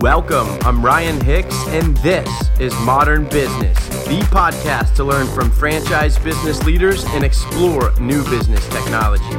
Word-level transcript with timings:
Welcome. 0.00 0.46
I'm 0.60 0.84
Ryan 0.84 1.20
Hicks, 1.20 1.56
and 1.70 1.96
this 1.96 2.30
is 2.60 2.72
Modern 2.82 3.24
Business, 3.24 3.76
the 4.06 4.20
podcast 4.30 4.94
to 4.94 5.02
learn 5.02 5.26
from 5.26 5.50
franchise 5.50 6.16
business 6.20 6.62
leaders 6.62 7.04
and 7.06 7.24
explore 7.24 7.92
new 7.98 8.22
business 8.30 8.64
technology. 8.68 9.34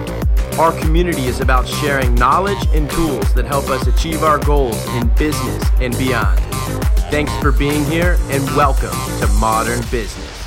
Our 0.58 0.78
community 0.82 1.28
is 1.28 1.40
about 1.40 1.66
sharing 1.66 2.14
knowledge 2.16 2.62
and 2.74 2.90
tools 2.90 3.34
that 3.36 3.46
help 3.46 3.70
us 3.70 3.88
achieve 3.88 4.22
our 4.24 4.38
goals 4.38 4.86
in 4.96 5.08
business 5.16 5.64
and 5.80 5.98
beyond. 5.98 6.42
Thanks 7.10 7.34
for 7.38 7.54
being 7.54 7.86
here, 7.86 8.18
and 8.24 8.44
welcome 8.54 8.92
to 9.22 9.28
Modern 9.40 9.80
Business. 9.90 10.44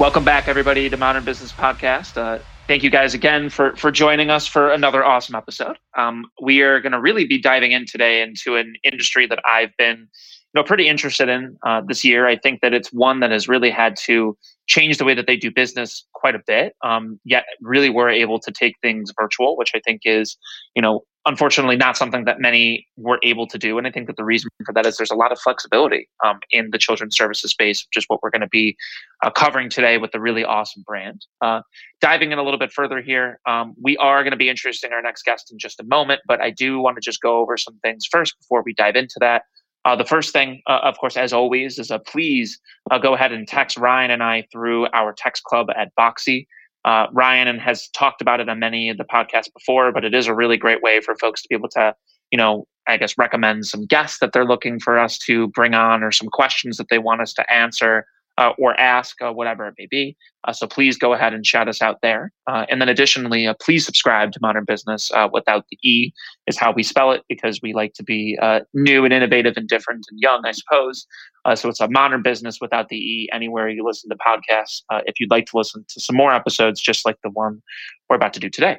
Welcome 0.00 0.24
back, 0.24 0.48
everybody, 0.48 0.90
to 0.90 0.96
Modern 0.96 1.24
Business 1.24 1.52
Podcast. 1.52 2.16
Uh, 2.16 2.42
thank 2.72 2.82
you 2.82 2.88
guys 2.88 3.12
again 3.12 3.50
for 3.50 3.76
for 3.76 3.90
joining 3.90 4.30
us 4.30 4.46
for 4.46 4.72
another 4.72 5.04
awesome 5.04 5.34
episode. 5.34 5.76
Um, 5.98 6.24
we 6.40 6.62
are 6.62 6.80
going 6.80 6.92
to 6.92 7.00
really 7.02 7.26
be 7.26 7.38
diving 7.38 7.72
in 7.72 7.84
today 7.84 8.22
into 8.22 8.56
an 8.56 8.72
industry 8.82 9.26
that 9.26 9.40
I've 9.44 9.76
been, 9.76 9.98
you 9.98 10.54
know, 10.54 10.62
pretty 10.62 10.88
interested 10.88 11.28
in 11.28 11.58
uh, 11.66 11.82
this 11.86 12.02
year. 12.02 12.26
I 12.26 12.38
think 12.38 12.62
that 12.62 12.72
it's 12.72 12.90
one 12.90 13.20
that 13.20 13.30
has 13.30 13.46
really 13.46 13.68
had 13.68 13.94
to 14.06 14.38
change 14.68 14.96
the 14.96 15.04
way 15.04 15.12
that 15.12 15.26
they 15.26 15.36
do 15.36 15.50
business 15.50 16.06
quite 16.14 16.34
a 16.34 16.40
bit. 16.46 16.74
Um, 16.82 17.20
yet, 17.26 17.44
really, 17.60 17.90
we're 17.90 18.08
able 18.08 18.40
to 18.40 18.50
take 18.50 18.76
things 18.80 19.12
virtual, 19.20 19.54
which 19.58 19.72
I 19.74 19.80
think 19.80 20.00
is, 20.06 20.38
you 20.74 20.80
know, 20.80 21.02
unfortunately 21.24 21.76
not 21.76 21.96
something 21.96 22.24
that 22.24 22.40
many 22.40 22.86
were 22.96 23.18
able 23.22 23.46
to 23.46 23.58
do. 23.58 23.78
And 23.78 23.86
I 23.86 23.90
think 23.90 24.06
that 24.08 24.16
the 24.16 24.24
reason 24.24 24.50
for 24.64 24.72
that 24.72 24.86
is 24.86 24.96
there's 24.96 25.10
a 25.10 25.16
lot 25.16 25.30
of 25.30 25.38
flexibility 25.38 26.08
um, 26.24 26.40
in 26.50 26.70
the 26.70 26.78
children's 26.78 27.16
services 27.16 27.50
space, 27.50 27.86
which 27.86 28.02
is 28.02 28.04
what 28.08 28.20
we're 28.22 28.30
going 28.30 28.40
to 28.40 28.48
be 28.48 28.76
uh, 29.22 29.30
covering 29.30 29.70
today 29.70 29.98
with 29.98 30.14
a 30.14 30.20
really 30.20 30.44
awesome 30.44 30.82
brand. 30.86 31.24
Uh, 31.40 31.62
diving 32.00 32.32
in 32.32 32.38
a 32.38 32.42
little 32.42 32.58
bit 32.58 32.72
further 32.72 33.00
here, 33.00 33.38
um, 33.46 33.74
we 33.80 33.96
are 33.98 34.22
going 34.22 34.32
to 34.32 34.36
be 34.36 34.48
introducing 34.48 34.92
our 34.92 35.02
next 35.02 35.22
guest 35.24 35.52
in 35.52 35.58
just 35.58 35.78
a 35.78 35.84
moment, 35.84 36.20
but 36.26 36.40
I 36.40 36.50
do 36.50 36.80
want 36.80 36.96
to 36.96 37.00
just 37.00 37.20
go 37.20 37.38
over 37.38 37.56
some 37.56 37.78
things 37.82 38.04
first 38.10 38.38
before 38.40 38.62
we 38.64 38.74
dive 38.74 38.96
into 38.96 39.16
that. 39.20 39.42
Uh, 39.84 39.96
the 39.96 40.04
first 40.04 40.32
thing, 40.32 40.62
uh, 40.68 40.80
of 40.82 40.96
course, 40.98 41.16
as 41.16 41.32
always, 41.32 41.78
is 41.78 41.90
uh, 41.90 41.98
please 41.98 42.60
uh, 42.90 42.98
go 42.98 43.14
ahead 43.14 43.32
and 43.32 43.48
text 43.48 43.76
Ryan 43.76 44.12
and 44.12 44.22
I 44.22 44.46
through 44.52 44.86
our 44.92 45.12
text 45.12 45.42
club 45.44 45.68
at 45.76 45.92
Boxy. 45.98 46.46
Uh, 46.84 47.06
Ryan 47.12 47.48
and 47.48 47.60
has 47.60 47.88
talked 47.88 48.20
about 48.20 48.40
it 48.40 48.48
on 48.48 48.58
many 48.58 48.88
of 48.88 48.98
the 48.98 49.04
podcasts 49.04 49.52
before, 49.52 49.92
but 49.92 50.04
it 50.04 50.14
is 50.14 50.26
a 50.26 50.34
really 50.34 50.56
great 50.56 50.82
way 50.82 51.00
for 51.00 51.14
folks 51.16 51.42
to 51.42 51.48
be 51.48 51.54
able 51.54 51.68
to, 51.70 51.94
you 52.30 52.36
know, 52.36 52.66
I 52.88 52.96
guess 52.96 53.16
recommend 53.16 53.66
some 53.66 53.86
guests 53.86 54.18
that 54.18 54.32
they're 54.32 54.44
looking 54.44 54.80
for 54.80 54.98
us 54.98 55.16
to 55.18 55.48
bring 55.48 55.74
on 55.74 56.02
or 56.02 56.10
some 56.10 56.28
questions 56.28 56.76
that 56.78 56.88
they 56.90 56.98
want 56.98 57.20
us 57.20 57.32
to 57.34 57.52
answer 57.52 58.06
uh, 58.38 58.52
or 58.58 58.78
ask, 58.80 59.20
uh, 59.20 59.32
whatever 59.32 59.66
it 59.66 59.74
may 59.78 59.86
be. 59.86 60.16
Uh, 60.44 60.52
so 60.52 60.66
please 60.66 60.96
go 60.96 61.12
ahead 61.12 61.34
and 61.34 61.46
shout 61.46 61.68
us 61.68 61.82
out 61.82 61.98
there. 62.02 62.32
Uh, 62.46 62.66
and 62.68 62.80
then 62.80 62.88
additionally, 62.88 63.46
uh, 63.46 63.54
please 63.60 63.84
subscribe 63.84 64.32
to 64.32 64.38
Modern 64.40 64.64
Business 64.64 65.10
uh, 65.12 65.28
without 65.32 65.66
the 65.70 65.78
E 65.82 66.12
is 66.46 66.56
how 66.56 66.72
we 66.72 66.82
spell 66.82 67.12
it 67.12 67.22
because 67.28 67.60
we 67.62 67.72
like 67.72 67.92
to 67.94 68.02
be 68.02 68.38
new 68.74 69.04
and 69.04 69.12
innovative 69.12 69.56
and 69.56 69.68
different 69.68 70.06
and 70.10 70.20
young, 70.20 70.44
I 70.44 70.52
suppose. 70.52 71.06
so 71.54 71.68
it's 71.68 71.80
a 71.80 71.88
Modern 71.88 72.22
Business 72.22 72.58
without 72.60 72.88
the 72.88 72.96
E 72.96 73.28
anywhere 73.32 73.68
you 73.68 73.84
listen 73.84 74.10
to 74.10 74.16
podcasts. 74.16 74.82
if 75.06 75.20
you'd 75.20 75.30
like 75.30 75.46
to 75.46 75.56
listen 75.56 75.84
to 75.88 76.00
some 76.00 76.16
more 76.16 76.32
episodes 76.32 76.80
just 76.80 77.04
like 77.04 77.16
the 77.22 77.30
one 77.30 77.62
we're 78.08 78.16
about 78.16 78.32
to 78.34 78.40
do 78.40 78.48
today. 78.48 78.78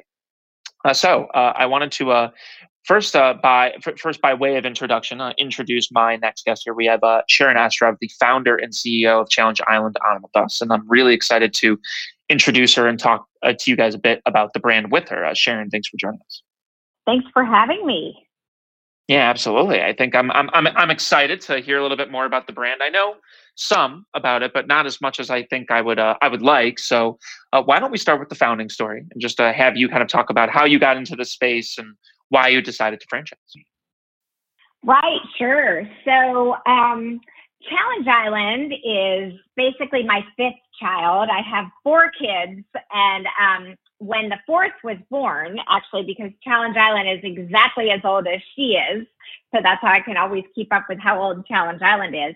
So 0.92 1.28
I 1.34 1.66
wanted 1.66 1.92
to 1.92 2.30
First, 2.84 3.16
uh, 3.16 3.34
by 3.42 3.70
f- 3.70 3.98
first 3.98 4.20
by 4.20 4.34
way 4.34 4.56
of 4.56 4.66
introduction, 4.66 5.20
uh, 5.20 5.32
introduce 5.38 5.90
my 5.90 6.16
next 6.16 6.44
guest 6.44 6.62
here. 6.64 6.74
We 6.74 6.84
have 6.84 7.02
uh, 7.02 7.22
Sharon 7.28 7.56
Estroff, 7.56 7.98
the 7.98 8.10
founder 8.20 8.56
and 8.56 8.72
CEO 8.74 9.22
of 9.22 9.30
Challenge 9.30 9.60
Island 9.66 9.96
Animal 10.08 10.30
Dust, 10.34 10.60
and 10.60 10.70
I'm 10.70 10.86
really 10.86 11.14
excited 11.14 11.54
to 11.54 11.78
introduce 12.28 12.74
her 12.74 12.86
and 12.86 12.98
talk 12.98 13.26
uh, 13.42 13.54
to 13.58 13.70
you 13.70 13.76
guys 13.76 13.94
a 13.94 13.98
bit 13.98 14.20
about 14.26 14.52
the 14.52 14.60
brand 14.60 14.92
with 14.92 15.08
her. 15.08 15.24
Uh, 15.24 15.32
Sharon, 15.32 15.70
thanks 15.70 15.88
for 15.88 15.96
joining 15.96 16.20
us. 16.26 16.42
Thanks 17.06 17.26
for 17.32 17.42
having 17.42 17.86
me. 17.86 18.28
Yeah, 19.08 19.28
absolutely. 19.28 19.82
I 19.82 19.94
think 19.94 20.14
I'm 20.14 20.30
I'm 20.32 20.50
I'm 20.52 20.66
I'm 20.66 20.90
excited 20.90 21.40
to 21.42 21.60
hear 21.60 21.78
a 21.78 21.82
little 21.82 21.96
bit 21.96 22.10
more 22.10 22.26
about 22.26 22.46
the 22.46 22.52
brand. 22.52 22.82
I 22.82 22.90
know 22.90 23.16
some 23.54 24.04
about 24.14 24.42
it, 24.42 24.52
but 24.52 24.66
not 24.66 24.84
as 24.84 25.00
much 25.00 25.20
as 25.20 25.30
I 25.30 25.42
think 25.44 25.70
I 25.70 25.80
would 25.80 25.98
uh, 25.98 26.16
I 26.20 26.28
would 26.28 26.42
like. 26.42 26.78
So, 26.78 27.18
uh, 27.52 27.62
why 27.62 27.80
don't 27.80 27.90
we 27.90 27.98
start 27.98 28.20
with 28.20 28.30
the 28.30 28.34
founding 28.34 28.68
story 28.68 29.04
and 29.10 29.20
just 29.20 29.40
uh, 29.40 29.52
have 29.54 29.76
you 29.76 29.88
kind 29.88 30.02
of 30.02 30.08
talk 30.08 30.28
about 30.28 30.50
how 30.50 30.64
you 30.64 30.78
got 30.78 30.96
into 30.96 31.16
the 31.16 31.24
space 31.24 31.78
and 31.78 31.94
why 32.28 32.48
you 32.48 32.60
decided 32.60 33.00
to 33.00 33.06
franchise. 33.08 33.38
Right, 34.82 35.20
sure. 35.38 35.88
So, 36.04 36.56
um, 36.66 37.20
Challenge 37.68 38.06
Island 38.06 38.74
is 38.84 39.32
basically 39.56 40.02
my 40.02 40.24
fifth 40.36 40.60
child. 40.78 41.28
I 41.30 41.40
have 41.40 41.66
four 41.82 42.10
kids, 42.10 42.62
and 42.92 43.26
um, 43.40 43.76
when 43.98 44.28
the 44.28 44.38
fourth 44.46 44.72
was 44.82 44.98
born, 45.10 45.58
actually, 45.68 46.04
because 46.04 46.30
Challenge 46.42 46.76
Island 46.76 47.08
is 47.08 47.20
exactly 47.22 47.90
as 47.90 48.00
old 48.04 48.26
as 48.26 48.40
she 48.54 48.72
is, 48.72 49.06
so 49.54 49.60
that's 49.62 49.80
how 49.80 49.88
I 49.88 50.00
can 50.00 50.16
always 50.16 50.44
keep 50.54 50.72
up 50.72 50.84
with 50.88 50.98
how 50.98 51.22
old 51.22 51.46
Challenge 51.46 51.80
Island 51.80 52.14
is. 52.14 52.34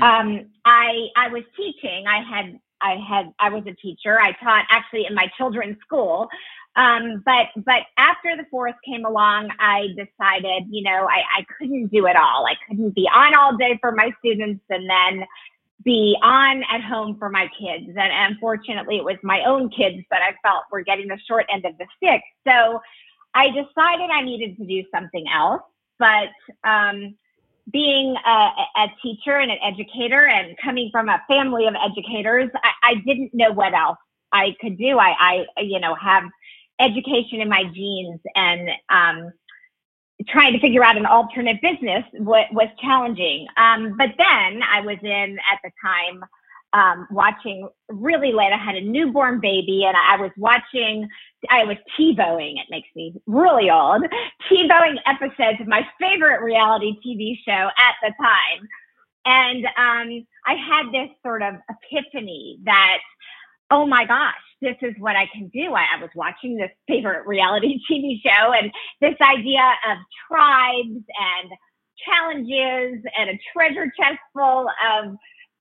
Um, 0.00 0.46
I 0.64 1.08
I 1.16 1.28
was 1.28 1.42
teaching. 1.56 2.06
I 2.06 2.22
had 2.22 2.58
I 2.80 2.96
had 2.96 3.32
I 3.38 3.50
was 3.50 3.64
a 3.66 3.74
teacher. 3.74 4.20
I 4.20 4.32
taught 4.32 4.64
actually 4.70 5.06
in 5.06 5.14
my 5.14 5.30
children's 5.36 5.78
school. 5.80 6.28
Um, 6.74 7.22
but 7.26 7.48
but 7.64 7.82
after 7.98 8.36
the 8.36 8.46
fourth 8.50 8.74
came 8.84 9.04
along, 9.04 9.50
I 9.58 9.88
decided, 9.88 10.64
you 10.70 10.82
know, 10.82 11.06
I, 11.06 11.22
I 11.38 11.46
couldn't 11.58 11.88
do 11.88 12.06
it 12.06 12.16
all. 12.16 12.46
I 12.46 12.54
couldn't 12.66 12.94
be 12.94 13.08
on 13.14 13.34
all 13.34 13.56
day 13.56 13.78
for 13.80 13.92
my 13.92 14.10
students 14.20 14.64
and 14.70 14.88
then 14.88 15.26
be 15.84 16.16
on 16.22 16.62
at 16.72 16.82
home 16.82 17.16
for 17.18 17.28
my 17.28 17.48
kids. 17.58 17.88
And 17.88 18.32
unfortunately, 18.32 18.96
it 18.96 19.04
was 19.04 19.16
my 19.22 19.44
own 19.44 19.68
kids 19.68 20.04
that 20.10 20.22
I 20.22 20.34
felt 20.42 20.64
were 20.70 20.82
getting 20.82 21.08
the 21.08 21.18
short 21.28 21.46
end 21.52 21.64
of 21.64 21.76
the 21.76 21.86
stick. 21.96 22.22
So 22.46 22.80
I 23.34 23.48
decided 23.48 24.10
I 24.10 24.22
needed 24.22 24.56
to 24.58 24.64
do 24.64 24.82
something 24.94 25.24
else. 25.32 25.62
But 25.98 26.30
um, 26.64 27.16
being 27.70 28.16
a, 28.26 28.50
a, 28.76 28.86
teacher 29.02 29.36
and 29.38 29.50
an 29.52 29.58
educator 29.62 30.26
and 30.26 30.56
coming 30.58 30.88
from 30.90 31.08
a 31.08 31.22
family 31.28 31.66
of 31.66 31.74
educators, 31.74 32.50
I, 32.54 32.70
I 32.82 32.94
didn't 33.06 33.32
know 33.34 33.52
what 33.52 33.74
else 33.74 33.98
I 34.32 34.56
could 34.60 34.78
do. 34.78 34.98
I, 34.98 35.44
I, 35.56 35.60
you 35.60 35.78
know, 35.78 35.94
have 35.94 36.24
education 36.80 37.40
in 37.40 37.48
my 37.48 37.64
genes 37.64 38.20
and 38.34 38.68
um, 38.88 39.32
trying 40.28 40.52
to 40.52 40.60
figure 40.60 40.84
out 40.84 40.96
an 40.96 41.06
alternate 41.06 41.60
business 41.62 42.04
was 42.14 42.68
challenging. 42.80 43.46
Um, 43.56 43.96
but 43.96 44.10
then 44.18 44.62
I 44.62 44.80
was 44.84 44.98
in 45.02 45.38
at 45.50 45.58
the 45.62 45.70
time 45.82 46.24
um, 46.72 47.06
watching 47.10 47.68
really 47.88 48.32
late. 48.32 48.52
I 48.52 48.56
had 48.56 48.76
a 48.76 48.80
newborn 48.80 49.40
baby 49.40 49.84
and 49.84 49.96
I 49.96 50.16
was 50.16 50.30
watching, 50.36 51.08
I 51.50 51.64
was 51.64 51.76
TiVoing, 51.98 52.60
it 52.60 52.66
makes 52.70 52.88
me 52.94 53.14
really 53.26 53.70
old, 53.70 54.04
TiVoing 54.50 54.96
episodes 55.06 55.60
of 55.60 55.66
my 55.66 55.86
favorite 56.00 56.42
reality 56.42 56.96
TV 57.04 57.36
show 57.44 57.68
at 57.78 57.94
the 58.02 58.12
time. 58.18 58.68
And 59.24 59.66
um, 59.66 60.26
I 60.46 60.54
had 60.54 60.92
this 60.92 61.10
sort 61.22 61.42
of 61.42 61.54
epiphany 61.68 62.58
that, 62.64 62.98
oh 63.70 63.86
my 63.86 64.04
gosh, 64.04 64.34
this 64.62 64.76
is 64.80 64.94
what 64.98 65.16
I 65.16 65.26
can 65.34 65.48
do. 65.48 65.74
I, 65.74 65.86
I, 65.96 66.00
was 66.00 66.10
watching 66.14 66.56
this 66.56 66.70
favorite 66.88 67.26
reality 67.26 67.78
TV 67.90 68.22
show 68.24 68.52
and 68.52 68.70
this 69.00 69.16
idea 69.20 69.74
of 69.90 69.98
tribes 70.28 71.04
and 71.18 71.50
challenges 72.06 73.04
and 73.18 73.30
a 73.30 73.38
treasure 73.52 73.92
chest 73.98 74.18
full 74.32 74.68
of, 74.88 75.16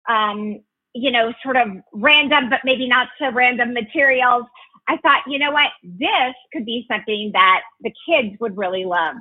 um, 0.08 0.62
you 0.94 1.12
know, 1.12 1.34
sort 1.44 1.58
of 1.58 1.68
random, 1.94 2.50
but 2.50 2.62
maybe 2.64 2.88
not 2.88 3.10
so 3.20 3.32
random 3.32 3.74
materials. 3.74 4.46
I 4.88 4.98
thought, 4.98 5.24
you 5.28 5.40
know 5.40 5.52
what, 5.52 5.72
this 5.84 6.34
could 6.54 6.66
be 6.66 6.86
something 6.90 7.32
that 7.34 7.62
the 7.82 7.94
kids 8.08 8.36
would 8.40 8.58
really 8.58 8.86
love. 8.86 9.16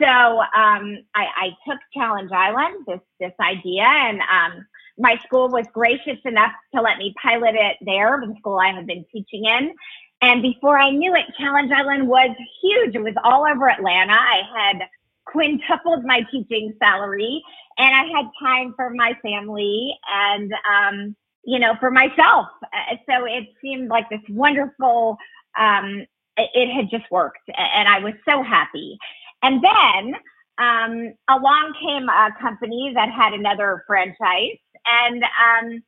So 0.00 0.08
um, 0.08 0.98
I, 1.14 1.26
I, 1.36 1.48
took 1.68 1.78
Challenge 1.94 2.30
Island, 2.32 2.86
this 2.86 3.00
this 3.20 3.32
idea, 3.40 3.84
and 3.84 4.20
um, 4.20 4.66
my 4.98 5.16
school 5.24 5.48
was 5.48 5.66
gracious 5.72 6.18
enough 6.24 6.52
to 6.74 6.80
let 6.80 6.98
me 6.98 7.14
pilot 7.22 7.54
it 7.54 7.76
there, 7.80 8.22
the 8.26 8.34
school 8.38 8.58
I 8.58 8.72
had 8.72 8.86
been 8.86 9.04
teaching 9.12 9.44
in. 9.44 9.74
And 10.20 10.40
before 10.40 10.78
I 10.78 10.90
knew 10.90 11.14
it, 11.14 11.24
Challenge 11.38 11.72
Island 11.72 12.08
was 12.08 12.30
huge. 12.62 12.94
It 12.94 13.02
was 13.02 13.14
all 13.24 13.44
over 13.44 13.68
Atlanta. 13.68 14.12
I 14.12 14.42
had 14.56 14.82
quintupled 15.24 16.04
my 16.04 16.24
teaching 16.30 16.74
salary 16.78 17.42
and 17.78 17.94
I 17.94 18.04
had 18.16 18.26
time 18.40 18.74
for 18.76 18.90
my 18.90 19.14
family 19.22 19.96
and, 20.08 20.52
um, 20.70 21.16
you 21.44 21.58
know, 21.58 21.74
for 21.80 21.90
myself. 21.90 22.46
Uh, 22.62 22.96
so 23.08 23.24
it 23.24 23.48
seemed 23.60 23.88
like 23.88 24.08
this 24.10 24.20
wonderful, 24.28 25.16
um, 25.58 26.06
it, 26.36 26.50
it 26.54 26.72
had 26.72 26.88
just 26.88 27.10
worked 27.10 27.48
and 27.56 27.88
I 27.88 27.98
was 27.98 28.14
so 28.28 28.42
happy. 28.42 28.98
And 29.42 29.62
then 29.62 30.14
um, 30.58 31.14
along 31.28 31.74
came 31.80 32.08
a 32.08 32.30
company 32.40 32.92
that 32.94 33.10
had 33.10 33.32
another 33.32 33.84
franchise 33.86 34.58
and 34.86 35.22
um, 35.22 35.82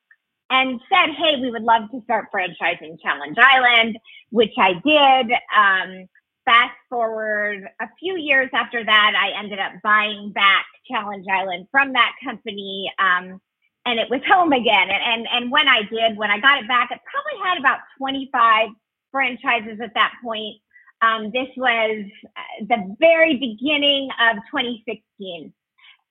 and 0.51 0.81
said, 0.89 1.15
"Hey, 1.15 1.41
we 1.41 1.51
would 1.51 1.63
love 1.63 1.91
to 1.91 2.01
start 2.05 2.27
franchising 2.35 3.01
Challenge 3.03 3.37
Island," 3.39 3.99
which 4.31 4.55
I 4.59 4.75
did. 4.75 5.33
Um, 5.57 6.09
fast 6.45 6.77
forward 6.91 7.69
a 7.81 7.89
few 7.99 8.17
years 8.17 8.51
after 8.53 8.85
that, 8.85 9.13
I 9.17 9.39
ended 9.39 9.59
up 9.59 9.73
buying 9.83 10.33
back 10.33 10.67
Challenge 10.91 11.27
Island 11.31 11.69
from 11.71 11.93
that 11.95 12.13
company. 12.23 12.93
Um, 12.99 13.41
and 13.87 13.99
it 13.99 14.09
was 14.11 14.21
home 14.29 14.53
again. 14.53 14.91
And, 14.91 15.03
and, 15.03 15.27
and 15.33 15.51
when 15.51 15.69
I 15.69 15.83
did, 15.83 16.17
when 16.17 16.31
I 16.31 16.39
got 16.39 16.63
it 16.63 16.69
back, 16.69 16.91
it 16.91 17.01
probably 17.11 17.49
had 17.49 17.59
about 17.59 17.79
25 17.99 18.69
franchises 19.11 19.81
at 19.83 19.95
that 19.95 20.13
point. 20.23 20.57
Um, 21.03 21.31
this 21.33 21.49
was 21.57 22.07
uh, 22.37 22.65
the 22.69 22.97
very 22.99 23.37
beginning 23.37 24.09
of 24.21 24.37
2016. 24.51 25.53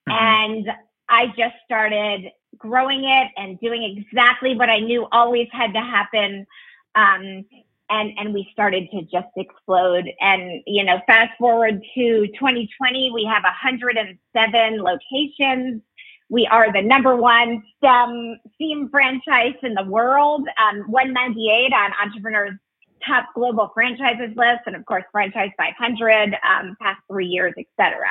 Mm-hmm. 0.08 0.12
And 0.12 0.66
I 1.08 1.26
just 1.28 1.54
started 1.64 2.30
growing 2.56 3.04
it 3.04 3.30
and 3.36 3.58
doing 3.60 3.82
exactly 3.82 4.54
what 4.54 4.70
I 4.70 4.80
knew 4.80 5.06
always 5.12 5.48
had 5.52 5.72
to 5.72 5.80
happen. 5.80 6.46
Um, 6.94 7.44
and, 7.90 8.12
and 8.16 8.32
we 8.32 8.48
started 8.52 8.88
to 8.92 9.02
just 9.02 9.28
explode. 9.36 10.10
And, 10.20 10.62
you 10.66 10.84
know, 10.84 11.00
fast 11.06 11.32
forward 11.38 11.82
to 11.94 12.26
2020, 12.26 13.10
we 13.12 13.24
have 13.24 13.42
107 13.42 14.82
locations. 14.82 15.82
We 16.30 16.46
are 16.46 16.72
the 16.72 16.80
number 16.80 17.16
one 17.16 17.62
STEM 17.76 18.40
theme 18.56 18.88
franchise 18.90 19.54
in 19.62 19.74
the 19.74 19.84
world, 19.84 20.48
um, 20.58 20.90
198 20.90 21.72
on 21.74 21.92
Entrepreneur's 22.02 22.58
top 23.06 23.26
global 23.34 23.70
franchises 23.74 24.34
list, 24.34 24.62
and 24.66 24.74
of 24.74 24.84
course, 24.86 25.04
Franchise 25.12 25.50
500, 25.58 26.34
um, 26.42 26.76
past 26.80 27.00
three 27.10 27.26
years, 27.26 27.52
etc. 27.58 28.06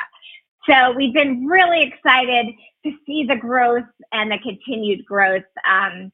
So 0.68 0.92
we've 0.92 1.14
been 1.14 1.46
really 1.46 1.82
excited 1.82 2.54
to 2.84 2.92
see 3.06 3.24
the 3.24 3.36
growth 3.36 3.84
and 4.12 4.30
the 4.30 4.38
continued 4.38 5.04
growth. 5.04 5.44
Um, 5.68 6.10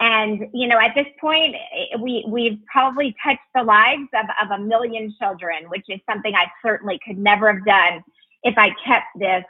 and 0.00 0.48
you 0.52 0.66
know, 0.66 0.78
at 0.78 0.94
this 0.94 1.06
point, 1.20 1.54
we 2.00 2.24
we've 2.28 2.58
probably 2.70 3.14
touched 3.24 3.40
the 3.54 3.62
lives 3.62 4.08
of, 4.14 4.26
of 4.42 4.60
a 4.60 4.62
million 4.62 5.14
children, 5.20 5.68
which 5.68 5.84
is 5.88 6.00
something 6.10 6.34
I 6.34 6.46
certainly 6.64 6.98
could 7.06 7.18
never 7.18 7.52
have 7.52 7.64
done 7.64 8.02
if 8.42 8.58
I 8.58 8.70
kept 8.84 9.06
this 9.16 9.44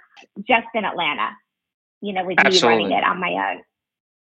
just 0.46 0.67
in 0.75 0.85
Atlanta. 0.85 1.31
You 2.02 2.12
know, 2.12 2.25
with 2.25 2.38
Absolutely. 2.38 2.85
me 2.85 2.85
running 2.85 2.99
it 2.99 3.05
on 3.05 3.20
my 3.20 3.52
own. 3.52 3.62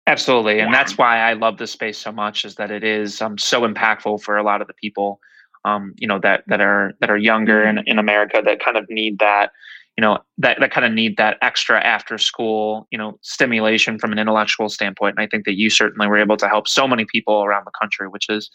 Absolutely, 0.07 0.61
and 0.61 0.71
yeah. 0.71 0.79
that's 0.79 0.97
why 0.97 1.19
I 1.19 1.35
love 1.35 1.59
this 1.59 1.73
space 1.73 1.99
so 1.99 2.13
much. 2.13 2.45
Is 2.45 2.55
that 2.55 2.71
it 2.71 2.85
is 2.85 3.21
um, 3.21 3.37
so 3.37 3.63
impactful 3.63 4.23
for 4.23 4.39
a 4.39 4.43
lot 4.43 4.63
of 4.63 4.69
the 4.69 4.75
people, 4.75 5.21
um, 5.67 5.93
you 5.99 6.07
know, 6.09 6.19
that 6.21 6.45
that 6.47 6.63
are 6.63 6.95
that 7.01 7.11
are 7.11 7.19
younger 7.19 7.63
in, 7.65 7.81
in 7.87 7.99
America 7.99 8.41
that 8.43 8.61
kind 8.61 8.79
of 8.79 8.89
need 8.89 9.19
that 9.19 9.51
you 9.97 10.03
know 10.03 10.19
that, 10.39 10.59
that 10.61 10.71
kind 10.71 10.85
of 10.85 10.93
need 10.93 11.17
that 11.17 11.39
extra 11.43 11.83
after 11.83 12.19
school 12.19 12.87
you 12.91 12.99
know 12.99 13.19
stimulation 13.23 13.99
from 13.99 14.13
an 14.13 14.19
intellectual 14.19 14.69
standpoint 14.69 15.17
and 15.17 15.23
i 15.23 15.27
think 15.27 15.45
that 15.45 15.57
you 15.57 15.71
certainly 15.71 16.07
were 16.07 16.19
able 16.19 16.37
to 16.37 16.49
help 16.49 16.69
so 16.69 16.87
many 16.87 17.05
people 17.05 17.45
around 17.45 17.65
the 17.65 17.73
country 17.79 18.09
which 18.09 18.29
is 18.29 18.51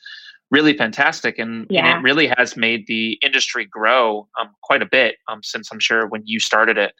really 0.50 0.76
fantastic 0.76 1.40
and, 1.40 1.66
yeah. 1.70 1.86
and 1.86 2.00
it 2.00 2.04
really 2.04 2.30
has 2.38 2.58
made 2.58 2.86
the 2.88 3.14
industry 3.22 3.66
grow 3.66 4.28
um, 4.40 4.50
quite 4.64 4.82
a 4.82 4.86
bit 4.86 5.16
um, 5.28 5.42
since 5.44 5.72
i'm 5.72 5.80
sure 5.80 6.08
when 6.08 6.22
you 6.26 6.40
started 6.40 6.78
it 6.78 6.94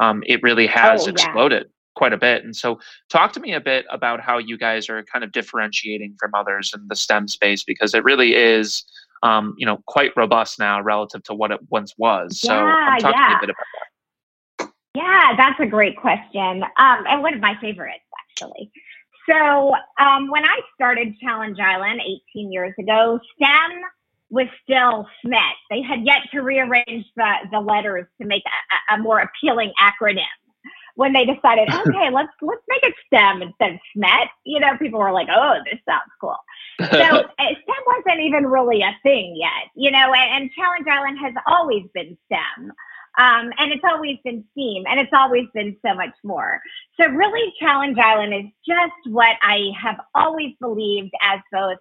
um, 0.00 0.22
it 0.26 0.42
really 0.42 0.66
has 0.66 1.06
oh, 1.06 1.10
exploded 1.10 1.64
yeah. 1.64 1.72
quite 1.96 2.12
a 2.12 2.18
bit 2.18 2.44
and 2.44 2.54
so 2.54 2.78
talk 3.08 3.32
to 3.32 3.40
me 3.40 3.52
a 3.52 3.60
bit 3.60 3.84
about 3.90 4.20
how 4.20 4.38
you 4.38 4.56
guys 4.56 4.88
are 4.88 5.02
kind 5.04 5.24
of 5.24 5.32
differentiating 5.32 6.14
from 6.20 6.30
others 6.34 6.72
in 6.74 6.86
the 6.88 6.96
stem 6.96 7.26
space 7.26 7.64
because 7.64 7.94
it 7.94 8.04
really 8.04 8.34
is 8.36 8.84
um, 9.22 9.54
you 9.58 9.66
know, 9.66 9.82
quite 9.86 10.12
robust 10.16 10.58
now 10.58 10.80
relative 10.80 11.22
to 11.24 11.34
what 11.34 11.50
it 11.50 11.60
once 11.70 11.94
was. 11.98 12.40
So 12.40 12.54
yeah, 12.54 12.92
um, 12.92 12.98
talk 12.98 13.14
yeah. 13.14 13.22
to 13.22 13.28
me 13.28 13.34
a 13.34 13.40
bit 13.40 13.50
about 13.50 13.66
that. 13.74 13.77
Yeah, 14.98 15.36
that's 15.36 15.60
a 15.60 15.66
great 15.66 15.96
question. 15.96 16.64
Um, 16.76 17.04
and 17.08 17.22
one 17.22 17.34
of 17.34 17.40
my 17.40 17.54
favorites, 17.60 18.04
actually. 18.30 18.72
So, 19.30 19.74
um, 20.00 20.28
when 20.30 20.44
I 20.44 20.60
started 20.74 21.14
Challenge 21.22 21.58
Island 21.60 22.00
18 22.34 22.50
years 22.52 22.74
ago, 22.80 23.20
STEM 23.36 23.82
was 24.30 24.48
still 24.64 25.06
SMET. 25.24 25.54
They 25.70 25.82
had 25.82 26.04
yet 26.04 26.22
to 26.32 26.40
rearrange 26.40 27.06
the, 27.16 27.32
the 27.52 27.60
letters 27.60 28.06
to 28.20 28.26
make 28.26 28.42
a, 28.90 28.94
a 28.96 28.98
more 28.98 29.20
appealing 29.20 29.72
acronym. 29.80 30.24
When 30.96 31.12
they 31.12 31.26
decided, 31.26 31.68
okay, 31.74 32.10
let's 32.12 32.32
let's 32.42 32.62
make 32.68 32.82
it 32.82 32.94
STEM 33.06 33.42
instead 33.42 33.74
of 33.74 33.80
SMET, 33.96 34.28
you 34.44 34.58
know, 34.60 34.76
people 34.78 34.98
were 34.98 35.12
like, 35.12 35.28
"Oh, 35.32 35.58
this 35.70 35.80
sounds 35.88 36.10
cool." 36.20 36.36
So 36.80 36.86
uh, 36.90 37.22
STEM 37.38 37.84
wasn't 37.86 38.20
even 38.22 38.46
really 38.48 38.82
a 38.82 38.96
thing 39.04 39.36
yet, 39.38 39.70
you 39.76 39.92
know. 39.92 40.12
And, 40.12 40.42
and 40.42 40.50
Challenge 40.52 40.86
Island 40.90 41.18
has 41.22 41.34
always 41.46 41.84
been 41.94 42.18
STEM. 42.26 42.72
Um, 43.18 43.50
and 43.58 43.72
it's 43.72 43.82
always 43.88 44.16
been 44.24 44.44
STEAM 44.52 44.84
and 44.88 45.00
it's 45.00 45.12
always 45.12 45.46
been 45.52 45.76
so 45.84 45.94
much 45.94 46.14
more. 46.22 46.60
So, 47.00 47.08
really, 47.08 47.52
Challenge 47.58 47.98
Island 47.98 48.34
is 48.34 48.44
just 48.66 49.12
what 49.12 49.36
I 49.42 49.70
have 49.80 49.96
always 50.14 50.54
believed 50.60 51.12
as 51.22 51.40
both 51.52 51.78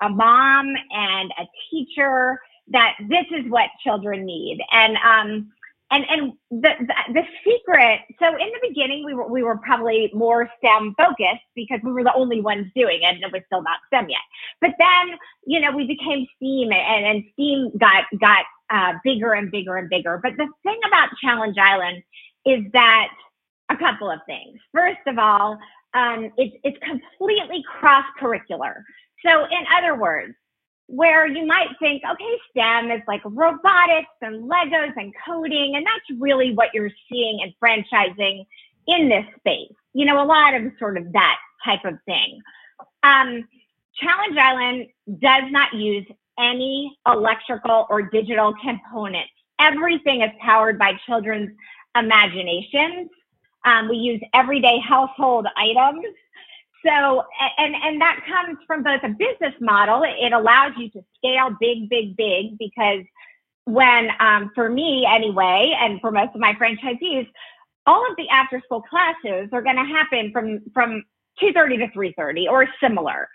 a 0.00 0.08
mom 0.08 0.74
and 0.92 1.32
a 1.38 1.44
teacher 1.70 2.40
that 2.68 2.94
this 3.08 3.26
is 3.32 3.50
what 3.50 3.68
children 3.82 4.24
need. 4.24 4.60
And, 4.72 4.96
um, 4.98 5.50
and 5.90 6.04
and 6.08 6.32
the, 6.50 6.70
the, 6.80 6.94
the 7.14 7.22
secret 7.44 8.00
so 8.18 8.28
in 8.28 8.48
the 8.48 8.68
beginning 8.68 9.04
we 9.04 9.14
were 9.14 9.28
we 9.28 9.42
were 9.42 9.56
probably 9.58 10.10
more 10.12 10.50
STEM 10.58 10.94
focused 10.98 11.44
because 11.54 11.80
we 11.84 11.92
were 11.92 12.02
the 12.02 12.14
only 12.14 12.40
ones 12.40 12.66
doing 12.74 13.00
it 13.02 13.14
and 13.14 13.22
it 13.22 13.32
was 13.32 13.42
still 13.46 13.62
not 13.62 13.78
STEM 13.86 14.08
yet. 14.08 14.18
But 14.60 14.72
then 14.78 15.16
you 15.46 15.60
know 15.60 15.70
we 15.70 15.86
became 15.86 16.26
STEAM 16.36 16.72
and, 16.72 17.06
and 17.06 17.24
STEAM 17.32 17.70
got 17.78 18.04
got 18.20 18.44
uh, 18.70 18.94
bigger 19.04 19.32
and 19.32 19.50
bigger 19.50 19.76
and 19.76 19.88
bigger. 19.88 20.18
But 20.22 20.36
the 20.36 20.48
thing 20.62 20.78
about 20.86 21.10
Challenge 21.22 21.56
Island 21.58 22.02
is 22.44 22.64
that 22.72 23.08
a 23.68 23.76
couple 23.76 24.10
of 24.10 24.20
things. 24.26 24.58
First 24.72 25.00
of 25.06 25.18
all, 25.18 25.58
um, 25.94 26.30
it's 26.36 26.56
it's 26.62 26.78
completely 26.78 27.64
cross 27.78 28.04
curricular. 28.20 28.82
So 29.24 29.44
in 29.44 29.64
other 29.76 29.96
words, 29.96 30.34
where 30.88 31.26
you 31.26 31.44
might 31.46 31.68
think, 31.80 32.02
okay, 32.08 32.38
STEM 32.50 32.90
is 32.90 33.02
like 33.08 33.20
robotics 33.24 34.10
and 34.22 34.48
Legos 34.48 34.92
and 34.96 35.12
coding, 35.26 35.74
and 35.74 35.84
that's 35.84 36.20
really 36.20 36.54
what 36.54 36.72
you're 36.72 36.92
seeing 37.08 37.40
in 37.40 37.52
franchising 37.62 38.44
in 38.86 39.08
this 39.08 39.24
space. 39.38 39.72
You 39.94 40.04
know, 40.04 40.22
a 40.22 40.24
lot 40.24 40.54
of 40.54 40.62
sort 40.78 40.96
of 40.96 41.12
that 41.12 41.38
type 41.64 41.84
of 41.84 41.98
thing. 42.04 42.40
Um, 43.02 43.48
Challenge 44.00 44.36
Island 44.36 44.86
does 45.20 45.44
not 45.50 45.74
use 45.74 46.06
any 46.38 46.96
electrical 47.06 47.86
or 47.90 48.02
digital 48.02 48.54
component. 48.62 49.26
Everything 49.58 50.22
is 50.22 50.30
powered 50.40 50.78
by 50.78 50.92
children's 51.06 51.50
imaginations. 51.96 53.08
Um, 53.64 53.88
we 53.88 53.96
use 53.96 54.20
everyday 54.34 54.78
household 54.80 55.46
items 55.56 56.04
so, 56.86 57.24
and, 57.58 57.74
and 57.74 58.00
that 58.00 58.20
comes 58.26 58.58
from 58.66 58.82
both 58.82 59.02
a 59.02 59.08
business 59.08 59.54
model. 59.60 60.02
It 60.04 60.32
allows 60.32 60.72
you 60.76 60.88
to 60.90 61.04
scale 61.16 61.50
big, 61.58 61.88
big, 61.88 62.16
big 62.16 62.58
because 62.58 63.04
when, 63.64 64.10
um, 64.20 64.52
for 64.54 64.68
me 64.68 65.06
anyway, 65.08 65.74
and 65.80 66.00
for 66.00 66.12
most 66.12 66.34
of 66.34 66.40
my 66.40 66.52
franchisees, 66.54 67.28
all 67.86 68.08
of 68.08 68.16
the 68.16 68.28
after 68.28 68.60
school 68.64 68.82
classes 68.82 69.48
are 69.52 69.62
going 69.62 69.76
to 69.76 69.84
happen 69.84 70.30
from, 70.32 70.60
from 70.72 71.02
2.30 71.42 71.92
to 71.92 71.98
3.30 71.98 72.48
or 72.48 72.68
similar. 72.80 73.28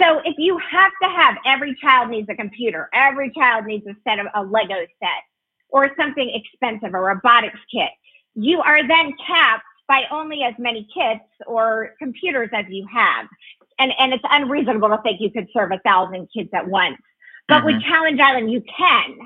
So 0.00 0.20
if 0.24 0.34
you 0.38 0.58
have 0.70 0.92
to 1.02 1.08
have 1.08 1.36
every 1.46 1.74
child 1.76 2.10
needs 2.10 2.28
a 2.28 2.34
computer, 2.34 2.88
every 2.94 3.30
child 3.30 3.66
needs 3.66 3.86
a 3.86 3.94
set 4.06 4.18
of 4.18 4.26
a 4.34 4.42
Lego 4.42 4.86
set 4.98 5.22
or 5.68 5.90
something 5.96 6.30
expensive, 6.34 6.94
a 6.94 7.00
robotics 7.00 7.58
kit, 7.72 7.90
you 8.34 8.60
are 8.60 8.86
then 8.86 9.12
capped 9.26 9.64
by 9.88 10.04
only 10.10 10.42
as 10.42 10.54
many 10.58 10.86
kits 10.94 11.24
or 11.46 11.94
computers 11.98 12.48
as 12.52 12.64
you 12.68 12.86
have. 12.92 13.26
And, 13.78 13.92
and 13.98 14.12
it's 14.12 14.24
unreasonable 14.30 14.88
to 14.88 14.98
think 15.02 15.20
you 15.20 15.30
could 15.30 15.48
serve 15.52 15.72
a 15.72 15.78
thousand 15.78 16.28
kids 16.34 16.50
at 16.54 16.66
once. 16.66 16.98
But 17.48 17.58
mm-hmm. 17.58 17.66
with 17.66 17.82
Challenge 17.82 18.20
Island, 18.20 18.52
you 18.52 18.62
can. 18.76 19.18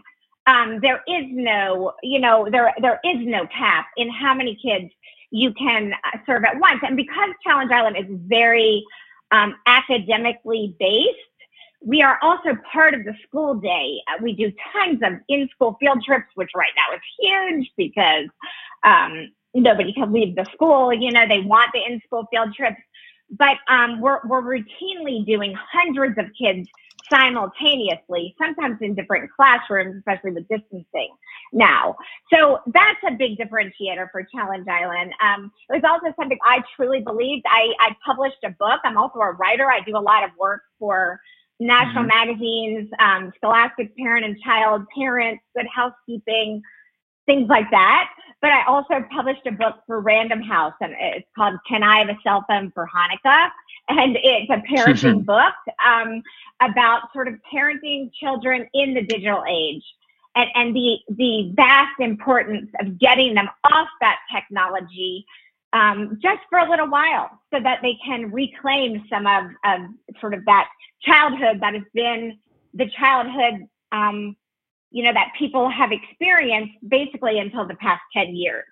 Um, 0.46 0.80
there 0.80 1.02
is 1.08 1.24
no, 1.28 1.92
you 2.02 2.20
know, 2.20 2.48
there 2.50 2.72
there 2.80 3.00
is 3.04 3.16
no 3.26 3.46
cap 3.48 3.86
in 3.96 4.08
how 4.10 4.32
many 4.32 4.54
kids 4.54 4.92
you 5.30 5.52
can 5.54 5.92
uh, 5.92 6.18
serve 6.24 6.44
at 6.44 6.58
once. 6.58 6.80
And 6.82 6.96
because 6.96 7.30
Challenge 7.44 7.70
Island 7.72 7.96
is 7.96 8.06
very 8.08 8.84
um, 9.30 9.54
academically 9.66 10.74
based, 10.78 11.16
we 11.84 12.02
are 12.02 12.18
also 12.22 12.50
part 12.72 12.94
of 12.94 13.04
the 13.04 13.14
school 13.26 13.54
day. 13.54 14.00
Uh, 14.08 14.22
we 14.22 14.32
do 14.34 14.52
tons 14.72 15.00
of 15.02 15.20
in-school 15.28 15.76
field 15.78 16.02
trips, 16.04 16.28
which 16.34 16.50
right 16.56 16.72
now 16.76 16.96
is 16.96 17.02
huge 17.20 17.70
because 17.76 18.26
um, 18.82 19.30
nobody 19.54 19.92
can 19.92 20.12
leave 20.12 20.34
the 20.34 20.46
school. 20.52 20.92
You 20.92 21.12
know, 21.12 21.26
they 21.28 21.40
want 21.40 21.70
the 21.72 21.84
in-school 21.86 22.26
field 22.30 22.54
trips, 22.54 22.80
but 23.30 23.58
um, 23.68 24.00
we're 24.00 24.20
we're 24.26 24.42
routinely 24.42 25.24
doing 25.24 25.54
hundreds 25.72 26.18
of 26.18 26.26
kids 26.38 26.68
simultaneously, 27.10 28.34
sometimes 28.38 28.78
in 28.80 28.94
different 28.94 29.30
classrooms, 29.30 29.96
especially 29.96 30.32
with 30.32 30.48
distancing 30.48 31.10
now. 31.52 31.96
So 32.32 32.60
that's 32.66 32.98
a 33.06 33.12
big 33.12 33.38
differentiator 33.38 34.10
for 34.10 34.26
Challenge 34.34 34.66
Island. 34.68 35.12
Um, 35.22 35.52
it 35.68 35.82
was 35.82 35.84
also 35.84 36.14
something 36.18 36.38
I 36.44 36.62
truly 36.74 37.00
believed. 37.00 37.44
I, 37.48 37.72
I 37.80 37.96
published 38.04 38.42
a 38.44 38.50
book. 38.50 38.80
I'm 38.84 38.96
also 38.96 39.18
a 39.20 39.32
writer. 39.32 39.70
I 39.70 39.80
do 39.80 39.96
a 39.96 40.00
lot 40.00 40.24
of 40.24 40.30
work 40.38 40.62
for 40.78 41.20
national 41.60 42.04
mm-hmm. 42.04 42.28
magazines, 42.28 42.90
um, 42.98 43.32
Scholastic 43.36 43.96
Parent 43.96 44.24
and 44.24 44.36
Child, 44.42 44.86
Parents, 44.96 45.42
Good 45.56 45.66
Housekeeping, 45.74 46.62
things 47.26 47.48
like 47.48 47.70
that. 47.70 48.10
But 48.42 48.50
I 48.50 48.64
also 48.66 49.04
published 49.10 49.46
a 49.46 49.52
book 49.52 49.76
for 49.86 50.00
Random 50.00 50.42
House, 50.42 50.74
and 50.80 50.94
it's 50.98 51.26
called 51.36 51.54
"Can 51.66 51.82
I 51.82 51.98
Have 51.98 52.08
a 52.08 52.18
Cell 52.22 52.44
Phone 52.48 52.70
for 52.74 52.86
Hanukkah?" 52.94 53.48
And 53.88 54.16
it's 54.20 54.50
a 54.50 54.62
parenting 54.72 55.24
book 55.24 55.54
um, 55.84 56.22
about 56.60 57.12
sort 57.12 57.28
of 57.28 57.34
parenting 57.52 58.10
children 58.12 58.66
in 58.74 58.94
the 58.94 59.02
digital 59.02 59.44
age, 59.48 59.84
and, 60.34 60.50
and 60.54 60.76
the 60.76 60.98
the 61.10 61.52
vast 61.54 62.00
importance 62.00 62.70
of 62.80 62.98
getting 62.98 63.34
them 63.34 63.48
off 63.64 63.88
that 64.00 64.18
technology 64.34 65.24
um, 65.72 66.18
just 66.22 66.40
for 66.48 66.58
a 66.58 66.68
little 66.68 66.88
while, 66.88 67.30
so 67.52 67.60
that 67.60 67.80
they 67.82 67.96
can 68.04 68.32
reclaim 68.32 69.04
some 69.10 69.26
of, 69.26 69.44
of 69.64 69.80
sort 70.20 70.34
of 70.34 70.44
that 70.46 70.68
childhood 71.02 71.60
that 71.60 71.74
has 71.74 71.84
been 71.94 72.38
the 72.74 72.88
childhood 72.98 73.68
um, 73.92 74.36
you 74.90 75.02
know, 75.02 75.12
that 75.12 75.32
people 75.38 75.68
have 75.68 75.90
experienced 75.92 76.74
basically 76.88 77.38
until 77.38 77.66
the 77.66 77.74
past 77.74 78.00
10 78.14 78.34
years. 78.34 78.64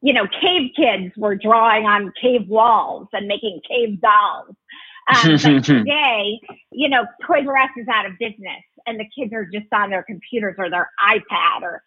You 0.00 0.12
know, 0.12 0.26
cave 0.40 0.70
kids 0.76 1.12
were 1.16 1.34
drawing 1.34 1.84
on 1.84 2.12
cave 2.20 2.48
walls 2.48 3.08
and 3.12 3.26
making 3.26 3.60
cave 3.68 4.00
dolls. 4.00 4.54
Um, 5.08 5.36
but 5.42 5.64
today, 5.64 6.40
you 6.70 6.88
know, 6.88 7.04
Toys 7.26 7.46
R 7.46 7.56
Us 7.56 7.70
is 7.76 7.88
out 7.88 8.06
of 8.06 8.12
business 8.18 8.62
and 8.86 9.00
the 9.00 9.06
kids 9.18 9.32
are 9.32 9.44
just 9.44 9.66
on 9.72 9.90
their 9.90 10.02
computers 10.02 10.54
or 10.58 10.70
their 10.70 10.90
iPad 11.02 11.62
or 11.62 11.82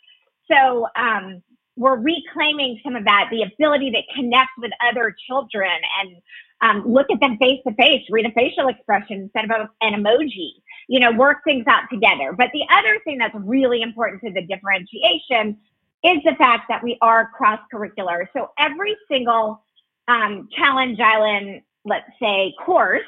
so 0.52 0.88
um, 0.96 1.42
we're 1.78 1.98
reclaiming 1.98 2.80
some 2.84 2.96
of 2.96 3.06
that, 3.06 3.30
the 3.32 3.44
ability 3.44 3.92
to 3.92 4.02
connect 4.16 4.52
with 4.58 4.72
other 4.88 5.16
children 5.28 5.72
and 6.02 6.16
um, 6.62 6.92
look 6.92 7.08
at 7.12 7.20
them 7.20 7.38
face 7.38 7.60
to 7.66 7.74
face, 7.74 8.04
read 8.10 8.26
a 8.26 8.32
facial 8.32 8.68
expression 8.68 9.22
instead 9.22 9.46
of 9.46 9.68
an 9.82 9.94
emoji, 9.94 10.52
you 10.88 11.00
know, 11.00 11.12
work 11.12 11.38
things 11.44 11.66
out 11.68 11.84
together. 11.92 12.34
But 12.38 12.50
the 12.54 12.66
other 12.72 13.00
thing 13.04 13.18
that's 13.18 13.36
really 13.36 13.82
important 13.82 14.22
to 14.22 14.32
the 14.32 14.46
differentiation 14.46 15.58
is 16.04 16.18
the 16.24 16.36
fact 16.38 16.66
that 16.70 16.84
we 16.84 16.98
are 17.02 17.30
cross 17.36 17.60
curricular. 17.74 18.28
So 18.34 18.50
every 18.58 18.96
single 19.10 19.64
um, 20.08 20.50
Challenge 20.58 21.00
Island, 21.00 21.62
let's 21.86 22.10
say, 22.20 22.54
course 22.64 23.02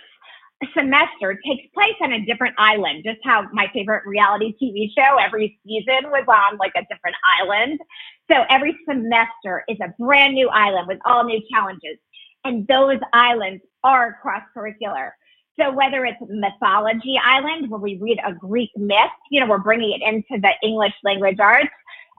semester 0.76 1.38
takes 1.46 1.68
place 1.74 1.96
on 2.02 2.14
a 2.14 2.26
different 2.26 2.56
island. 2.58 3.04
Just 3.06 3.20
how 3.24 3.48
my 3.52 3.70
favorite 3.74 4.04
reality 4.06 4.54
TV 4.62 4.88
show 4.98 5.18
every 5.18 5.60
season 5.66 6.10
was 6.10 6.26
on 6.28 6.58
like 6.58 6.72
a 6.76 6.82
different 6.90 7.16
island. 7.42 7.80
So 8.32 8.44
every 8.50 8.78
semester 8.88 9.64
is 9.68 9.78
a 9.82 9.94
brand 10.00 10.36
new 10.36 10.50
island 10.50 10.88
with 10.88 11.00
all 11.06 11.24
new 11.24 11.42
challenges. 11.52 11.98
And 12.46 12.68
those 12.68 13.00
islands 13.14 13.64
are 13.84 14.18
cross 14.22 14.44
curricular. 14.56 15.12
So 15.60 15.72
whether 15.72 16.04
it's 16.06 16.18
mythology 16.28 17.16
island 17.24 17.70
where 17.70 17.80
we 17.80 17.98
read 18.02 18.18
a 18.26 18.34
Greek 18.34 18.72
myth, 18.76 18.98
you 19.30 19.40
know, 19.40 19.48
we're 19.48 19.60
bringing 19.60 19.92
it 19.92 20.02
into 20.02 20.42
the 20.42 20.52
English 20.64 20.94
language 21.04 21.40
arts, 21.40 21.70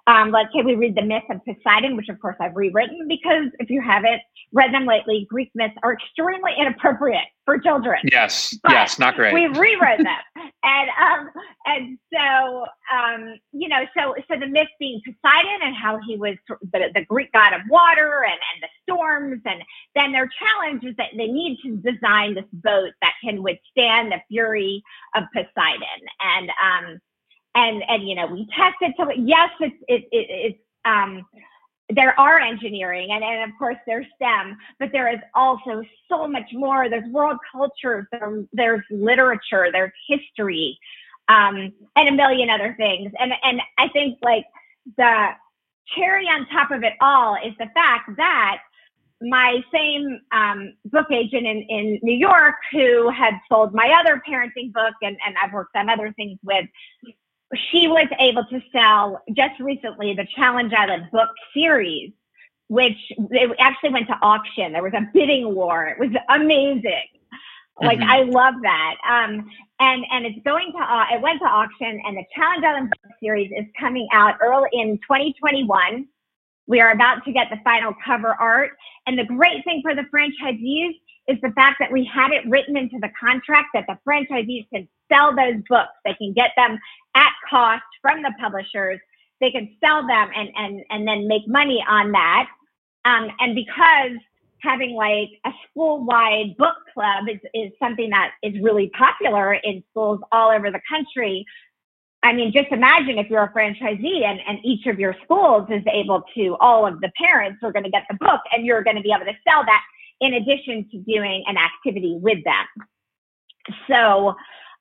um, 0.06 0.30
let's 0.30 0.50
say 0.54 0.62
we 0.62 0.74
read 0.74 0.94
the 0.94 1.02
myth 1.02 1.22
of 1.30 1.40
Poseidon, 1.44 1.96
which 1.96 2.08
of 2.08 2.20
course 2.20 2.36
I've 2.38 2.54
rewritten 2.54 3.06
because 3.08 3.46
if 3.58 3.70
you 3.70 3.80
haven't 3.80 4.20
read 4.52 4.72
them 4.72 4.84
lately, 4.84 5.26
Greek 5.30 5.50
myths 5.54 5.74
are 5.82 5.94
extremely 5.94 6.52
inappropriate 6.58 7.24
for 7.46 7.58
children. 7.58 8.00
Yes, 8.10 8.56
but 8.62 8.72
yes, 8.72 8.98
not 8.98 9.16
great. 9.16 9.32
We 9.32 9.46
rewrote 9.46 9.98
them, 9.98 10.52
and 10.62 10.90
um, 11.00 11.30
and 11.64 11.98
so 12.12 12.66
um, 12.94 13.34
you 13.52 13.68
know, 13.68 13.84
so 13.96 14.14
so 14.30 14.38
the 14.38 14.46
myth 14.46 14.68
being 14.78 15.00
Poseidon 15.06 15.60
and 15.62 15.74
how 15.74 15.98
he 16.06 16.16
was 16.16 16.36
the, 16.72 16.90
the 16.94 17.04
Greek 17.06 17.32
god 17.32 17.54
of 17.54 17.62
water 17.70 18.24
and 18.24 18.38
and 18.54 18.62
the 18.62 18.68
storms, 18.82 19.40
and 19.46 19.62
then 19.94 20.12
their 20.12 20.28
challenge 20.38 20.84
is 20.84 20.94
that 20.96 21.08
they 21.16 21.28
need 21.28 21.58
to 21.62 21.76
design 21.76 22.34
this 22.34 22.44
boat 22.52 22.92
that 23.00 23.12
can 23.22 23.42
withstand 23.42 24.12
the 24.12 24.20
fury 24.28 24.82
of 25.14 25.24
Poseidon, 25.34 26.00
and 26.20 26.50
um 26.62 27.00
and 27.54 27.82
and 27.88 28.08
you 28.08 28.14
know 28.14 28.26
we 28.26 28.46
tested 28.56 28.94
so 28.96 29.10
yes 29.16 29.50
it's 29.60 29.76
it, 29.88 30.04
it, 30.12 30.26
it's 30.30 30.58
um 30.84 31.24
there 31.90 32.18
are 32.18 32.40
engineering 32.40 33.10
and, 33.10 33.22
and 33.22 33.50
of 33.50 33.58
course 33.58 33.76
there's 33.86 34.06
STEM, 34.16 34.56
but 34.80 34.90
there 34.90 35.12
is 35.12 35.20
also 35.34 35.82
so 36.08 36.26
much 36.26 36.50
more. 36.54 36.88
There's 36.88 37.08
world 37.10 37.36
cultures, 37.52 38.06
there, 38.10 38.44
there's 38.54 38.82
literature, 38.90 39.68
there's 39.70 39.92
history, 40.08 40.78
um, 41.28 41.72
and 41.96 42.08
a 42.08 42.12
million 42.12 42.48
other 42.48 42.74
things. 42.78 43.12
And 43.18 43.32
and 43.42 43.60
I 43.78 43.88
think 43.88 44.18
like 44.22 44.46
the 44.96 45.28
cherry 45.94 46.26
on 46.26 46.46
top 46.48 46.70
of 46.70 46.82
it 46.82 46.94
all 47.00 47.36
is 47.36 47.52
the 47.58 47.68
fact 47.74 48.10
that 48.16 48.58
my 49.20 49.62
same 49.72 50.20
um, 50.32 50.74
book 50.86 51.06
agent 51.10 51.46
in, 51.46 51.62
in 51.68 51.98
New 52.02 52.16
York, 52.16 52.56
who 52.72 53.10
had 53.10 53.34
sold 53.48 53.74
my 53.74 53.94
other 54.00 54.22
parenting 54.28 54.72
book 54.72 54.94
and, 55.02 55.16
and 55.26 55.36
I've 55.42 55.52
worked 55.52 55.76
on 55.76 55.88
other 55.88 56.12
things 56.16 56.38
with, 56.42 56.66
she 57.70 57.88
was 57.88 58.08
able 58.18 58.44
to 58.46 58.60
sell 58.72 59.22
just 59.32 59.58
recently 59.60 60.14
the 60.14 60.26
Challenge 60.34 60.72
Island 60.72 61.08
book 61.12 61.30
series, 61.52 62.12
which 62.68 62.96
it 63.30 63.56
actually 63.58 63.90
went 63.90 64.06
to 64.08 64.18
auction. 64.22 64.72
There 64.72 64.82
was 64.82 64.94
a 64.94 65.08
bidding 65.12 65.54
war. 65.54 65.86
It 65.86 65.98
was 65.98 66.10
amazing. 66.28 67.08
Like 67.82 67.98
mm-hmm. 67.98 68.10
I 68.10 68.22
love 68.22 68.54
that. 68.62 68.94
Um, 69.08 69.50
and 69.80 70.04
and 70.10 70.26
it's 70.26 70.38
going 70.44 70.72
to 70.72 70.78
uh, 70.78 71.06
it 71.12 71.20
went 71.20 71.40
to 71.40 71.46
auction, 71.46 72.00
and 72.06 72.16
the 72.16 72.24
Challenge 72.34 72.64
Island 72.64 72.90
book 72.90 73.12
series 73.20 73.50
is 73.56 73.66
coming 73.78 74.06
out 74.12 74.36
early 74.40 74.68
in 74.72 74.98
2021. 74.98 76.06
We 76.66 76.80
are 76.80 76.92
about 76.92 77.24
to 77.24 77.32
get 77.32 77.48
the 77.50 77.58
final 77.64 77.92
cover 78.04 78.34
art, 78.40 78.70
and 79.06 79.18
the 79.18 79.24
great 79.24 79.64
thing 79.64 79.82
for 79.82 79.94
the 79.94 80.04
franchisees 80.14 80.94
is 81.28 81.38
the 81.42 81.50
fact 81.50 81.76
that 81.80 81.90
we 81.90 82.04
had 82.04 82.32
it 82.32 82.46
written 82.48 82.76
into 82.76 82.98
the 83.00 83.10
contract 83.18 83.68
that 83.74 83.86
the 83.88 83.98
franchisees 84.06 84.66
can 84.72 84.88
sell 85.10 85.34
those 85.34 85.62
books. 85.68 85.92
They 86.04 86.14
can 86.14 86.32
get 86.32 86.50
them 86.56 86.78
at 87.14 87.32
cost 87.48 87.82
from 88.02 88.22
the 88.22 88.32
publishers. 88.40 89.00
They 89.40 89.50
can 89.50 89.76
sell 89.82 90.06
them 90.06 90.30
and 90.34 90.50
and 90.56 90.84
and 90.90 91.08
then 91.08 91.26
make 91.28 91.46
money 91.48 91.84
on 91.88 92.12
that. 92.12 92.48
Um, 93.04 93.30
and 93.40 93.54
because 93.54 94.18
having 94.64 94.94
like 94.94 95.28
a 95.44 95.50
school-wide 95.68 96.56
book 96.56 96.76
club 96.94 97.24
is, 97.30 97.38
is 97.52 97.70
something 97.78 98.08
that 98.10 98.32
is 98.42 98.54
really 98.62 98.90
popular 98.96 99.54
in 99.54 99.84
schools 99.90 100.20
all 100.32 100.50
over 100.50 100.70
the 100.70 100.80
country. 100.88 101.44
I 102.22 102.32
mean, 102.32 102.50
just 102.50 102.68
imagine 102.72 103.18
if 103.18 103.28
you're 103.28 103.42
a 103.42 103.52
franchisee 103.52 104.24
and, 104.24 104.40
and 104.48 104.58
each 104.64 104.86
of 104.86 104.98
your 104.98 105.14
schools 105.22 105.68
is 105.70 105.82
able 105.92 106.22
to, 106.34 106.56
all 106.60 106.86
of 106.86 107.00
the 107.02 107.12
parents 107.22 107.58
are 107.62 107.72
going 107.72 107.84
to 107.84 107.90
get 107.90 108.04
the 108.08 108.16
book 108.16 108.40
and 108.52 108.64
you're 108.64 108.82
going 108.82 108.96
to 108.96 109.02
be 109.02 109.12
able 109.14 109.26
to 109.26 109.36
sell 109.46 109.62
that 109.66 109.82
in 110.24 110.34
addition 110.34 110.88
to 110.90 110.98
doing 110.98 111.44
an 111.46 111.56
activity 111.56 112.16
with 112.20 112.42
them. 112.44 112.66
So 113.88 114.34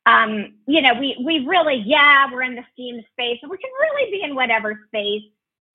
um, 0.05 0.55
you 0.67 0.81
know, 0.81 0.93
we 0.99 1.17
we 1.23 1.45
really, 1.45 1.81
yeah, 1.85 2.27
we're 2.31 2.43
in 2.43 2.55
the 2.55 2.65
STEAM 2.73 3.01
space, 3.11 3.39
and 3.41 3.49
we 3.49 3.57
can 3.57 3.71
really 3.79 4.11
be 4.11 4.21
in 4.21 4.35
whatever 4.35 4.79
space 4.87 5.23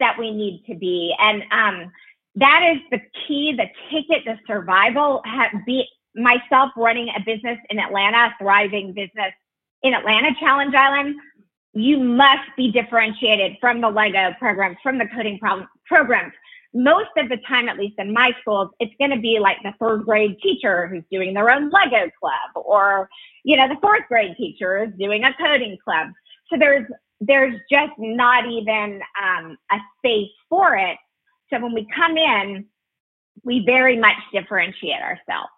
that 0.01 0.19
we 0.19 0.31
need 0.31 0.65
to 0.67 0.75
be. 0.75 1.15
And 1.19 1.43
um, 1.51 1.91
that 2.37 2.75
is 2.75 2.79
the 2.91 3.01
key, 3.27 3.57
the 3.57 3.69
ticket 3.91 4.25
to 4.27 4.39
survival. 4.47 5.23
Be 5.65 5.87
myself 6.15 6.73
running 6.77 7.09
a 7.17 7.21
business 7.21 7.59
in 7.71 7.79
Atlanta, 7.79 8.35
thriving 8.39 8.93
business 8.93 9.33
in 9.83 9.95
Atlanta, 9.95 10.31
Challenge 10.39 10.75
Island. 10.75 11.17
You 11.73 11.99
must 11.99 12.51
be 12.57 12.71
differentiated 12.71 13.57
from 13.61 13.81
the 13.81 13.89
Lego 13.89 14.35
programs, 14.39 14.77
from 14.83 14.99
the 14.99 15.07
coding 15.07 15.39
problem, 15.39 15.69
programs 15.87 16.33
most 16.75 17.11
of 17.17 17.29
the 17.29 17.39
time, 17.49 17.69
at 17.69 17.79
least 17.79 17.95
in 17.99 18.13
my 18.13 18.33
schools, 18.41 18.71
it's 18.79 18.95
going 18.99 19.11
to 19.11 19.21
be 19.21 19.39
like 19.41 19.57
the 19.63 19.73
third 19.81 20.05
grade 20.05 20.37
teacher 20.43 20.87
who's 20.87 21.05
doing 21.11 21.35
their 21.35 21.51
own 21.51 21.71
Lego 21.71 22.11
club, 22.21 22.51
or 22.55 23.09
you 23.45 23.57
know, 23.57 23.69
the 23.69 23.81
fourth 23.81 24.03
grade 24.09 24.37
teacher 24.37 24.85
is 24.85 24.91
doing 24.99 25.25
a 25.25 25.35
coding 25.35 25.77
club. 25.83 26.09
So 26.51 26.59
there's 26.59 26.87
there's 27.21 27.59
just 27.71 27.93
not 27.99 28.47
even 28.47 29.01
um, 29.21 29.57
a 29.73 29.79
space 29.99 30.31
for 30.49 30.77
it. 30.77 30.97
So 31.51 31.61
when 31.61 31.75
we 31.75 31.87
come 31.95 32.17
in, 32.17 32.67
we 33.43 33.65
very 33.65 33.97
much 33.97 34.17
differentiate 34.33 35.01
ourselves. 35.01 35.51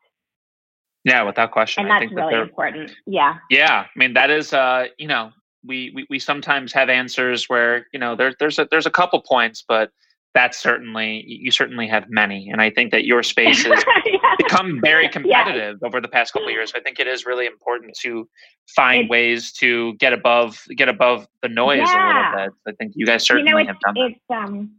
Yeah, 1.04 1.22
without 1.22 1.50
question. 1.50 1.82
And 1.82 1.90
that's 1.90 2.12
really 2.12 2.34
that 2.34 2.42
important. 2.42 2.92
Yeah. 3.06 3.36
Yeah. 3.50 3.86
I 3.94 3.98
mean, 3.98 4.14
that 4.14 4.30
is, 4.30 4.52
uh, 4.52 4.86
you 4.98 5.08
know, 5.08 5.32
we, 5.64 5.92
we, 5.94 6.06
we 6.10 6.18
sometimes 6.18 6.72
have 6.72 6.88
answers 6.88 7.48
where, 7.48 7.86
you 7.92 7.98
know, 7.98 8.14
there, 8.14 8.34
there's 8.38 8.58
a, 8.58 8.68
there's 8.70 8.86
a 8.86 8.90
couple 8.90 9.20
points, 9.22 9.64
but 9.66 9.90
that's 10.34 10.58
certainly 10.58 11.24
you 11.26 11.50
certainly 11.50 11.86
have 11.86 12.04
many 12.08 12.48
and 12.50 12.60
i 12.60 12.70
think 12.70 12.90
that 12.90 13.04
your 13.04 13.22
space 13.34 13.64
has 13.64 13.84
yeah. 14.06 14.34
become 14.38 14.80
very 14.80 15.08
competitive 15.12 15.78
yeah. 15.80 15.86
over 15.86 16.00
the 16.00 16.08
past 16.08 16.32
couple 16.32 16.48
of 16.48 16.52
years 16.52 16.72
i 16.74 16.80
think 16.80 16.98
it 16.98 17.06
is 17.06 17.26
really 17.26 17.46
important 17.46 17.96
to 18.00 18.28
find 18.74 19.02
it's, 19.02 19.10
ways 19.10 19.52
to 19.52 19.94
get 19.94 20.12
above 20.12 20.62
get 20.76 20.88
above 20.88 21.26
the 21.42 21.48
noise 21.48 21.80
yeah. 21.84 22.04
a 22.04 22.36
little 22.36 22.54
bit 22.64 22.72
i 22.72 22.76
think 22.76 22.92
you 22.94 23.06
guys 23.06 23.24
certainly 23.24 23.50
you 23.50 23.58
know, 23.58 23.66
have 23.66 23.80
done 23.80 23.94
that. 23.94 24.10
it's 24.10 24.20
um 24.30 24.70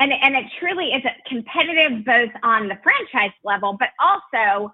and 0.00 0.12
and 0.12 0.34
it 0.34 0.44
truly 0.58 0.86
is 0.86 1.02
competitive 1.26 2.04
both 2.04 2.30
on 2.42 2.68
the 2.68 2.78
franchise 2.82 3.34
level 3.44 3.76
but 3.78 3.88
also 4.00 4.70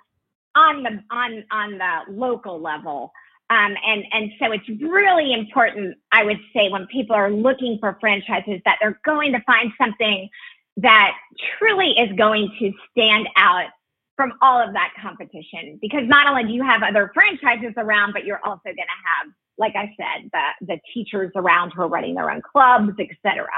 on 0.56 0.82
the 0.82 1.02
on 1.10 1.44
on 1.50 1.78
the 1.78 2.12
local 2.12 2.60
level 2.60 3.12
um, 3.50 3.75
and, 3.85 4.04
and 4.12 4.30
so 4.38 4.52
it's 4.52 4.69
really 4.80 5.33
important, 5.33 5.99
I 6.12 6.25
would 6.25 6.38
say, 6.54 6.69
when 6.69 6.87
people 6.87 7.16
are 7.16 7.33
looking 7.33 7.78
for 7.80 7.99
franchises, 8.00 8.61
that 8.64 8.78
they're 8.80 9.00
going 9.04 9.33
to 9.33 9.40
find 9.42 9.73
something 9.76 10.28
that 10.76 11.16
truly 11.59 11.90
is 11.99 12.16
going 12.16 12.49
to 12.61 12.73
stand 12.92 13.28
out 13.37 13.66
from 14.14 14.35
all 14.40 14.61
of 14.61 14.73
that 14.75 14.92
competition. 15.02 15.80
Because 15.83 16.02
not 16.07 16.28
only 16.28 16.45
do 16.45 16.50
you 16.50 16.62
have 16.62 16.85
other 16.85 17.11
franchises 17.12 17.75
around, 17.76 18.12
but 18.12 18.25
you're 18.25 18.40
also 18.45 18.61
going 18.64 18.76
to 18.76 18.83
have, 18.83 19.33
like 19.59 19.75
I 19.75 19.92
said, 19.97 20.30
the, 20.33 20.66
the 20.66 20.80
teachers 20.95 21.33
around 21.35 21.73
who 21.73 21.83
are 21.83 21.88
running 21.88 22.14
their 22.14 22.30
own 22.30 22.42
clubs, 22.42 22.92
etc. 23.00 23.49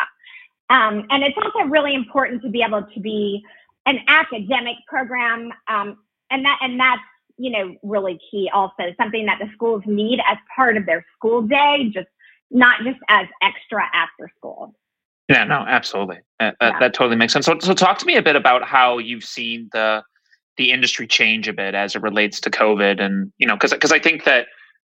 Um, 0.70 1.06
and 1.10 1.22
it's 1.22 1.36
also 1.36 1.68
really 1.68 1.94
important 1.94 2.40
to 2.44 2.48
be 2.48 2.62
able 2.62 2.82
to 2.82 3.00
be 3.00 3.44
an 3.84 3.98
academic 4.08 4.76
program. 4.88 5.52
Um, 5.68 5.98
and 6.30 6.46
that 6.46 6.58
and 6.62 6.80
that's 6.80 7.02
you 7.38 7.50
know, 7.50 7.74
really 7.82 8.18
key 8.30 8.50
also, 8.52 8.92
something 9.00 9.26
that 9.26 9.38
the 9.40 9.48
schools 9.54 9.82
need 9.86 10.20
as 10.28 10.38
part 10.54 10.76
of 10.76 10.86
their 10.86 11.04
school 11.16 11.42
day, 11.42 11.90
just 11.92 12.08
not 12.50 12.80
just 12.84 12.98
as 13.08 13.26
extra 13.42 13.82
after 13.94 14.30
school. 14.36 14.74
Yeah, 15.28 15.44
no, 15.44 15.64
absolutely. 15.66 16.18
That, 16.40 16.56
yeah. 16.60 16.78
that 16.78 16.94
totally 16.94 17.16
makes 17.16 17.32
sense. 17.32 17.46
So, 17.46 17.58
so 17.60 17.72
talk 17.74 17.98
to 17.98 18.06
me 18.06 18.16
a 18.16 18.22
bit 18.22 18.36
about 18.36 18.64
how 18.64 18.98
you've 18.98 19.24
seen 19.24 19.68
the 19.72 20.02
the 20.58 20.70
industry 20.70 21.06
change 21.06 21.48
a 21.48 21.52
bit 21.52 21.74
as 21.74 21.96
it 21.96 22.02
relates 22.02 22.38
to 22.40 22.50
COVID, 22.50 23.00
and 23.00 23.32
you 23.38 23.46
know, 23.46 23.54
because 23.54 23.72
because 23.72 23.92
I 23.92 23.98
think 23.98 24.24
that 24.24 24.46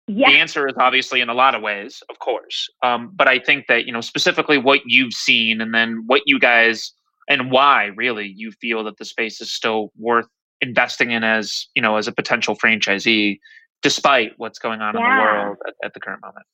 the 0.09 0.25
answer 0.26 0.69
is 0.69 0.75
obviously 0.78 1.21
in 1.21 1.28
a 1.28 1.35
lot 1.35 1.55
of 1.55 1.62
ways, 1.62 2.02
of 2.11 2.19
course, 2.19 2.69
um, 2.83 3.11
but 3.14 3.26
I 3.26 3.38
think 3.38 3.66
that 3.69 3.87
you 3.87 3.93
know 3.93 4.00
specifically 4.00 4.59
what 4.59 4.81
you've 4.85 5.14
seen, 5.14 5.61
and 5.61 5.73
then 5.73 6.02
what 6.07 6.23
you 6.26 6.38
guys 6.38 6.93
and 7.28 7.50
why 7.50 7.87
really 7.97 8.33
you 8.37 8.52
feel 8.52 8.85
that 8.85 8.99
the 8.99 9.05
space 9.05 9.40
is 9.40 9.50
still 9.50 9.90
worth 9.99 10.28
investing 10.60 11.10
in 11.10 11.25
as 11.25 11.66
you 11.75 11.82
know 11.82 11.96
as 11.96 12.08
a 12.08 12.12
potential 12.12 12.56
franchisee 12.56 13.38
despite 13.82 14.32
what's 14.38 14.58
going 14.58 14.80
on 14.80 14.94
yeah. 14.94 15.00
in 15.00 15.16
the 15.16 15.22
world 15.22 15.56
at, 15.66 15.75
at, 15.84 15.94
the 15.94 16.00
current 16.00 16.20
moment. 16.22 16.46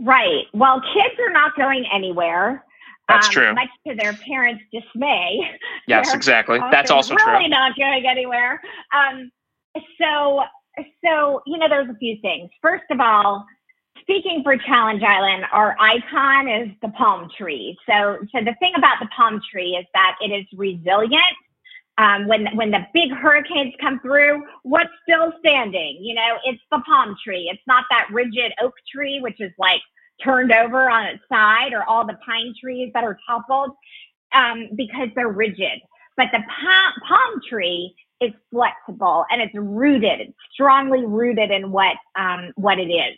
Right. 0.00 0.46
Well 0.52 0.80
kids 0.80 1.14
are 1.20 1.32
not 1.32 1.56
going 1.56 1.86
anywhere 1.92 2.64
that's 3.08 3.26
um, 3.26 3.32
true. 3.32 3.54
much 3.54 3.68
to 3.86 3.94
their 3.94 4.14
parents 4.14 4.62
dismay. 4.72 5.40
Yes 5.88 6.14
exactly. 6.14 6.60
that's 6.70 6.90
also 6.90 7.14
really 7.14 7.44
true 7.44 7.48
not 7.48 7.76
going 7.76 8.06
anywhere. 8.06 8.60
Um, 8.94 9.30
so 10.00 10.42
so 11.04 11.42
you 11.46 11.58
know 11.58 11.68
there's 11.68 11.88
a 11.88 11.96
few 11.96 12.18
things. 12.22 12.50
First 12.62 12.84
of 12.90 13.00
all 13.00 13.44
speaking 14.02 14.42
for 14.42 14.56
Challenge 14.56 15.02
Island, 15.02 15.44
our 15.52 15.76
icon 15.80 16.48
is 16.48 16.68
the 16.82 16.88
palm 16.90 17.30
tree. 17.36 17.76
So, 17.88 18.18
so 18.32 18.44
the 18.44 18.54
thing 18.58 18.72
about 18.76 18.98
the 19.00 19.08
palm 19.16 19.40
tree 19.50 19.76
is 19.80 19.86
that 19.94 20.16
it 20.20 20.30
is 20.30 20.46
resilient. 20.56 21.22
Um, 21.98 22.26
when 22.26 22.46
when 22.56 22.70
the 22.70 22.86
big 22.94 23.12
hurricanes 23.12 23.74
come 23.80 24.00
through, 24.00 24.42
what's 24.62 24.90
still 25.02 25.32
standing? 25.40 25.98
You 26.00 26.14
know, 26.14 26.38
it's 26.44 26.62
the 26.70 26.80
palm 26.86 27.14
tree. 27.22 27.50
It's 27.52 27.62
not 27.66 27.84
that 27.90 28.08
rigid 28.10 28.52
oak 28.62 28.74
tree, 28.92 29.20
which 29.20 29.40
is 29.40 29.52
like 29.58 29.80
turned 30.24 30.52
over 30.52 30.88
on 30.88 31.06
its 31.06 31.22
side, 31.28 31.72
or 31.74 31.84
all 31.84 32.06
the 32.06 32.18
pine 32.24 32.54
trees 32.58 32.90
that 32.94 33.04
are 33.04 33.18
toppled 33.28 33.72
um, 34.32 34.68
because 34.74 35.08
they're 35.14 35.28
rigid. 35.28 35.80
But 36.16 36.28
the 36.32 36.40
palm, 36.40 36.92
palm 37.06 37.40
tree 37.48 37.94
is 38.20 38.32
flexible 38.50 39.24
and 39.30 39.42
it's 39.42 39.54
rooted. 39.54 40.20
It's 40.20 40.32
strongly 40.52 41.04
rooted 41.04 41.50
in 41.50 41.72
what 41.72 41.96
um, 42.16 42.52
what 42.56 42.78
it 42.78 42.90
is. 42.90 43.16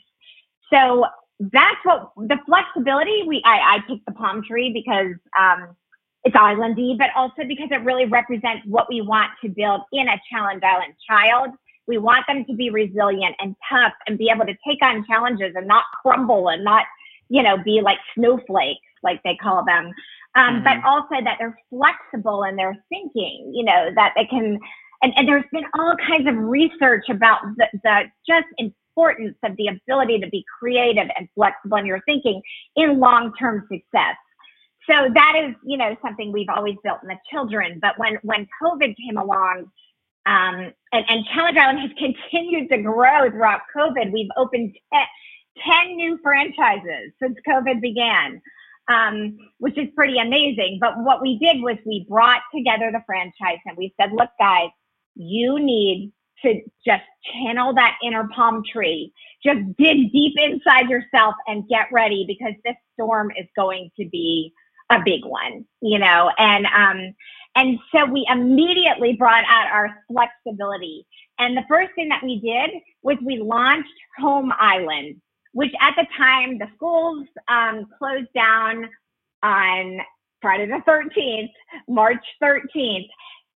So 0.72 1.06
that's 1.40 1.84
what 1.84 2.12
the 2.16 2.38
flexibility 2.46 3.22
we 3.26 3.42
I, 3.44 3.76
I 3.76 3.78
picked 3.86 4.06
the 4.06 4.12
palm 4.12 4.42
tree 4.42 4.72
because 4.72 5.14
um, 5.38 5.76
it's 6.24 6.34
islandy, 6.34 6.96
but 6.96 7.10
also 7.14 7.42
because 7.46 7.68
it 7.70 7.84
really 7.84 8.06
represents 8.06 8.62
what 8.66 8.86
we 8.88 9.02
want 9.02 9.30
to 9.42 9.50
build 9.50 9.82
in 9.92 10.08
a 10.08 10.20
challenge 10.30 10.62
island 10.62 10.94
child. 11.08 11.50
We 11.86 11.98
want 11.98 12.26
them 12.26 12.46
to 12.46 12.54
be 12.54 12.70
resilient 12.70 13.36
and 13.40 13.54
tough 13.68 13.92
and 14.06 14.16
be 14.16 14.30
able 14.34 14.46
to 14.46 14.56
take 14.66 14.82
on 14.82 15.04
challenges 15.06 15.52
and 15.54 15.66
not 15.66 15.84
crumble 16.00 16.48
and 16.48 16.64
not, 16.64 16.86
you 17.28 17.42
know, 17.42 17.58
be 17.62 17.82
like 17.82 17.98
snowflakes, 18.14 18.80
like 19.02 19.22
they 19.22 19.36
call 19.36 19.64
them. 19.66 19.92
Um, 20.34 20.62
mm-hmm. 20.62 20.64
But 20.64 20.88
also 20.88 21.22
that 21.22 21.36
they're 21.38 21.58
flexible 21.68 22.42
in 22.44 22.56
their 22.56 22.74
thinking, 22.88 23.52
you 23.54 23.64
know, 23.64 23.90
that 23.94 24.14
they 24.16 24.24
can. 24.24 24.58
And, 25.02 25.12
and 25.16 25.28
there's 25.28 25.44
been 25.52 25.66
all 25.78 25.94
kinds 26.08 26.26
of 26.26 26.36
research 26.36 27.04
about 27.10 27.40
the, 27.58 27.66
the 27.82 28.04
just 28.26 28.46
importance 28.56 29.36
of 29.44 29.54
the 29.56 29.68
ability 29.68 30.20
to 30.20 30.28
be 30.30 30.42
creative 30.58 31.08
and 31.18 31.28
flexible 31.34 31.76
in 31.76 31.84
your 31.84 32.00
thinking 32.06 32.40
in 32.76 32.98
long-term 32.98 33.68
success. 33.70 34.16
So 34.90 35.08
that 35.14 35.34
is, 35.36 35.54
you 35.64 35.78
know, 35.78 35.96
something 36.02 36.32
we've 36.32 36.48
always 36.54 36.76
built 36.84 36.98
in 37.02 37.08
the 37.08 37.18
children. 37.30 37.78
But 37.80 37.98
when 37.98 38.18
when 38.22 38.46
COVID 38.62 38.94
came 38.96 39.16
along, 39.16 39.70
um, 40.26 40.72
and, 40.92 41.04
and 41.08 41.24
Challenge 41.34 41.56
Island 41.56 41.80
has 41.80 41.90
continued 41.98 42.68
to 42.70 42.78
grow 42.82 43.30
throughout 43.30 43.62
COVID, 43.76 44.12
we've 44.12 44.30
opened 44.36 44.74
10 44.92 45.96
new 45.96 46.18
franchises 46.22 47.12
since 47.22 47.36
COVID 47.48 47.80
began, 47.80 48.40
um, 48.88 49.36
which 49.58 49.78
is 49.78 49.88
pretty 49.96 50.18
amazing. 50.18 50.78
But 50.80 50.94
what 50.98 51.22
we 51.22 51.38
did 51.38 51.62
was 51.62 51.76
we 51.86 52.06
brought 52.08 52.42
together 52.54 52.90
the 52.92 53.02
franchise 53.06 53.58
and 53.66 53.76
we 53.76 53.94
said, 54.00 54.12
look, 54.12 54.30
guys, 54.38 54.70
you 55.14 55.58
need 55.58 56.12
to 56.42 56.60
just 56.86 57.04
channel 57.32 57.74
that 57.74 57.96
inner 58.02 58.28
palm 58.34 58.62
tree. 58.70 59.12
Just 59.42 59.60
dig 59.78 60.12
deep 60.12 60.34
inside 60.36 60.90
yourself 60.90 61.34
and 61.46 61.68
get 61.68 61.86
ready 61.92 62.24
because 62.26 62.54
this 62.64 62.76
storm 62.94 63.30
is 63.38 63.46
going 63.56 63.90
to 63.98 64.08
be 64.10 64.52
a 64.90 65.00
big 65.04 65.24
one, 65.24 65.64
you 65.80 65.98
know, 65.98 66.30
and, 66.38 66.66
um, 66.66 67.14
and 67.56 67.78
so 67.92 68.04
we 68.04 68.26
immediately 68.30 69.14
brought 69.14 69.44
out 69.48 69.70
our 69.70 70.02
flexibility. 70.08 71.06
And 71.38 71.56
the 71.56 71.64
first 71.68 71.92
thing 71.94 72.08
that 72.08 72.22
we 72.22 72.40
did 72.40 72.70
was 73.02 73.16
we 73.24 73.38
launched 73.38 73.88
Home 74.18 74.52
Island, 74.58 75.20
which 75.52 75.72
at 75.80 75.94
the 75.96 76.06
time 76.16 76.58
the 76.58 76.68
schools 76.74 77.26
um, 77.48 77.86
closed 77.98 78.32
down 78.34 78.88
on 79.42 80.00
Friday 80.42 80.66
the 80.66 80.82
13th, 80.86 81.50
March 81.88 82.24
13th. 82.42 83.08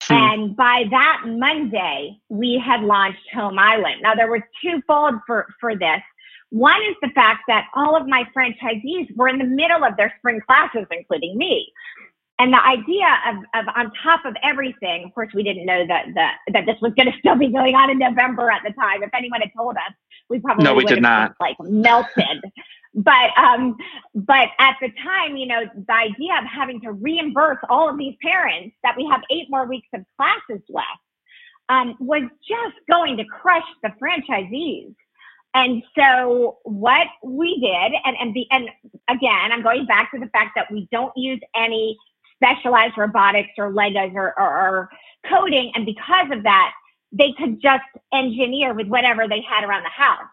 Hmm. 0.03 0.15
And 0.15 0.57
by 0.57 0.85
that 0.91 1.23
Monday, 1.27 2.19
we 2.29 2.63
had 2.65 2.83
launched 2.83 3.29
Home 3.35 3.59
Island. 3.59 4.03
Now 4.03 4.15
there 4.15 4.31
was 4.31 4.43
twofold 4.63 5.15
for, 5.27 5.47
for 5.59 5.77
this. 5.77 6.03
One 6.51 6.81
is 6.89 6.97
the 7.03 7.11
fact 7.15 7.43
that 7.49 7.67
all 7.75 7.97
of 7.97 8.07
my 8.07 8.25
franchisees 8.37 9.15
were 9.17 9.29
in 9.29 9.39
the 9.39 9.45
middle 9.45 9.85
of 9.85 9.97
their 9.97 10.15
spring 10.19 10.41
classes, 10.47 10.87
including 10.91 11.37
me. 11.37 11.73
And 12.39 12.53
the 12.53 12.63
idea 12.63 13.07
of, 13.29 13.37
of 13.55 13.75
on 13.75 13.91
top 14.03 14.25
of 14.27 14.37
everything, 14.43 15.05
of 15.05 15.15
course, 15.15 15.31
we 15.35 15.43
didn't 15.43 15.65
know 15.65 15.87
that 15.87 16.07
that, 16.15 16.37
that 16.53 16.67
this 16.67 16.77
was 16.83 16.93
going 16.95 17.07
to 17.13 17.19
still 17.19 17.37
be 17.37 17.49
going 17.49 17.75
on 17.75 17.91
in 17.91 17.99
November 17.99 18.51
at 18.51 18.63
the 18.65 18.73
time. 18.73 19.03
If 19.03 19.11
anyone 19.15 19.41
had 19.41 19.51
told 19.57 19.77
us, 19.77 19.95
we 20.29 20.39
probably 20.41 20.65
no, 20.65 20.75
we 20.75 20.85
did 20.85 21.03
not 21.03 21.35
like 21.41 21.57
melted 21.61 22.43
but 22.97 23.37
um, 23.37 23.77
but 24.15 24.49
at 24.59 24.77
the 24.81 24.89
time, 25.05 25.37
you 25.37 25.47
know, 25.47 25.61
the 25.75 25.93
idea 25.93 26.33
of 26.39 26.45
having 26.45 26.81
to 26.81 26.93
reimburse 26.93 27.59
all 27.69 27.91
of 27.91 27.99
these 27.99 28.15
parents 28.23 28.75
that 28.83 28.97
we 28.97 29.07
have 29.11 29.21
eight 29.31 29.49
more 29.51 29.67
weeks 29.67 29.89
of 29.95 30.01
classes 30.17 30.65
left 30.71 30.87
um, 31.69 31.95
was 32.01 32.23
just 32.49 32.77
going 32.91 33.19
to 33.19 33.25
crush 33.25 33.67
the 33.83 33.91
franchisees. 34.03 34.95
And 35.57 35.83
so 35.99 36.59
what 36.65 37.07
we 37.25 37.59
did, 37.61 37.99
and 38.05 38.15
and 38.21 38.35
the 38.35 38.47
and 38.51 38.69
again, 39.09 39.53
I'm 39.53 39.63
going 39.63 39.87
back 39.87 40.11
to 40.13 40.21
the 40.21 40.27
fact 40.27 40.51
that 40.55 40.71
we 40.71 40.87
don't 40.93 41.17
use 41.17 41.41
any 41.57 41.97
specialized 42.37 42.99
robotics 42.99 43.49
or 43.57 43.73
Legos 43.73 44.15
or, 44.15 44.39
or, 44.39 44.69
or 44.69 44.91
coding, 45.31 45.73
and 45.75 45.87
because 45.87 46.27
of 46.31 46.43
that, 46.43 46.73
they 47.11 47.33
could 47.39 47.63
just 47.63 47.85
engineer 48.13 48.75
with 48.75 48.89
whatever 48.89 49.27
they 49.27 49.41
had 49.41 49.65
around 49.65 49.85
the 49.85 49.89
house. 49.89 50.29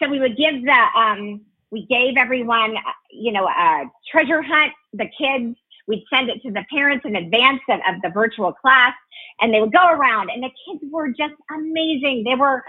So 0.00 0.08
we 0.08 0.20
would 0.20 0.36
give 0.36 0.64
the 0.64 0.86
um, 0.96 1.40
we 1.72 1.86
gave 1.86 2.16
everyone, 2.16 2.76
you 3.10 3.32
know, 3.32 3.48
a 3.48 3.86
treasure 4.10 4.40
hunt, 4.40 4.72
the 4.92 5.10
kids. 5.18 5.56
We'd 5.88 6.04
send 6.14 6.30
it 6.30 6.40
to 6.42 6.52
the 6.52 6.64
parents 6.72 7.04
in 7.04 7.16
advance 7.16 7.62
of, 7.68 7.80
of 7.88 8.00
the 8.02 8.10
virtual 8.10 8.52
class, 8.52 8.94
and 9.40 9.52
they 9.52 9.60
would 9.60 9.72
go 9.72 9.84
around. 9.88 10.30
And 10.30 10.44
the 10.44 10.50
kids 10.64 10.84
were 10.92 11.08
just 11.08 11.34
amazing. 11.52 12.22
They 12.22 12.36
were 12.36 12.62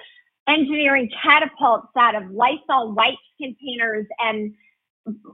engineering 0.47 1.09
catapults 1.23 1.87
out 1.97 2.15
of 2.15 2.31
Lysol 2.31 2.93
wipes 2.93 3.17
containers 3.39 4.05
and 4.19 4.53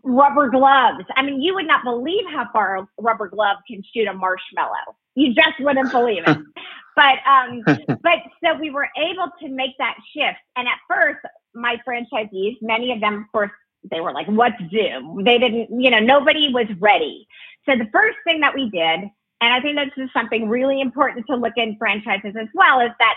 rubber 0.04 0.50
gloves. 0.50 1.04
I 1.16 1.24
mean, 1.24 1.42
you 1.42 1.54
would 1.56 1.68
not 1.68 1.84
believe 1.84 2.24
how 2.32 2.48
far 2.54 2.78
a 2.78 2.88
rubber 3.00 3.28
glove 3.28 3.58
can 3.68 3.82
shoot 3.94 4.08
a 4.08 4.14
marshmallow. 4.14 4.96
You 5.16 5.34
just 5.34 5.60
wouldn't 5.60 5.92
believe 5.92 6.24
it. 6.26 6.38
but 6.96 7.18
um, 7.28 7.62
but 8.04 8.20
so 8.44 8.56
we 8.60 8.70
were 8.70 8.90
able 8.98 9.30
to 9.42 9.50
make 9.50 9.78
that 9.78 9.96
shift. 10.14 10.40
And 10.56 10.68
at 10.68 10.78
first, 10.88 11.20
my 11.54 11.78
franchisees, 11.88 12.58
many 12.62 12.92
of 12.92 13.02
them, 13.02 13.16
of 13.16 13.32
course, 13.32 13.52
they 13.90 14.02
were 14.02 14.12
like, 14.12 14.28
what's 14.28 14.58
Zoom? 14.70 15.24
They 15.24 15.38
didn't, 15.38 15.82
you 15.82 15.90
know, 15.90 16.00
nobody 16.00 16.52
was 16.54 16.68
ready. 16.80 17.28
So 17.66 17.76
the 17.76 17.88
first 17.92 18.18
thing 18.26 18.42
that 18.42 18.54
we 18.54 18.70
did, 18.70 19.10
and 19.40 19.54
I 19.54 19.62
think 19.62 19.78
this 19.78 20.04
is 20.04 20.10
something 20.14 20.50
really 20.50 20.82
important 20.82 21.26
to 21.28 21.36
look 21.36 21.54
in 21.58 21.78
franchises 21.78 22.36
as 22.40 22.48
well, 22.54 22.80
is 22.80 22.92
that 23.00 23.16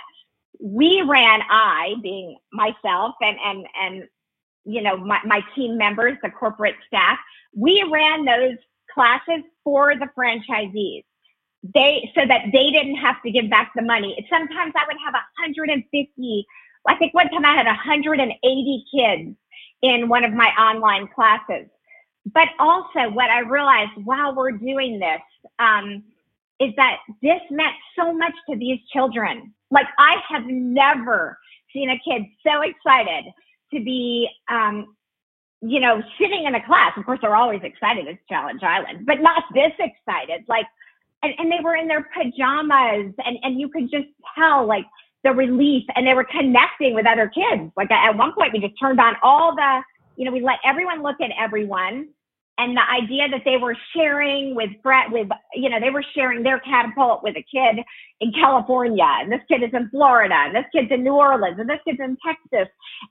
we 0.59 1.03
ran, 1.03 1.41
I 1.49 1.95
being 2.03 2.37
myself 2.53 3.15
and, 3.21 3.37
and, 3.45 3.67
and, 3.83 4.05
you 4.65 4.83
know, 4.83 4.97
my, 4.97 5.21
my 5.25 5.41
team 5.55 5.77
members, 5.79 6.17
the 6.23 6.31
corporate 6.31 6.77
staff, 6.87 7.19
we 7.55 7.89
ran 7.93 8.25
those 8.25 8.57
classes 8.93 9.45
for 9.65 9.95
the 9.95 10.09
franchisees. 10.19 11.05
They, 11.75 12.11
so 12.15 12.23
that 12.27 12.47
they 12.53 12.71
didn't 12.71 12.97
have 12.97 13.23
to 13.23 13.31
give 13.31 13.51
back 13.51 13.73
the 13.77 13.83
money. 13.83 14.27
Sometimes 14.31 14.73
I 14.77 14.87
would 14.87 14.97
have 15.05 15.13
150 15.13 16.47
I 16.87 16.97
think 16.97 17.15
one 17.15 17.29
time 17.29 17.45
I 17.45 17.55
had 17.55 17.67
180 17.67 18.85
kids 18.93 19.37
in 19.83 20.09
one 20.09 20.25
of 20.25 20.33
my 20.33 20.49
online 20.49 21.09
classes. 21.15 21.69
But 22.27 22.49
also, 22.59 23.11
what 23.11 23.31
I 23.31 23.41
realized 23.41 23.93
while 24.05 24.35
we're 24.35 24.53
doing 24.53 24.99
this 24.99 25.21
um, 25.59 26.05
is 26.59 26.73
that 26.77 26.99
this 27.23 27.41
meant 27.51 27.75
so 27.99 28.13
much 28.13 28.35
to 28.49 28.57
these 28.57 28.79
children. 28.93 29.55
Like, 29.71 29.87
I 29.99 30.17
have 30.29 30.47
never 30.47 31.39
seen 31.73 31.91
a 31.91 31.99
kid 32.05 32.23
so 32.47 32.63
excited 32.63 33.25
to 33.73 33.83
be, 33.83 34.29
um, 34.49 34.97
you 35.63 35.81
know, 35.81 36.03
sitting 36.19 36.45
in 36.45 36.55
a 36.55 36.65
class. 36.67 36.93
Of 36.97 37.05
course, 37.05 37.21
they're 37.23 37.37
always 37.37 37.63
excited. 37.63 38.07
It's 38.07 38.21
Challenge 38.29 38.63
Island, 38.63 39.07
but 39.07 39.21
not 39.21 39.45
this 39.55 39.73
excited. 39.79 40.45
Like, 40.49 40.67
and, 41.23 41.35
and 41.39 41.53
they 41.53 41.61
were 41.63 41.77
in 41.77 41.87
their 41.87 42.09
pajamas, 42.15 43.15
and, 43.25 43.39
and 43.43 43.61
you 43.61 43.69
could 43.69 43.91
just 43.91 44.09
tell, 44.37 44.67
like, 44.67 44.87
the 45.23 45.33
relief 45.33 45.85
and 45.95 46.07
they 46.07 46.15
were 46.15 46.25
connecting 46.25 46.95
with 46.95 47.07
other 47.07 47.29
kids. 47.29 47.71
Like 47.77 47.91
at 47.91 48.17
one 48.17 48.33
point, 48.33 48.53
we 48.53 48.61
just 48.61 48.79
turned 48.81 48.99
on 49.01 49.17
all 49.23 49.55
the, 49.55 49.83
you 50.17 50.25
know, 50.25 50.33
we 50.33 50.41
let 50.41 50.59
everyone 50.65 51.03
look 51.03 51.21
at 51.21 51.31
everyone. 51.39 52.09
And 52.61 52.77
the 52.77 52.87
idea 53.03 53.25
that 53.31 53.43
they 53.45 53.57
were 53.57 53.77
sharing 53.95 54.55
with 54.55 54.71
Brett, 54.83 55.11
with, 55.11 55.29
you 55.55 55.69
know, 55.71 55.81
they 55.81 55.91
were 55.91 56.05
sharing 56.15 56.43
their 56.43 56.61
catapult 56.61 57.23
with 57.23 57.37
a 57.37 57.45
kid 57.55 57.75
in 58.21 58.33
California, 58.33 59.11
and 59.21 59.33
this 59.33 59.41
kid 59.51 59.63
is 59.63 59.73
in 59.73 59.89
Florida, 59.91 60.35
and 60.47 60.55
this 60.55 60.67
kid's 60.75 60.91
in 60.93 61.03
New 61.03 61.15
Orleans, 61.15 61.59
and 61.59 61.69
this 61.71 61.81
kid's 61.87 62.01
in 62.01 62.17
Texas. 62.25 62.69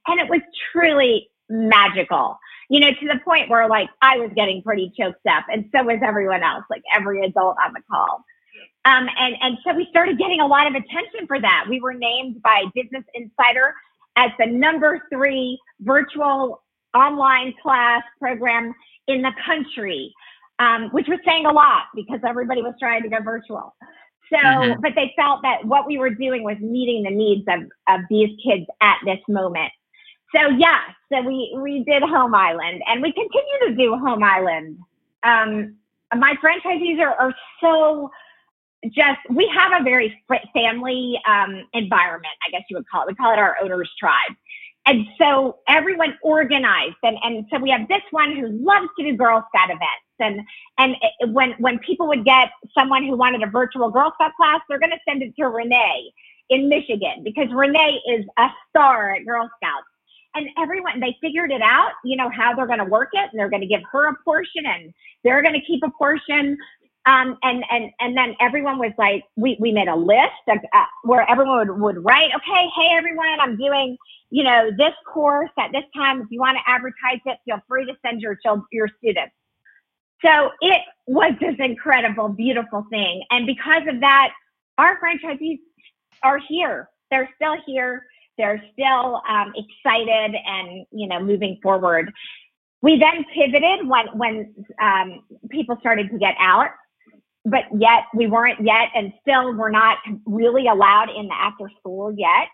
And 0.07 0.19
it 0.21 0.29
was 0.29 0.41
truly 0.71 1.29
magical. 1.49 2.37
you 2.69 2.79
know, 2.79 2.91
to 2.91 3.07
the 3.07 3.19
point 3.25 3.49
where 3.49 3.67
like 3.67 3.89
I 4.01 4.17
was 4.17 4.31
getting 4.35 4.61
pretty 4.61 4.93
choked 4.97 5.25
up 5.27 5.45
and 5.51 5.69
so 5.75 5.83
was 5.83 5.99
everyone 6.03 6.43
else, 6.43 6.63
like 6.69 6.83
every 6.95 7.25
adult 7.25 7.57
on 7.65 7.73
the 7.73 7.81
call. 7.91 8.23
Um, 8.85 9.07
and, 9.17 9.35
and 9.41 9.57
so 9.65 9.73
we 9.73 9.87
started 9.89 10.17
getting 10.17 10.39
a 10.39 10.47
lot 10.47 10.67
of 10.67 10.73
attention 10.73 11.27
for 11.27 11.41
that. 11.41 11.65
We 11.69 11.81
were 11.81 11.93
named 11.93 12.41
by 12.41 12.63
Business 12.75 13.03
Insider 13.13 13.73
as 14.15 14.31
the 14.39 14.45
number 14.45 15.01
three 15.11 15.59
virtual 15.81 16.63
online 16.95 17.53
class 17.61 18.03
program 18.19 18.73
in 19.09 19.21
the 19.21 19.31
country, 19.45 20.13
um, 20.59 20.89
which 20.91 21.07
was 21.07 21.19
saying 21.25 21.45
a 21.45 21.51
lot 21.51 21.85
because 21.95 22.19
everybody 22.25 22.61
was 22.61 22.75
trying 22.79 23.03
to 23.03 23.09
go 23.09 23.17
virtual. 23.21 23.75
So, 24.31 24.37
mm-hmm. 24.37 24.81
but 24.81 24.93
they 24.95 25.11
felt 25.17 25.41
that 25.41 25.65
what 25.65 25.87
we 25.87 25.97
were 25.97 26.11
doing 26.11 26.43
was 26.43 26.57
meeting 26.59 27.03
the 27.03 27.09
needs 27.09 27.45
of, 27.49 27.61
of 27.89 28.01
these 28.09 28.29
kids 28.45 28.65
at 28.79 28.97
this 29.03 29.19
moment. 29.27 29.71
So 30.35 30.49
yeah, 30.49 30.81
so 31.11 31.21
we, 31.21 31.57
we 31.59 31.83
did 31.83 32.03
Home 32.03 32.35
Island 32.35 32.83
and 32.85 33.01
we 33.01 33.11
continue 33.11 33.69
to 33.69 33.75
do 33.75 33.95
Home 33.95 34.23
Island. 34.23 34.77
Um, 35.23 35.75
my 36.15 36.35
franchisees 36.43 36.99
are, 36.99 37.15
are 37.15 37.33
so 37.59 38.11
just, 38.93 39.19
we 39.31 39.51
have 39.53 39.81
a 39.81 39.83
very 39.83 40.15
family 40.53 41.19
um, 41.27 41.63
environment, 41.73 42.33
I 42.47 42.51
guess 42.51 42.61
you 42.69 42.77
would 42.77 42.87
call 42.87 43.03
it. 43.03 43.07
We 43.09 43.15
call 43.15 43.33
it 43.33 43.39
our 43.39 43.57
owner's 43.61 43.91
tribe. 43.99 44.35
And 44.85 45.05
so 45.19 45.59
everyone 45.67 46.17
organized. 46.23 46.95
And, 47.03 47.17
and 47.23 47.45
so 47.51 47.59
we 47.59 47.69
have 47.69 47.87
this 47.87 48.01
one 48.11 48.35
who 48.35 48.47
loves 48.47 48.87
to 48.97 49.05
do 49.05 49.15
Girl 49.15 49.45
Scout 49.53 49.69
events. 49.69 50.07
And, 50.19 50.41
and 50.77 50.95
it, 51.19 51.29
when, 51.29 51.51
when 51.59 51.79
people 51.79 52.07
would 52.07 52.25
get 52.25 52.49
someone 52.73 53.05
who 53.05 53.15
wanted 53.15 53.43
a 53.43 53.47
virtual 53.47 53.89
Girl 53.91 54.11
Scout 54.15 54.31
class, 54.35 54.61
they're 54.67 54.79
going 54.79 54.91
to 54.91 54.99
send 55.07 55.21
it 55.21 55.35
to 55.37 55.47
Renee 55.47 56.11
in 56.49 56.67
Michigan 56.67 57.23
because 57.23 57.47
Renee 57.53 58.01
is 58.07 58.25
a 58.37 58.47
star 58.69 59.15
at 59.15 59.25
Girl 59.25 59.49
Scouts. 59.57 59.85
And 60.35 60.47
everyone, 60.59 60.99
they 60.99 61.17
figured 61.21 61.51
it 61.51 61.61
out, 61.61 61.91
you 62.03 62.15
know, 62.15 62.29
how 62.29 62.55
they're 62.55 62.67
going 62.67 62.79
to 62.79 62.85
work 62.85 63.09
it. 63.13 63.29
And 63.31 63.39
they're 63.39 63.49
going 63.49 63.61
to 63.61 63.67
give 63.67 63.81
her 63.91 64.09
a 64.09 64.15
portion 64.23 64.65
and 64.65 64.93
they're 65.23 65.41
going 65.41 65.55
to 65.55 65.65
keep 65.65 65.83
a 65.83 65.91
portion. 65.97 66.57
Um, 67.09 67.37
and, 67.41 67.63
and, 67.71 67.91
and 67.99 68.15
then 68.15 68.35
everyone 68.39 68.77
was 68.77 68.93
like, 68.97 69.23
we, 69.35 69.57
we 69.59 69.71
made 69.71 69.87
a 69.87 69.95
list 69.95 70.43
of, 70.47 70.59
uh, 70.79 70.85
where 71.03 71.23
everyone 71.27 71.57
would, 71.57 71.79
would 71.85 72.05
write, 72.05 72.29
okay, 72.35 72.63
hey, 72.77 72.89
everyone, 72.99 73.39
I'm 73.39 73.57
doing, 73.57 73.97
you 74.29 74.43
know, 74.43 74.69
this 74.77 74.93
course 75.11 75.49
at 75.57 75.71
this 75.71 75.85
time. 75.95 76.21
If 76.21 76.27
you 76.29 76.39
want 76.39 76.57
to 76.59 76.63
advertise 76.75 77.21
it, 77.25 77.37
feel 77.45 77.59
free 77.67 77.85
to 77.85 77.93
send 78.05 78.21
your, 78.21 78.37
your 78.71 78.89
students. 78.99 79.33
So 80.23 80.51
it 80.61 80.81
was 81.07 81.33
this 81.39 81.55
incredible, 81.57 82.29
beautiful 82.29 82.85
thing. 82.91 83.23
And 83.31 83.47
because 83.47 83.83
of 83.87 84.01
that, 84.01 84.27
our 84.77 84.99
franchisees 84.99 85.59
are 86.21 86.37
here. 86.37 86.89
They're 87.09 87.29
still 87.37 87.55
here. 87.65 88.05
They're 88.37 88.63
still 88.73 89.21
um, 89.27 89.53
excited 89.55 90.35
and, 90.45 90.85
you 90.91 91.07
know, 91.07 91.19
moving 91.19 91.57
forward. 91.63 92.11
We 92.81 92.99
then 92.99 93.25
pivoted 93.33 93.87
when, 93.87 94.07
when 94.21 94.53
um, 94.81 95.23
people 95.49 95.75
started 95.79 96.11
to 96.11 96.17
get 96.19 96.35
out, 96.39 96.69
but 97.49 97.65
yet 97.77 98.03
we 98.13 98.27
weren't 98.27 98.59
yet, 98.63 98.89
and 98.95 99.13
still 99.21 99.53
we're 99.53 99.71
not 99.71 99.97
really 100.25 100.67
allowed 100.67 101.09
in 101.09 101.27
the 101.27 101.33
after 101.33 101.69
school 101.79 102.13
yet. 102.15 102.47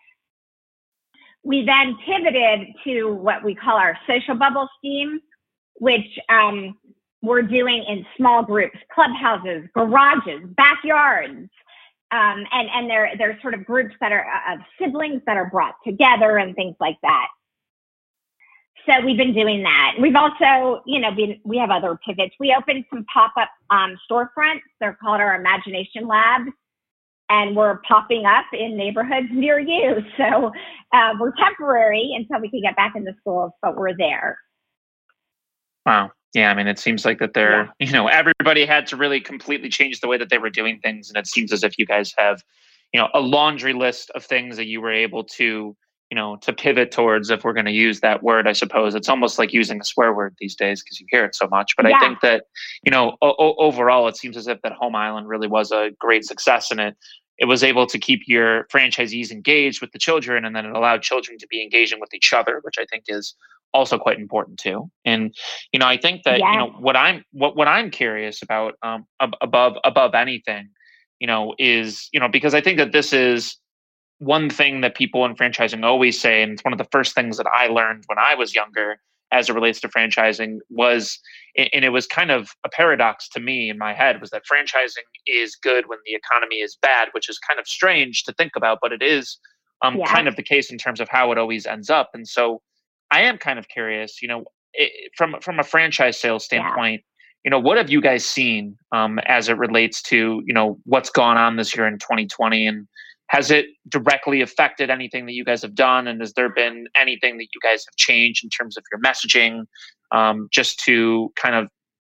We 1.43 1.63
then 1.65 1.97
pivoted 2.05 2.67
to 2.85 3.13
what 3.13 3.43
we 3.43 3.53
call 3.53 3.77
our 3.77 3.97
social 4.07 4.35
bubble 4.35 4.67
scheme, 4.79 5.19
which 5.75 6.19
um, 6.29 6.77
we're 7.21 7.43
doing 7.43 7.83
in 7.87 8.05
small 8.17 8.43
groups, 8.43 8.77
clubhouses, 8.93 9.67
garages, 9.73 10.41
backyards. 10.55 11.49
Um, 12.11 12.45
and 12.51 12.69
and 12.73 12.89
they're 12.89 13.11
they're 13.17 13.39
sort 13.41 13.55
of 13.55 13.65
groups 13.65 13.95
that 13.99 14.11
are 14.11 14.25
uh, 14.25 14.53
of 14.53 14.59
siblings 14.79 15.21
that 15.25 15.37
are 15.37 15.49
brought 15.49 15.75
together 15.83 16.37
and 16.37 16.55
things 16.55 16.75
like 16.79 16.97
that. 17.01 17.27
So 18.87 19.03
we've 19.03 19.17
been 19.17 19.33
doing 19.33 19.63
that. 19.63 19.95
We've 19.99 20.15
also, 20.15 20.81
you 20.85 20.99
know, 20.99 21.11
been, 21.11 21.39
we 21.43 21.57
have 21.57 21.71
other 21.71 21.99
pivots. 22.05 22.35
We 22.39 22.55
opened 22.57 22.85
some 22.91 23.05
pop 23.11 23.33
up 23.39 23.49
um, 23.71 23.97
storefronts. 24.09 24.61
They're 24.79 24.97
called 25.01 25.21
our 25.21 25.35
Imagination 25.35 26.07
Labs, 26.07 26.51
and 27.29 27.55
we're 27.55 27.79
popping 27.87 28.25
up 28.25 28.45
in 28.53 28.77
neighborhoods 28.77 29.27
near 29.31 29.59
you. 29.59 30.03
So 30.17 30.51
uh, 30.93 31.13
we're 31.19 31.33
temporary 31.35 32.11
until 32.15 32.41
we 32.41 32.49
can 32.49 32.61
get 32.61 32.75
back 32.75 32.93
into 32.95 33.13
schools, 33.19 33.51
but 33.61 33.75
we're 33.75 33.97
there. 33.97 34.37
Wow. 35.85 36.11
Yeah, 36.35 36.51
I 36.51 36.53
mean, 36.53 36.67
it 36.67 36.77
seems 36.77 37.05
like 37.05 37.19
that 37.19 37.33
they're, 37.33 37.63
yeah. 37.79 37.87
you 37.87 37.93
know, 37.93 38.07
everybody 38.07 38.65
had 38.65 38.85
to 38.87 38.97
really 38.97 39.21
completely 39.21 39.69
change 39.69 40.01
the 40.01 40.07
way 40.07 40.17
that 40.17 40.29
they 40.29 40.37
were 40.37 40.49
doing 40.49 40.79
things. 40.79 41.09
And 41.09 41.17
it 41.17 41.27
seems 41.27 41.53
as 41.53 41.63
if 41.63 41.79
you 41.79 41.85
guys 41.85 42.13
have, 42.17 42.43
you 42.93 42.99
know, 42.99 43.07
a 43.13 43.21
laundry 43.21 43.73
list 43.73 44.11
of 44.15 44.25
things 44.25 44.57
that 44.57 44.65
you 44.65 44.81
were 44.81 44.91
able 44.91 45.23
to, 45.23 45.75
you 46.15 46.21
know, 46.21 46.37
to 46.37 46.53
pivot 46.53 46.91
towards, 46.91 47.29
if 47.29 47.43
we're 47.43 47.51
going 47.51 47.65
to 47.65 47.73
use 47.73 47.99
that 47.99 48.23
word, 48.23 48.47
I 48.47 48.53
suppose. 48.53 48.95
It's 48.95 49.09
almost 49.09 49.37
like 49.37 49.51
using 49.51 49.81
a 49.81 49.83
swear 49.83 50.13
word 50.13 50.33
these 50.39 50.55
days 50.55 50.81
because 50.81 50.97
you 50.97 51.05
hear 51.09 51.25
it 51.25 51.35
so 51.35 51.45
much. 51.47 51.75
But 51.75 51.89
yeah. 51.89 51.97
I 51.97 51.99
think 51.99 52.21
that, 52.21 52.45
you 52.83 52.89
know, 52.89 53.17
o- 53.21 53.55
overall, 53.57 54.07
it 54.07 54.15
seems 54.15 54.37
as 54.37 54.47
if 54.47 54.61
that 54.61 54.71
Home 54.71 54.95
Island 54.95 55.27
really 55.27 55.49
was 55.49 55.73
a 55.73 55.89
great 55.99 56.23
success 56.23 56.71
in 56.71 56.79
it. 56.79 56.95
It 57.37 57.49
was 57.49 57.65
able 57.65 57.85
to 57.87 57.99
keep 57.99 58.21
your 58.27 58.63
franchisees 58.73 59.29
engaged 59.29 59.81
with 59.81 59.91
the 59.91 59.99
children, 59.99 60.45
and 60.45 60.55
then 60.55 60.65
it 60.65 60.73
allowed 60.73 61.01
children 61.01 61.37
to 61.37 61.47
be 61.47 61.61
engaging 61.61 61.99
with 61.99 62.13
each 62.13 62.31
other, 62.31 62.61
which 62.61 62.75
I 62.79 62.85
think 62.85 63.03
is 63.09 63.35
also 63.73 63.97
quite 63.97 64.17
important 64.17 64.57
too. 64.57 64.89
And 65.03 65.35
you 65.73 65.79
know, 65.79 65.85
I 65.85 65.97
think 65.97 66.23
that 66.23 66.39
yeah. 66.39 66.49
you 66.49 66.57
know 66.59 66.69
what 66.79 66.95
I'm 66.95 67.25
what 67.33 67.57
what 67.57 67.67
I'm 67.67 67.91
curious 67.91 68.41
about 68.41 68.75
um, 68.83 69.05
above 69.19 69.75
above 69.83 70.15
anything, 70.15 70.69
you 71.19 71.27
know, 71.27 71.55
is 71.59 72.07
you 72.13 72.21
know 72.21 72.29
because 72.29 72.53
I 72.53 72.61
think 72.61 72.77
that 72.77 72.93
this 72.93 73.11
is 73.11 73.57
one 74.25 74.49
thing 74.49 74.81
that 74.81 74.95
people 74.95 75.25
in 75.25 75.35
franchising 75.35 75.83
always 75.83 76.19
say, 76.19 76.41
and 76.41 76.53
it's 76.53 76.63
one 76.63 76.73
of 76.73 76.77
the 76.77 76.87
first 76.91 77.13
things 77.15 77.37
that 77.37 77.47
I 77.47 77.67
learned 77.67 78.03
when 78.07 78.17
I 78.17 78.35
was 78.35 78.55
younger 78.55 78.97
as 79.31 79.49
it 79.49 79.53
relates 79.53 79.81
to 79.81 79.87
franchising 79.87 80.59
was 80.69 81.19
and 81.57 81.83
it 81.83 81.89
was 81.89 82.05
kind 82.05 82.29
of 82.29 82.51
a 82.63 82.69
paradox 82.69 83.27
to 83.29 83.39
me 83.39 83.69
in 83.69 83.77
my 83.77 83.91
head 83.91 84.21
was 84.21 84.29
that 84.29 84.43
franchising 84.51 85.07
is 85.25 85.55
good 85.55 85.85
when 85.87 85.97
the 86.05 86.13
economy 86.13 86.57
is 86.57 86.77
bad 86.79 87.07
which 87.11 87.27
is 87.27 87.39
kind 87.39 87.59
of 87.59 87.67
strange 87.67 88.23
to 88.23 88.31
think 88.33 88.51
about 88.55 88.77
but 88.83 88.93
it 88.93 89.01
is 89.01 89.39
um, 89.83 89.97
yeah. 89.97 90.05
kind 90.05 90.27
of 90.27 90.35
the 90.35 90.43
case 90.43 90.71
in 90.71 90.77
terms 90.77 90.99
of 90.99 91.09
how 91.09 91.31
it 91.31 91.39
always 91.39 91.65
ends 91.65 91.89
up 91.89 92.11
and 92.13 92.27
so 92.27 92.61
I 93.11 93.21
am 93.21 93.37
kind 93.37 93.59
of 93.59 93.67
curious, 93.67 94.21
you 94.21 94.27
know, 94.27 94.43
it, 94.73 95.11
from 95.15 95.35
from 95.41 95.59
a 95.59 95.63
franchise 95.63 96.19
sales 96.19 96.43
standpoint, 96.45 97.01
yeah. 97.01 97.41
you 97.45 97.51
know, 97.51 97.59
what 97.59 97.77
have 97.77 97.89
you 97.89 98.01
guys 98.01 98.25
seen 98.25 98.77
um, 98.91 99.19
as 99.19 99.49
it 99.49 99.57
relates 99.57 100.01
to 100.03 100.41
you 100.45 100.53
know 100.53 100.79
what's 100.83 101.09
gone 101.09 101.37
on 101.37 101.55
this 101.55 101.75
year 101.75 101.87
in 101.87 101.97
2020, 101.99 102.67
and 102.67 102.87
has 103.27 103.51
it 103.51 103.67
directly 103.89 104.41
affected 104.41 104.89
anything 104.89 105.25
that 105.25 105.33
you 105.33 105.43
guys 105.43 105.61
have 105.61 105.75
done, 105.75 106.07
and 106.07 106.21
has 106.21 106.33
there 106.33 106.49
been 106.49 106.87
anything 106.95 107.37
that 107.37 107.47
you 107.53 107.61
guys 107.61 107.83
have 107.85 107.95
changed 107.95 108.43
in 108.43 108.49
terms 108.49 108.77
of 108.77 108.83
your 108.91 109.01
messaging, 109.01 109.65
um, 110.11 110.47
just 110.51 110.79
to 110.79 111.31
kind 111.35 111.55
of 111.55 111.69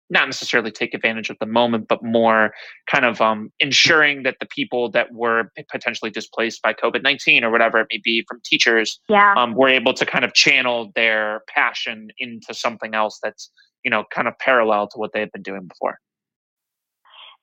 not 0.10 0.28
necessarily 0.28 0.72
take 0.72 0.94
advantage 0.94 1.30
of 1.30 1.38
the 1.40 1.46
moment, 1.46 1.88
but 1.88 2.04
more 2.04 2.54
kind 2.90 3.06
of 3.06 3.20
um, 3.22 3.52
ensuring 3.60 4.24
that 4.24 4.38
the 4.40 4.46
people 4.46 4.92
that 4.92 5.12
were 5.14 5.52
potentially 5.72 6.12
displaced 6.12 6.62
by 6.62 6.74
COVID 6.74 7.02
19 7.02 7.44
or 7.44 7.50
whatever 7.50 7.80
it 7.80 7.88
may 7.92 8.00
be 8.04 8.24
from 8.28 8.40
teachers 8.46 9.00
yeah. 9.10 9.34
um, 9.36 9.56
were 9.56 9.70
able 9.70 9.94
to 9.94 10.06
kind 10.06 10.24
of 10.24 10.34
channel 10.34 10.92
their 10.96 11.42
passion 11.48 12.10
into 12.20 12.54
something 12.54 12.94
else 12.94 13.20
that's, 13.24 13.50
you 13.84 13.90
know, 13.90 14.04
kind 14.14 14.28
of 14.28 14.38
parallel 14.38 14.88
to 14.90 14.98
what 14.98 15.12
they've 15.14 15.32
been 15.32 15.42
doing 15.42 15.68
before. 15.68 15.98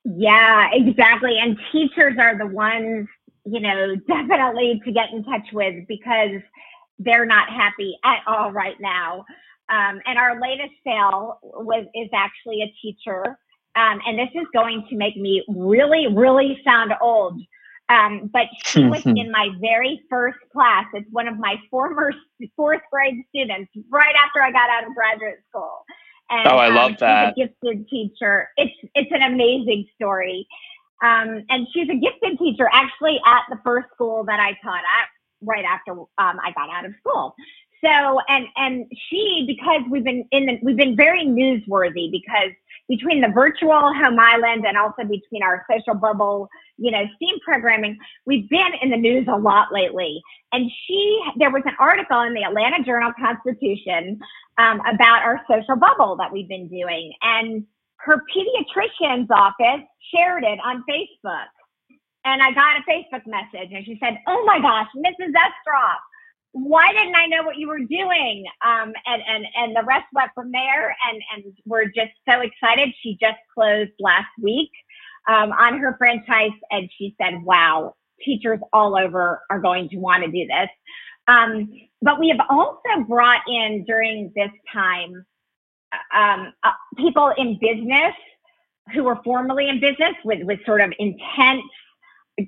Yeah, 0.05 0.69
exactly. 0.73 1.39
And 1.39 1.57
teachers 1.71 2.17
are 2.19 2.37
the 2.37 2.47
ones, 2.47 3.09
you 3.45 3.61
know, 3.61 3.97
definitely 4.09 4.81
to 4.85 4.93
get 4.93 5.11
in 5.13 5.25
touch 5.25 5.53
with 5.53 5.87
because 5.89 6.41
they're 6.99 7.27
not 7.27 7.49
happy 7.49 7.99
at 8.05 8.21
all 8.27 8.53
right 8.53 8.77
now. 8.81 9.25
Um, 9.69 10.01
and 10.07 10.19
our 10.19 10.41
latest 10.41 10.75
sale 10.85 11.39
was 11.43 11.87
is 11.95 12.09
actually 12.13 12.63
a 12.63 12.75
teacher. 12.83 13.39
Um, 13.75 14.01
and 14.07 14.19
this 14.19 14.29
is 14.35 14.47
going 14.53 14.87
to 14.91 14.97
make 14.97 15.17
me 15.17 15.43
really, 15.49 16.07
really 16.15 16.61
sound 16.65 16.93
old. 17.01 17.41
Um, 17.89 18.31
but 18.33 18.47
she 18.65 18.85
was 18.85 19.05
in 19.05 19.31
my 19.31 19.49
very 19.61 20.01
first 20.09 20.39
class. 20.53 20.85
It's 20.95 21.07
one 21.11 21.29
of 21.29 21.39
my 21.39 21.57
former 21.71 22.13
fourth 22.57 22.81
grade 22.91 23.23
students 23.29 23.71
right 23.91 24.15
after 24.15 24.43
I 24.43 24.51
got 24.51 24.71
out 24.71 24.87
of 24.87 24.95
graduate 24.95 25.41
school. 25.49 25.85
And, 26.31 26.49
oh, 26.49 26.57
I 26.57 26.69
love 26.69 26.93
um, 26.93 26.97
that. 27.01 27.35
She's 27.37 27.45
a 27.45 27.49
gifted 27.49 27.89
teacher. 27.89 28.49
It's 28.57 28.73
it's 28.95 29.11
an 29.13 29.23
amazing 29.23 29.87
story. 29.95 30.47
Um, 31.03 31.45
and 31.51 31.67
she's 31.73 31.89
a 31.89 31.97
gifted 31.97 32.39
teacher 32.39 32.69
actually 32.73 33.21
at 33.27 33.43
the 33.51 33.59
first 33.65 33.89
school 33.95 34.25
that 34.25 34.39
I 34.41 34.57
taught 34.63 34.79
at 34.79 35.09
right 35.43 35.65
after 35.65 35.93
um, 35.93 36.07
I 36.19 36.53
got 36.55 36.71
out 36.71 36.85
of 36.85 36.93
school. 37.01 37.35
So 37.85 38.21
and 38.29 38.47
and 38.57 38.87
she 39.09 39.45
because 39.47 39.83
we've 39.91 40.05
been 40.05 40.25
in 40.31 40.47
the 40.47 40.59
we've 40.63 40.77
been 40.77 40.97
very 40.97 41.27
newsworthy 41.27 42.13
because 42.13 42.53
between 42.89 43.21
the 43.21 43.29
virtual 43.29 43.73
home 43.73 44.21
island 44.21 44.65
and 44.67 44.77
also 44.77 45.03
between 45.03 45.43
our 45.43 45.65
social 45.69 45.95
bubble 45.95 46.49
you 46.79 46.93
know 46.93 47.05
steam 47.17 47.39
programming 47.45 47.99
we've 48.25 48.49
been 48.49 48.73
in 48.81 48.91
the 48.91 48.97
news 48.97 49.27
a 49.29 49.37
lot 49.37 49.73
lately. 49.73 50.23
And 50.53 50.71
she 50.87 51.21
there 51.39 51.51
was 51.51 51.63
an 51.67 51.75
article 51.81 52.21
in 52.21 52.35
the 52.35 52.45
atlanta 52.45 52.85
journal 52.85 53.13
constitution 53.19 54.21
um, 54.59 54.81
about 54.83 55.23
our 55.23 55.41
social 55.51 55.75
bubble 55.75 56.15
that 56.17 56.33
we've 56.33 56.49
been 56.49 56.69
doing. 56.69 57.13
And 57.21 57.67
her 58.05 58.23
pediatrician's 58.35 59.31
office 59.31 59.87
shared 60.15 60.45
it 60.45 60.59
on 60.65 60.85
facebook 60.89 61.51
and 62.25 62.43
i 62.43 62.53
got 62.53 62.77
a 62.77 62.91
facebook 62.91 63.27
message 63.27 63.71
and 63.73 63.85
she 63.85 63.99
said 64.03 64.19
oh 64.27 64.45
my 64.45 64.61
gosh 64.61 64.89
mrs 64.97 65.33
Estroff 65.33 65.99
why 66.53 66.93
didn't 66.93 67.17
I 67.17 67.27
know 67.27 67.43
what 67.43 67.57
you 67.57 67.67
were 67.67 67.79
doing? 67.79 68.45
Um, 68.65 68.93
and, 69.07 69.23
and, 69.27 69.45
and 69.57 69.77
the 69.77 69.85
rest 69.85 70.05
went 70.13 70.31
from 70.35 70.53
there. 70.53 70.95
And, 71.11 71.23
and 71.35 71.55
we're 71.65 71.87
just 71.87 72.13
so 72.29 72.41
excited. 72.41 72.91
She 73.03 73.17
just 73.21 73.39
closed 73.55 73.93
last 73.99 74.29
week 74.41 74.71
um, 75.29 75.53
on 75.53 75.79
her 75.79 75.97
franchise. 75.99 76.53
And 76.71 76.91
she 76.99 77.17
said, 77.21 77.43
wow, 77.43 77.95
teachers 78.23 78.61
all 78.73 78.97
over 78.97 79.41
are 79.51 79.61
going 79.61 79.89
to 79.91 79.97
want 79.97 80.25
to 80.25 80.31
do 80.31 80.47
this. 80.47 80.69
Um, 81.27 81.73
but 82.03 82.21
we 82.21 82.29
have 82.29 82.47
also 82.51 83.05
brought 83.09 83.43
in 83.49 83.85
during 83.87 84.33
this 84.37 84.51
time 84.73 85.25
um, 86.15 86.53
uh, 86.63 86.73
people 86.97 87.33
in 87.37 87.59
business 87.61 88.15
who 88.95 89.05
were 89.05 89.19
formerly 89.25 89.69
in 89.69 89.81
business 89.81 90.15
with, 90.25 90.45
with 90.45 90.59
sort 90.67 90.81
of 90.81 90.93
intense, 90.99 91.63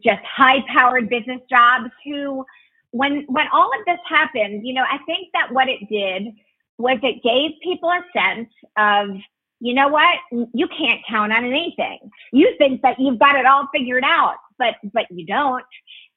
just 0.03 0.23
high 0.25 0.61
powered 0.69 1.09
business 1.09 1.41
jobs 1.49 1.91
who 2.05 2.45
when 2.91 3.25
when 3.27 3.47
all 3.53 3.71
of 3.79 3.85
this 3.87 3.99
happened, 4.09 4.65
you 4.65 4.73
know, 4.73 4.85
I 4.89 4.99
think 5.05 5.29
that 5.33 5.53
what 5.53 5.69
it 5.69 5.81
did 5.91 6.33
was 6.79 6.99
it 7.03 7.23
gave 7.25 7.53
people 7.63 7.91
a 7.91 8.03
sense 8.17 8.49
of, 8.79 9.17
you 9.61 9.75
know 9.75 9.89
what, 9.89 10.19
you 10.31 10.69
can't 10.69 11.01
count 11.09 11.33
on 11.33 11.45
anything. 11.45 11.99
You 12.33 12.55
think 12.57 12.83
that 12.83 13.01
you've 13.01 13.19
got 13.19 13.35
it 13.35 13.47
all 13.47 13.69
figured 13.75 14.05
out, 14.05 14.37
but 14.59 14.75
but 14.93 15.07
you 15.11 15.27
don't. 15.27 15.65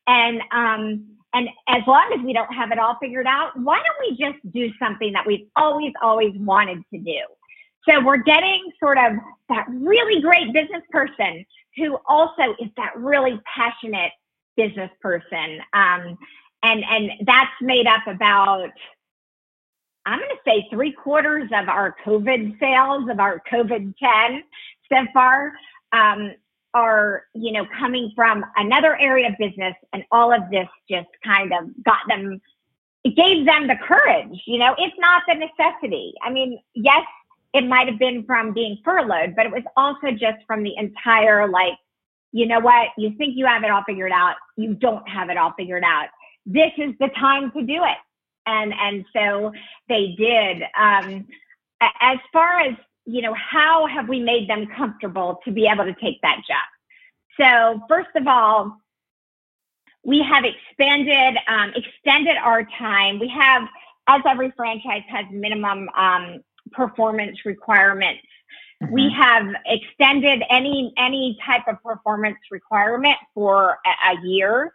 And 0.07 0.41
um 0.51 1.07
and 1.37 1.49
as 1.67 1.83
long 1.85 2.11
as 2.17 2.25
we 2.25 2.33
don't 2.33 2.51
have 2.51 2.71
it 2.71 2.79
all 2.79 2.97
figured 2.99 3.27
out, 3.27 3.51
why 3.59 3.77
don't 3.77 4.09
we 4.09 4.17
just 4.17 4.39
do 4.51 4.71
something 4.79 5.13
that 5.13 5.23
we've 5.23 5.47
always, 5.55 5.93
always 6.01 6.33
wanted 6.35 6.81
to 6.91 6.99
do? 6.99 7.19
So 7.87 8.03
we're 8.03 8.23
getting 8.23 8.71
sort 8.79 8.97
of 8.97 9.13
that 9.49 9.67
really 9.69 10.19
great 10.19 10.51
business 10.51 10.81
person 10.89 11.45
who 11.75 11.99
also 12.07 12.55
is 12.59 12.69
that 12.75 12.97
really 12.97 13.39
passionate 13.55 14.11
business 14.55 14.89
person. 14.99 15.59
Um, 15.73 16.17
and 16.63 16.83
and 16.83 17.11
that's 17.27 17.51
made 17.61 17.85
up 17.85 18.07
about 18.07 18.69
I'm 20.07 20.17
going 20.17 20.31
to 20.31 20.37
say 20.43 20.67
three 20.71 20.91
quarters 20.91 21.49
of 21.53 21.69
our 21.69 21.95
COVID 22.03 22.59
sales 22.59 23.09
of 23.11 23.19
our 23.19 23.43
COVID 23.51 23.93
ten 23.99 24.43
so 24.91 25.05
far 25.13 25.53
um, 25.91 26.33
are 26.77 27.23
you 27.33 27.51
know 27.51 27.65
coming 27.79 28.11
from 28.15 28.45
another 28.55 28.97
area 28.99 29.29
of 29.29 29.37
business, 29.37 29.75
and 29.93 30.03
all 30.11 30.31
of 30.33 30.41
this 30.51 30.67
just 30.89 31.09
kind 31.23 31.51
of 31.53 31.65
got 31.83 31.99
them. 32.07 32.41
It 33.03 33.15
gave 33.15 33.45
them 33.45 33.67
the 33.67 33.75
courage, 33.75 34.41
you 34.45 34.57
know. 34.57 34.75
It's 34.77 34.95
not 34.97 35.23
the 35.27 35.35
necessity. 35.35 36.13
I 36.23 36.31
mean, 36.31 36.59
yes, 36.75 37.05
it 37.53 37.65
might 37.65 37.87
have 37.87 37.99
been 37.99 38.25
from 38.25 38.53
being 38.53 38.79
furloughed, 38.83 39.35
but 39.35 39.45
it 39.45 39.51
was 39.51 39.63
also 39.75 40.11
just 40.11 40.39
from 40.45 40.63
the 40.63 40.75
entire 40.77 41.47
like, 41.47 41.77
you 42.31 42.45
know 42.47 42.59
what? 42.59 42.89
You 42.97 43.13
think 43.17 43.37
you 43.37 43.45
have 43.45 43.63
it 43.63 43.71
all 43.71 43.83
figured 43.87 44.11
out, 44.11 44.35
you 44.57 44.73
don't 44.73 45.07
have 45.07 45.29
it 45.29 45.37
all 45.37 45.53
figured 45.57 45.83
out 45.83 46.07
this 46.47 46.71
is 46.77 46.93
the 46.99 47.09
time 47.09 47.51
to 47.51 47.61
do 47.61 47.83
it. 47.83 47.97
And, 48.47 48.73
and 48.73 49.05
so 49.13 49.51
they 49.89 50.15
did. 50.17 50.63
Um, 50.79 51.27
as 51.81 52.17
far 52.31 52.61
as, 52.61 52.75
you 53.07 53.21
know, 53.21 53.33
how 53.33 53.87
have 53.87 54.09
we 54.09 54.19
made 54.19 54.49
them 54.49 54.67
comfortable 54.75 55.39
to 55.45 55.51
be 55.51 55.65
able 55.65 55.85
to 55.85 55.95
take 56.01 56.21
that 56.21 56.41
job? 56.47 56.67
So 57.39 57.81
first 57.87 58.09
of 58.15 58.27
all, 58.27 58.77
we 60.03 60.21
have 60.21 60.43
expanded, 60.43 61.37
um, 61.47 61.71
extended 61.75 62.37
our 62.37 62.63
time. 62.77 63.19
We 63.19 63.29
have, 63.29 63.63
as 64.07 64.21
every 64.29 64.51
franchise 64.57 65.03
has 65.09 65.25
minimum 65.31 65.89
um, 65.95 66.41
performance 66.71 67.37
requirements. 67.45 68.21
Mm-hmm. 68.83 68.93
We 68.93 69.11
have 69.17 69.47
extended 69.65 70.43
any 70.49 70.93
any 70.97 71.37
type 71.45 71.63
of 71.67 71.81
performance 71.83 72.37
requirement 72.51 73.17
for 73.33 73.77
a, 73.85 74.11
a 74.11 74.27
year. 74.27 74.73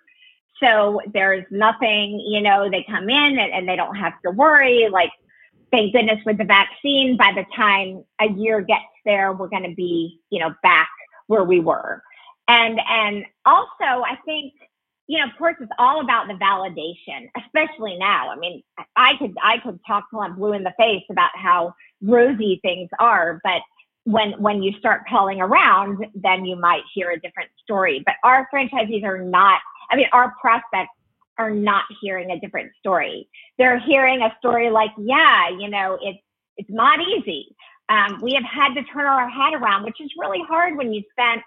So 0.63 1.01
there's 1.13 1.45
nothing, 1.51 2.21
you 2.21 2.41
know, 2.41 2.71
they 2.71 2.85
come 2.89 3.09
in 3.09 3.39
and, 3.39 3.53
and 3.53 3.69
they 3.69 3.77
don't 3.77 3.97
have 3.97 4.15
to 4.25 4.31
worry. 4.31 4.89
Like, 4.91 5.11
thank 5.73 5.93
goodness 5.93 6.19
with 6.25 6.39
the 6.39 6.45
vaccine, 6.45 7.17
by 7.17 7.33
the 7.35 7.45
time 7.57 8.05
a 8.21 8.33
year 8.39 8.61
gets 8.61 8.85
there, 9.05 9.33
we're 9.33 9.49
going 9.49 9.69
to 9.69 9.75
be, 9.75 10.21
you 10.31 10.39
know, 10.39 10.55
back 10.63 10.91
where 11.27 11.45
we 11.45 11.61
were. 11.61 12.03
And, 12.47 12.79
and 12.89 13.25
also, 13.47 13.69
I 13.81 14.17
think, 14.25 14.53
you 15.07 15.19
know, 15.19 15.25
of 15.25 15.31
course, 15.39 15.57
it's 15.61 15.73
all 15.79 16.01
about 16.01 16.29
the 16.29 16.35
validation, 16.35 17.29
especially 17.45 17.97
now. 17.99 18.31
I 18.31 18.37
mean, 18.37 18.63
I 18.97 19.13
could, 19.19 19.35
I 19.43 19.59
could 19.59 19.81
talk 19.87 20.05
till 20.11 20.21
I'm 20.21 20.37
blue 20.37 20.53
in 20.53 20.63
the 20.63 20.75
face 20.79 21.05
about 21.11 21.31
how 21.35 21.75
rosy 22.03 22.61
things 22.63 22.89
are, 23.01 23.41
but 23.43 23.63
when 24.05 24.33
when 24.43 24.65
you 24.65 24.73
start 24.79 25.03
calling 25.09 25.41
around, 25.41 26.05
then 26.15 26.45
you 26.45 26.57
might 26.57 26.83
hear 26.93 27.13
a 27.13 27.21
different 27.21 27.51
story. 27.63 28.03
But 28.05 28.15
our 28.25 28.49
franchisees 28.53 29.05
are 29.05 29.23
not 29.23 29.61
I 29.93 29.97
mean, 29.97 30.07
our 30.13 30.35
prospects 30.41 30.95
are 31.39 31.51
not 31.51 31.85
hearing 32.01 32.31
a 32.31 32.41
different 32.41 32.73
story. 32.79 33.29
They're 33.59 33.81
hearing 33.81 34.23
a 34.23 34.35
story 34.39 34.71
like, 34.71 34.91
yeah, 34.99 35.49
you 35.51 35.69
know, 35.69 35.99
it's 36.01 36.19
it's 36.57 36.71
not 36.71 37.01
easy. 37.01 37.55
Um, 37.89 38.21
we 38.23 38.35
have 38.35 38.45
had 38.45 38.75
to 38.75 38.83
turn 38.85 39.07
our 39.07 39.29
head 39.29 39.55
around, 39.55 39.85
which 39.85 40.01
is 40.01 40.11
really 40.19 40.43
hard 40.49 40.77
when 40.77 40.93
you 40.93 41.03
spent 41.11 41.43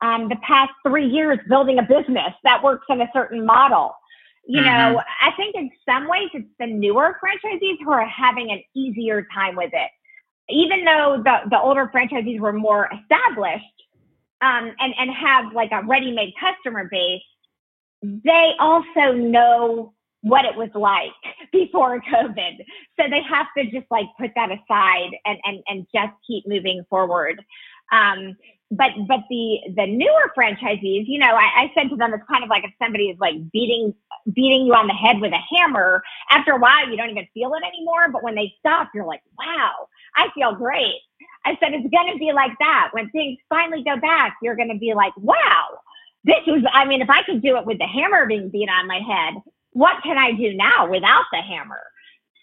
um, 0.00 0.28
the 0.28 0.36
past 0.36 0.72
three 0.86 1.06
years 1.06 1.38
building 1.48 1.78
a 1.78 1.82
business 1.82 2.32
that 2.44 2.62
works 2.62 2.86
in 2.88 3.00
a 3.00 3.08
certain 3.12 3.44
model. 3.44 3.94
You 4.46 4.60
mm-hmm. 4.60 4.94
know, 4.94 5.02
I 5.20 5.32
think 5.36 5.54
in 5.56 5.70
some 5.88 6.08
ways 6.08 6.28
it's 6.32 6.48
the 6.58 6.66
newer 6.66 7.18
franchisees 7.22 7.78
who 7.84 7.90
are 7.90 8.06
having 8.06 8.50
an 8.50 8.62
easier 8.74 9.26
time 9.34 9.56
with 9.56 9.70
it. 9.72 9.90
Even 10.48 10.84
though 10.84 11.20
the, 11.24 11.50
the 11.50 11.58
older 11.58 11.90
franchisees 11.92 12.38
were 12.38 12.52
more 12.52 12.88
established 12.92 13.64
um, 14.40 14.72
and, 14.78 14.94
and 14.98 15.10
have 15.10 15.52
like 15.52 15.72
a 15.72 15.82
ready 15.86 16.12
made 16.12 16.32
customer 16.38 16.88
base, 16.90 17.22
they 18.02 18.52
also 18.58 19.12
know 19.12 19.92
what 20.22 20.44
it 20.44 20.56
was 20.56 20.70
like 20.74 21.12
before 21.52 22.00
COVID. 22.00 22.58
So 22.98 23.08
they 23.08 23.22
have 23.22 23.46
to 23.56 23.64
just 23.70 23.86
like 23.90 24.06
put 24.18 24.32
that 24.34 24.50
aside 24.50 25.10
and, 25.24 25.38
and, 25.44 25.62
and 25.68 25.86
just 25.94 26.12
keep 26.26 26.46
moving 26.46 26.84
forward. 26.90 27.42
Um, 27.92 28.36
but 28.70 28.90
but 29.06 29.20
the 29.30 29.58
the 29.76 29.86
newer 29.86 30.32
franchisees, 30.36 31.04
you 31.06 31.20
know, 31.20 31.30
I, 31.36 31.70
I 31.70 31.72
said 31.74 31.88
to 31.90 31.96
them, 31.96 32.12
it's 32.12 32.24
kind 32.28 32.42
of 32.42 32.50
like 32.50 32.64
if 32.64 32.72
somebody 32.82 33.04
is 33.04 33.18
like 33.20 33.36
beating 33.52 33.94
beating 34.34 34.66
you 34.66 34.74
on 34.74 34.88
the 34.88 34.92
head 34.92 35.20
with 35.20 35.32
a 35.32 35.56
hammer. 35.56 36.02
After 36.30 36.52
a 36.52 36.58
while, 36.58 36.88
you 36.88 36.96
don't 36.96 37.10
even 37.10 37.28
feel 37.32 37.52
it 37.54 37.62
anymore. 37.64 38.10
But 38.10 38.24
when 38.24 38.34
they 38.34 38.52
stop, 38.58 38.90
you're 38.92 39.06
like, 39.06 39.22
wow, 39.38 39.70
I 40.16 40.28
feel 40.34 40.54
great. 40.56 40.98
I 41.44 41.56
said 41.60 41.74
it's 41.74 41.88
going 41.94 42.12
to 42.12 42.18
be 42.18 42.32
like 42.32 42.52
that 42.58 42.88
when 42.90 43.08
things 43.10 43.38
finally 43.48 43.84
go 43.84 43.96
back. 44.00 44.36
You're 44.42 44.56
going 44.56 44.72
to 44.72 44.78
be 44.78 44.94
like, 44.94 45.16
wow, 45.16 45.78
this 46.26 46.42
was, 46.46 46.64
I 46.72 46.84
mean, 46.84 47.00
if 47.02 47.08
I 47.08 47.22
could 47.22 47.40
do 47.40 47.56
it 47.56 47.64
with 47.64 47.78
the 47.78 47.86
hammer 47.86 48.26
being 48.26 48.50
beat 48.50 48.68
on 48.68 48.88
my 48.88 48.98
head, 48.98 49.34
what 49.72 50.02
can 50.02 50.18
I 50.18 50.32
do 50.32 50.52
now 50.54 50.90
without 50.90 51.24
the 51.32 51.38
hammer? 51.38 51.80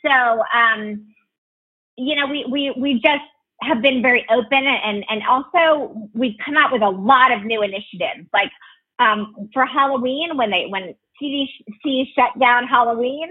So, 0.06 0.44
um, 0.58 1.14
you 1.98 2.16
know, 2.16 2.28
we, 2.28 2.46
we, 2.50 2.74
we 2.78 2.94
just 2.96 3.24
have 3.62 3.82
been 3.82 4.02
very 4.02 4.26
open 4.30 4.66
and, 4.66 5.06
and 5.10 5.22
also 5.28 6.10
we've 6.14 6.36
come 6.46 6.56
out 6.56 6.72
with 6.72 6.82
a 6.82 6.90
lot 6.90 7.32
of 7.32 7.44
new 7.44 7.62
initiatives. 7.62 8.28
Like, 8.34 8.52
um, 9.00 9.50
for 9.54 9.66
Halloween, 9.66 10.38
when 10.38 10.50
they, 10.50 10.68
when 10.70 10.96
CDC 11.22 12.08
shut 12.16 12.40
down 12.40 12.68
Halloween, 12.68 13.30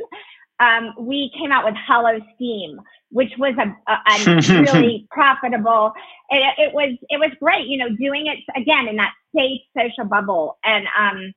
um, 0.62 0.94
we 0.98 1.30
came 1.38 1.50
out 1.50 1.64
with 1.64 1.74
Hollow 1.74 2.20
Steam, 2.34 2.80
which 3.10 3.32
was 3.38 3.54
a, 3.58 3.76
a, 3.90 3.96
a 4.10 4.62
really 4.72 5.06
profitable. 5.10 5.92
It, 6.30 6.42
it, 6.58 6.74
was 6.74 6.96
it 7.08 7.18
was 7.18 7.30
great, 7.40 7.66
you 7.66 7.78
know, 7.78 7.88
doing 7.96 8.26
it 8.26 8.38
again 8.56 8.88
in 8.88 8.96
that 8.96 9.12
safe 9.36 9.60
social 9.76 10.04
bubble. 10.04 10.58
And 10.64 10.86
um, 10.98 11.32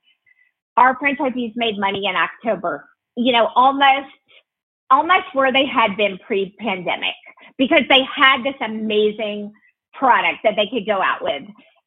our 0.78 0.98
franchisees 1.00 1.54
made 1.56 1.80
money 1.80 2.06
in 2.06 2.16
October. 2.16 2.88
You 3.18 3.32
know, 3.32 3.50
almost 3.56 4.12
almost 4.92 5.26
where 5.34 5.52
they 5.52 5.66
had 5.66 5.98
been 5.98 6.20
pre-pandemic 6.20 7.16
because 7.58 7.82
they 7.90 8.02
had 8.16 8.44
this 8.44 8.56
amazing 8.62 9.52
product 9.94 10.40
that 10.44 10.56
they 10.56 10.68
could 10.68 10.86
go 10.86 11.02
out 11.02 11.24
with. 11.24 11.44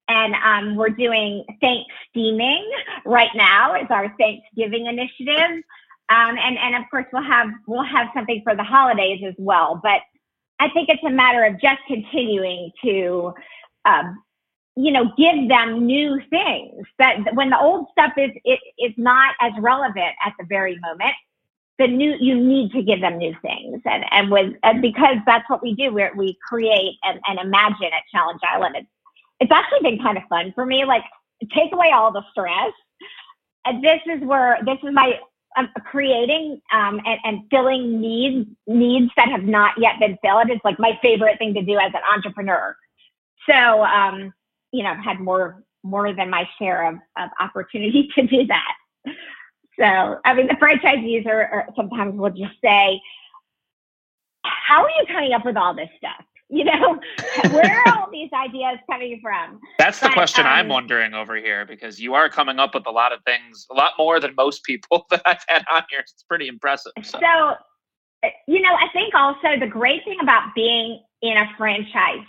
And 0.08 0.34
um, 0.42 0.76
we're 0.76 0.88
doing 0.88 1.44
Thanks 1.60 1.92
Steaming 2.10 2.68
right 3.04 3.30
now 3.34 3.74
is 3.74 3.86
our 3.90 4.12
Thanksgiving 4.18 4.86
initiative. 4.86 5.62
Um, 6.10 6.36
and, 6.38 6.56
and 6.58 6.74
of 6.76 6.90
course 6.90 7.06
we'll 7.12 7.22
have, 7.22 7.48
we'll 7.66 7.82
have 7.82 8.08
something 8.14 8.40
for 8.42 8.56
the 8.56 8.64
holidays 8.64 9.22
as 9.26 9.34
well. 9.38 9.80
But 9.82 10.00
I 10.58 10.68
think 10.70 10.88
it's 10.88 11.04
a 11.04 11.10
matter 11.10 11.44
of 11.44 11.60
just 11.60 11.80
continuing 11.86 12.72
to, 12.82 13.34
um, 13.84 14.22
you 14.74 14.92
know, 14.92 15.12
give 15.18 15.48
them 15.48 15.86
new 15.86 16.20
things 16.30 16.86
that 16.98 17.34
when 17.34 17.50
the 17.50 17.58
old 17.60 17.86
stuff 17.92 18.12
is, 18.16 18.30
it 18.44 18.60
is 18.78 18.92
not 18.96 19.34
as 19.40 19.52
relevant 19.58 20.14
at 20.24 20.32
the 20.38 20.46
very 20.48 20.78
moment, 20.80 21.14
the 21.78 21.86
new, 21.86 22.16
you 22.20 22.36
need 22.38 22.72
to 22.72 22.82
give 22.82 23.00
them 23.00 23.18
new 23.18 23.34
things. 23.42 23.80
And, 23.84 24.04
and 24.10 24.30
with, 24.30 24.54
and 24.62 24.80
because 24.82 25.16
that's 25.26 25.48
what 25.48 25.62
we 25.62 25.74
do, 25.74 25.92
we 25.92 26.08
we 26.16 26.38
create 26.48 26.96
and, 27.04 27.20
and 27.28 27.38
imagine 27.38 27.90
at 27.92 28.02
Challenge 28.12 28.40
Island. 28.48 28.76
It's, 28.76 28.88
it's 29.40 29.52
actually 29.52 29.90
been 29.90 30.02
kind 30.02 30.16
of 30.16 30.24
fun 30.28 30.52
for 30.54 30.64
me. 30.66 30.84
Like 30.84 31.04
take 31.54 31.72
away 31.72 31.92
all 31.92 32.12
the 32.12 32.24
stress. 32.30 32.72
And 33.64 33.84
this 33.84 34.00
is 34.06 34.22
where, 34.22 34.58
this 34.64 34.78
is 34.82 34.92
my 34.92 35.20
um, 35.56 35.68
creating 35.90 36.60
um, 36.72 37.00
and, 37.04 37.18
and, 37.24 37.42
filling 37.50 38.00
needs 38.00 38.48
needs 38.66 39.10
that 39.16 39.28
have 39.28 39.44
not 39.44 39.74
yet 39.78 39.98
been 39.98 40.18
filled 40.22 40.50
is 40.50 40.58
like 40.64 40.78
my 40.78 40.98
favorite 41.02 41.38
thing 41.38 41.54
to 41.54 41.62
do 41.62 41.78
as 41.78 41.92
an 41.94 42.00
entrepreneur. 42.14 42.76
So 43.48 43.84
um, 43.84 44.32
you 44.72 44.82
know, 44.82 44.90
I've 44.90 45.04
had 45.04 45.20
more 45.20 45.62
more 45.82 46.12
than 46.12 46.30
my 46.30 46.48
share 46.58 46.88
of, 46.88 46.96
of 47.16 47.30
opportunity 47.40 48.08
to 48.14 48.26
do 48.26 48.46
that. 48.46 48.74
So, 49.78 50.18
I 50.24 50.34
mean, 50.34 50.48
the 50.48 50.54
franchisees 50.54 51.26
are, 51.26 51.44
are 51.44 51.68
sometimes 51.76 52.18
will 52.18 52.30
just 52.30 52.60
say, 52.62 53.00
"How 54.42 54.82
are 54.82 54.90
you 54.90 55.06
coming 55.06 55.32
up 55.32 55.44
with 55.44 55.56
all 55.56 55.74
this 55.74 55.88
stuff?" 55.96 56.24
You 56.50 56.64
know, 56.64 56.98
where 57.50 57.82
are 57.86 57.98
all 57.98 58.10
these 58.10 58.30
ideas 58.32 58.78
coming 58.90 59.20
from? 59.22 59.60
That's 59.78 60.00
the 60.00 60.08
question 60.08 60.46
um, 60.46 60.52
I'm 60.52 60.68
wondering 60.68 61.12
over 61.12 61.36
here 61.36 61.66
because 61.66 62.00
you 62.00 62.14
are 62.14 62.30
coming 62.30 62.58
up 62.58 62.74
with 62.74 62.86
a 62.86 62.90
lot 62.90 63.12
of 63.12 63.22
things, 63.24 63.66
a 63.70 63.74
lot 63.74 63.92
more 63.98 64.18
than 64.18 64.34
most 64.34 64.64
people 64.64 65.06
that 65.10 65.22
I've 65.26 65.44
had 65.46 65.64
on 65.70 65.82
here. 65.90 66.00
It's 66.00 66.22
pretty 66.22 66.48
impressive. 66.48 66.92
So. 67.02 67.18
so, 67.20 68.30
you 68.46 68.62
know, 68.62 68.74
I 68.74 68.88
think 68.92 69.14
also 69.14 69.60
the 69.60 69.66
great 69.66 70.04
thing 70.04 70.18
about 70.22 70.54
being 70.54 71.02
in 71.22 71.36
a 71.36 71.44
franchise 71.56 72.26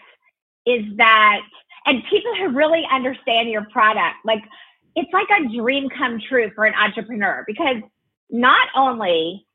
is 0.65 0.83
that, 0.97 1.41
and 1.85 2.03
people 2.09 2.35
who 2.35 2.49
really 2.49 2.83
understand 2.91 3.49
your 3.49 3.65
product, 3.71 4.17
like 4.25 4.43
it's 4.95 5.11
like 5.13 5.27
a 5.29 5.47
dream 5.55 5.87
come 5.97 6.19
true 6.19 6.51
for 6.55 6.65
an 6.65 6.73
entrepreneur 6.75 7.43
because 7.47 7.77
not 8.29 8.67
only 8.75 9.45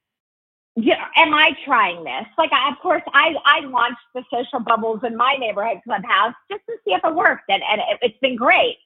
am 0.76 1.34
I 1.34 1.56
trying 1.64 2.04
this? 2.04 2.26
Like, 2.36 2.52
I, 2.52 2.70
of 2.70 2.78
course, 2.80 3.02
I, 3.12 3.34
I 3.44 3.60
launched 3.60 4.00
the 4.14 4.24
social 4.32 4.60
bubbles 4.60 5.00
in 5.04 5.16
my 5.16 5.36
neighborhood 5.38 5.78
clubhouse 5.84 6.34
just 6.50 6.62
to 6.68 6.76
see 6.84 6.94
if 6.94 7.04
it 7.04 7.14
worked, 7.14 7.44
and, 7.48 7.62
and 7.70 7.80
it, 7.80 7.98
it's 8.02 8.18
been 8.20 8.36
great. 8.36 8.78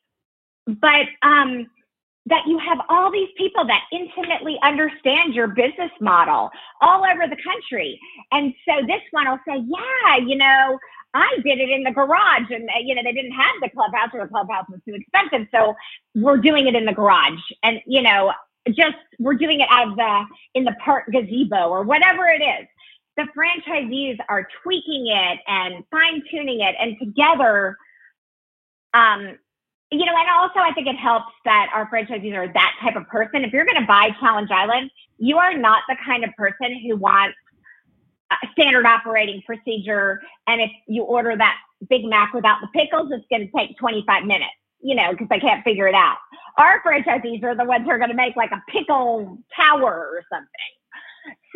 But 0.66 1.07
um, 1.22 1.66
that 2.27 2.46
you 2.46 2.59
have 2.59 2.79
all 2.88 3.11
these 3.11 3.31
people 3.37 3.66
that 3.66 3.85
intimately 3.92 4.59
understand 4.62 5.35
your 5.35 5.48
business 5.48 5.90
model 6.01 6.51
all 6.81 7.05
over 7.05 7.27
the 7.27 7.38
country. 7.42 7.98
And 8.33 8.55
so 8.66 8.87
this 8.87 9.01
one 9.11 9.29
will 9.29 9.38
say, 9.46 9.64
yeah, 9.66 10.16
you 10.16 10.37
know, 10.37 10.79
I 11.14 11.37
did 11.42 11.59
it 11.59 11.70
in 11.70 11.85
the 11.85 11.90
garage 11.90 12.51
and, 12.51 12.68
you 12.83 12.94
know, 12.94 13.03
they 13.03 13.12
didn't 13.12 13.33
have 13.33 13.55
the 13.62 13.70
clubhouse 13.70 14.11
or 14.12 14.24
the 14.24 14.29
clubhouse 14.29 14.66
was 14.68 14.81
too 14.87 14.94
expensive. 14.94 15.48
So 15.51 15.74
we're 16.14 16.37
doing 16.37 16.66
it 16.66 16.74
in 16.74 16.85
the 16.85 16.92
garage. 16.92 17.40
And, 17.62 17.81
you 17.87 18.03
know, 18.03 18.33
just 18.74 18.96
we're 19.18 19.35
doing 19.35 19.61
it 19.61 19.68
out 19.70 19.88
of 19.88 19.96
the 19.96 20.24
in 20.54 20.64
the 20.64 20.74
park 20.85 21.04
gazebo 21.12 21.68
or 21.68 21.83
whatever 21.83 22.26
it 22.26 22.42
is. 22.42 22.66
The 23.16 23.26
franchisees 23.37 24.18
are 24.28 24.46
tweaking 24.62 25.09
it 25.09 25.40
and 25.46 25.85
fine 25.90 26.22
tuning 26.31 26.61
it, 26.61 26.76
and 26.78 26.96
together, 26.98 27.76
um, 28.94 29.37
you 29.90 30.04
know, 30.04 30.14
and 30.16 30.31
also 30.38 30.61
I 30.61 30.72
think 30.72 30.87
it 30.87 30.96
helps 30.96 31.33
that 31.44 31.68
our 31.74 31.90
franchisees 31.90 32.35
are 32.35 32.52
that 32.52 32.72
type 32.81 32.96
of 32.96 33.09
person. 33.09 33.44
If 33.44 33.52
you're 33.52 33.64
going 33.64 33.81
to 33.81 33.87
buy 33.87 34.11
Challenge 34.20 34.50
Island, 34.50 34.90
you 35.18 35.38
are 35.38 35.57
not 35.57 35.83
the 35.88 35.96
kind 36.04 36.24
of 36.24 36.31
person 36.37 36.81
who 36.87 36.96
wants 36.96 37.37
standard 38.52 38.87
operating 38.87 39.42
procedure. 39.46 40.20
And 40.46 40.61
if 40.61 40.70
you 40.87 41.02
order 41.02 41.37
that 41.37 41.57
Big 41.88 42.04
Mac 42.04 42.35
without 42.35 42.59
the 42.61 42.68
pickles, 42.68 43.11
it's 43.11 43.24
going 43.31 43.46
to 43.46 43.52
take 43.57 43.76
25 43.78 44.24
minutes 44.24 44.52
you 44.81 44.95
know, 44.95 45.11
because 45.12 45.29
they 45.29 45.41
can't 45.41 45.64
figure 45.64 45.88
it 45.88 45.95
out. 45.95 46.17
Our 46.57 46.83
franchisees 46.83 47.43
are 47.45 47.55
the 47.55 47.64
ones 47.64 47.85
who 47.85 47.91
are 47.91 47.99
going 47.99 48.11
to 48.11 48.17
make 48.17 48.37
like 48.37 48.51
a 48.53 48.62
pickle 48.69 49.38
tower 49.57 50.11
or 50.12 50.23
something. 50.31 50.49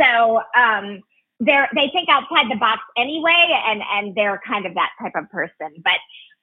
So 0.00 0.40
um, 0.58 1.00
they're 1.40 1.68
they 1.74 1.88
think 1.92 2.08
outside 2.08 2.50
the 2.50 2.56
box 2.56 2.82
anyway, 2.96 3.60
and 3.66 3.82
and 3.92 4.14
they're 4.14 4.40
kind 4.46 4.66
of 4.66 4.74
that 4.74 4.90
type 5.00 5.12
of 5.16 5.30
person. 5.30 5.82
But 5.84 5.98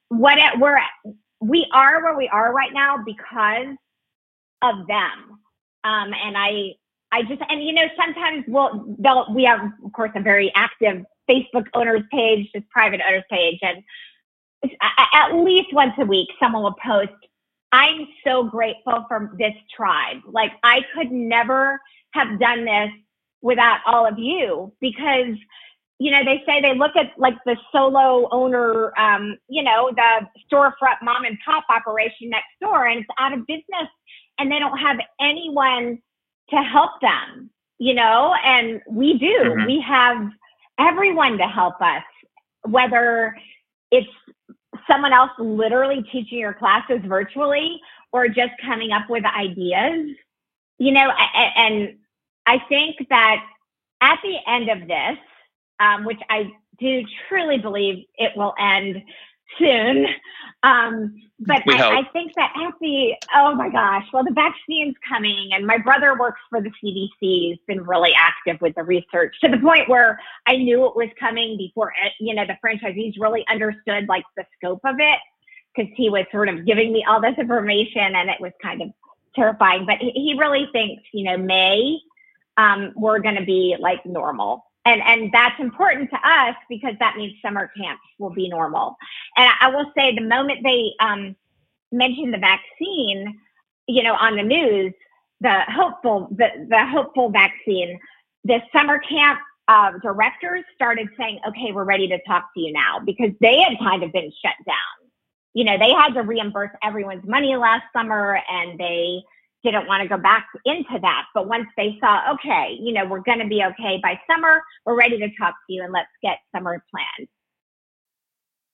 what 0.10 0.38
it, 0.38 0.60
we're 0.60 0.80
we 1.39 1.68
are 1.74 2.04
where 2.04 2.18
we 2.18 2.28
are 2.30 2.54
right 2.54 2.74
now 2.74 2.98
because 3.04 3.76
of 4.62 4.88
them. 4.88 5.39
Um, 5.84 6.13
and 6.13 6.38
I 6.38 6.74
I 7.12 7.24
just 7.24 7.42
and 7.50 7.63
you 7.63 7.74
know 7.74 7.88
sometimes 7.98 8.46
we'll 8.48 8.96
they'll 9.00 9.34
we 9.34 9.44
have 9.46 9.62
of 9.86 9.92
course 9.94 10.12
a 10.15 10.22
very 10.22 10.52
active 10.56 11.04
Facebook 11.30 11.68
owners 11.74 12.04
page, 12.12 12.50
just 12.54 12.70
private 12.70 13.02
owners 13.08 13.24
page, 13.30 13.60
and 13.62 13.84
at 15.13 15.34
least 15.34 15.74
once 15.74 15.93
a 16.00 16.06
week, 16.06 16.30
someone 16.39 16.63
will 16.63 16.76
post, 16.84 17.12
I'm 17.72 18.08
so 18.26 18.43
grateful 18.43 19.06
for 19.08 19.36
this 19.38 19.54
tribe. 19.76 20.17
Like, 20.26 20.52
I 20.63 20.82
could 20.93 21.12
never 21.12 21.80
have 22.13 22.39
done 22.39 22.65
this 22.65 22.89
without 23.41 23.80
all 23.86 24.06
of 24.06 24.17
you 24.17 24.74
because, 24.82 25.36
you 26.00 26.12
know, 26.12 26.24
they 26.26 26.43
say 26.45 26.62
they 26.62 26.76
look 26.76 26.95
at 26.95 27.12
like 27.17 27.36
the 27.45 27.56
solo 27.72 28.28
owner, 28.32 28.98
um, 29.00 29.38
you 29.48 29.63
know, 29.63 29.91
the 29.95 30.28
storefront 30.52 31.02
mom 31.04 31.26
and 31.26 31.38
pop 31.45 31.63
operation 31.69 32.30
next 32.30 32.48
door 32.62 32.88
and 32.88 33.00
it's 33.00 33.10
out 33.19 33.34
of 33.34 33.45
business 33.45 33.88
and 34.39 34.52
they 34.52 34.60
don't 34.60 34.78
have 34.78 34.98
anyone 35.22 36.00
to 36.50 36.56
help 36.58 37.00
them, 37.02 37.50
you 37.78 37.93
know, 37.93 38.34
and 38.43 38.82
we 38.89 39.17
do. 39.19 39.26
Mm-hmm. 39.26 39.65
We 39.67 39.82
have 39.82 40.30
everyone 40.80 41.38
to 41.38 41.48
help 41.48 41.80
us, 41.82 42.04
whether 42.63 43.36
it's 43.91 44.08
someone 44.89 45.13
else 45.13 45.32
literally 45.38 46.04
teaching 46.12 46.39
your 46.39 46.54
classes 46.54 46.99
virtually 47.06 47.80
or 48.12 48.28
just 48.28 48.52
coming 48.65 48.91
up 48.91 49.10
with 49.10 49.23
ideas? 49.25 50.15
You 50.78 50.93
know 50.93 51.12
and 51.58 51.97
i 52.45 52.60
think 52.69 52.95
that 53.10 53.45
at 54.02 54.19
the 54.23 54.38
end 54.47 54.69
of 54.69 54.88
this 54.88 55.17
um, 55.80 56.06
which 56.06 56.19
i 56.30 56.52
do 56.80 57.04
truly 57.28 57.58
believe 57.58 58.06
it 58.15 58.32
will 58.36 58.54
end 58.60 59.02
soon. 59.57 60.05
Um, 60.63 61.15
but 61.39 61.62
I, 61.69 61.99
I, 61.99 62.03
think 62.12 62.33
that 62.35 62.51
at 62.53 62.73
the 62.81 63.13
oh 63.33 63.55
my 63.55 63.69
gosh, 63.69 64.05
well 64.12 64.25
the 64.25 64.31
vaccine's 64.31 64.95
coming, 65.07 65.51
and 65.53 65.65
my 65.65 65.77
brother 65.77 66.17
works 66.19 66.41
for 66.49 66.62
the 66.62 66.69
CDC. 66.83 67.09
He's 67.19 67.57
been 67.65 67.83
really 67.83 68.12
active 68.13 68.59
with 68.62 68.75
the 68.75 68.83
research 68.83 69.35
to 69.41 69.49
the 69.49 69.57
point 69.57 69.88
where 69.88 70.19
I 70.47 70.57
knew 70.57 70.85
it 70.85 70.97
was 70.97 71.09
coming 71.17 71.57
before 71.57 71.93
it, 72.03 72.12
you 72.19 72.35
know 72.35 72.45
the 72.45 72.57
franchisees 72.63 73.13
really 73.17 73.45
understood 73.49 74.07
like 74.09 74.25
the 74.35 74.43
scope 74.57 74.81
of 74.83 74.95
it 74.99 75.19
because 75.73 75.89
he 75.95 76.09
was 76.09 76.25
sort 76.29 76.49
of 76.49 76.65
giving 76.65 76.91
me 76.91 77.05
all 77.07 77.21
this 77.21 77.38
information, 77.38 78.15
and 78.15 78.29
it 78.29 78.41
was 78.41 78.51
kind 78.62 78.81
of 78.81 78.89
terrifying. 79.35 79.85
But 79.85 79.99
he 79.99 80.35
really 80.38 80.67
thinks 80.73 81.03
you 81.13 81.23
know 81.23 81.38
May 81.38 81.99
um, 82.57 82.91
we're 82.95 83.19
going 83.19 83.35
to 83.35 83.45
be 83.45 83.77
like 83.79 84.05
normal 84.05 84.65
and 84.86 85.02
and 85.02 85.32
that's 85.32 85.60
important 85.60 86.10
to 86.10 86.15
us 86.18 86.56
because 86.70 86.94
that 87.00 87.18
means 87.18 87.34
summer 87.42 87.72
camps 87.78 88.02
will 88.18 88.30
be 88.34 88.50
normal. 88.50 88.96
And 89.36 89.52
I 89.62 89.70
will 89.70 89.92
say, 89.96 90.15
the 90.15 90.22
moment 90.22 90.60
they 90.63 90.94
um, 91.00 91.36
mentioned 91.92 92.34
the 92.34 92.38
vaccine, 92.38 93.39
you 93.88 94.04
know, 94.04 94.13
on 94.13 94.36
the 94.36 94.44
news, 94.44 94.94
the 95.42 95.62
hopeful 95.68 96.28
the 96.32 96.50
the 96.70 96.86
hopeful 96.86 97.30
vaccine, 97.30 98.00
the 98.46 98.62
summer 98.74 99.00
camp 99.00 99.39
uh, 99.68 99.92
directors 100.02 100.63
started 100.74 101.08
saying, 101.18 101.39
"Okay, 101.48 101.72
we're 101.72 101.84
ready 101.84 102.08
to 102.08 102.20
talk 102.28 102.50
to 102.56 102.62
you 102.62 102.72
now," 102.72 103.00
because 103.06 103.32
they 103.42 103.60
had 103.60 103.78
kind 103.80 104.04
of 104.04 104.12
been 104.12 104.32
shut 104.44 104.56
down. 104.65 105.12
You 105.54 105.65
know, 105.65 105.78
they 105.78 105.92
had 105.92 106.13
to 106.13 106.22
reimburse 106.22 106.72
everyone's 106.84 107.26
money 107.28 107.56
last 107.56 107.84
summer, 107.94 108.39
and 108.50 108.80
they 108.80 109.22
didn't 109.63 109.88
want 109.88 110.04
to 110.04 110.10
go 110.10 110.17
back 110.17 110.48
into 110.65 111.00
that. 111.02 111.26
But 111.34 111.48
once 111.48 111.67
they 111.76 111.98
saw, 112.00 112.34
okay, 112.34 112.78
you 112.80 112.93
know, 112.93 113.06
we're 113.06 113.22
going 113.22 113.39
to 113.39 113.48
be 113.48 113.63
okay 113.63 114.00
by 114.02 114.19
summer, 114.30 114.62
we're 114.86 114.98
ready 114.98 115.17
to 115.17 115.28
talk 115.38 115.56
to 115.67 115.74
you 115.74 115.84
and 115.84 115.91
let's 115.91 116.08
get 116.22 116.38
summer 116.56 116.84
planned. 116.91 117.30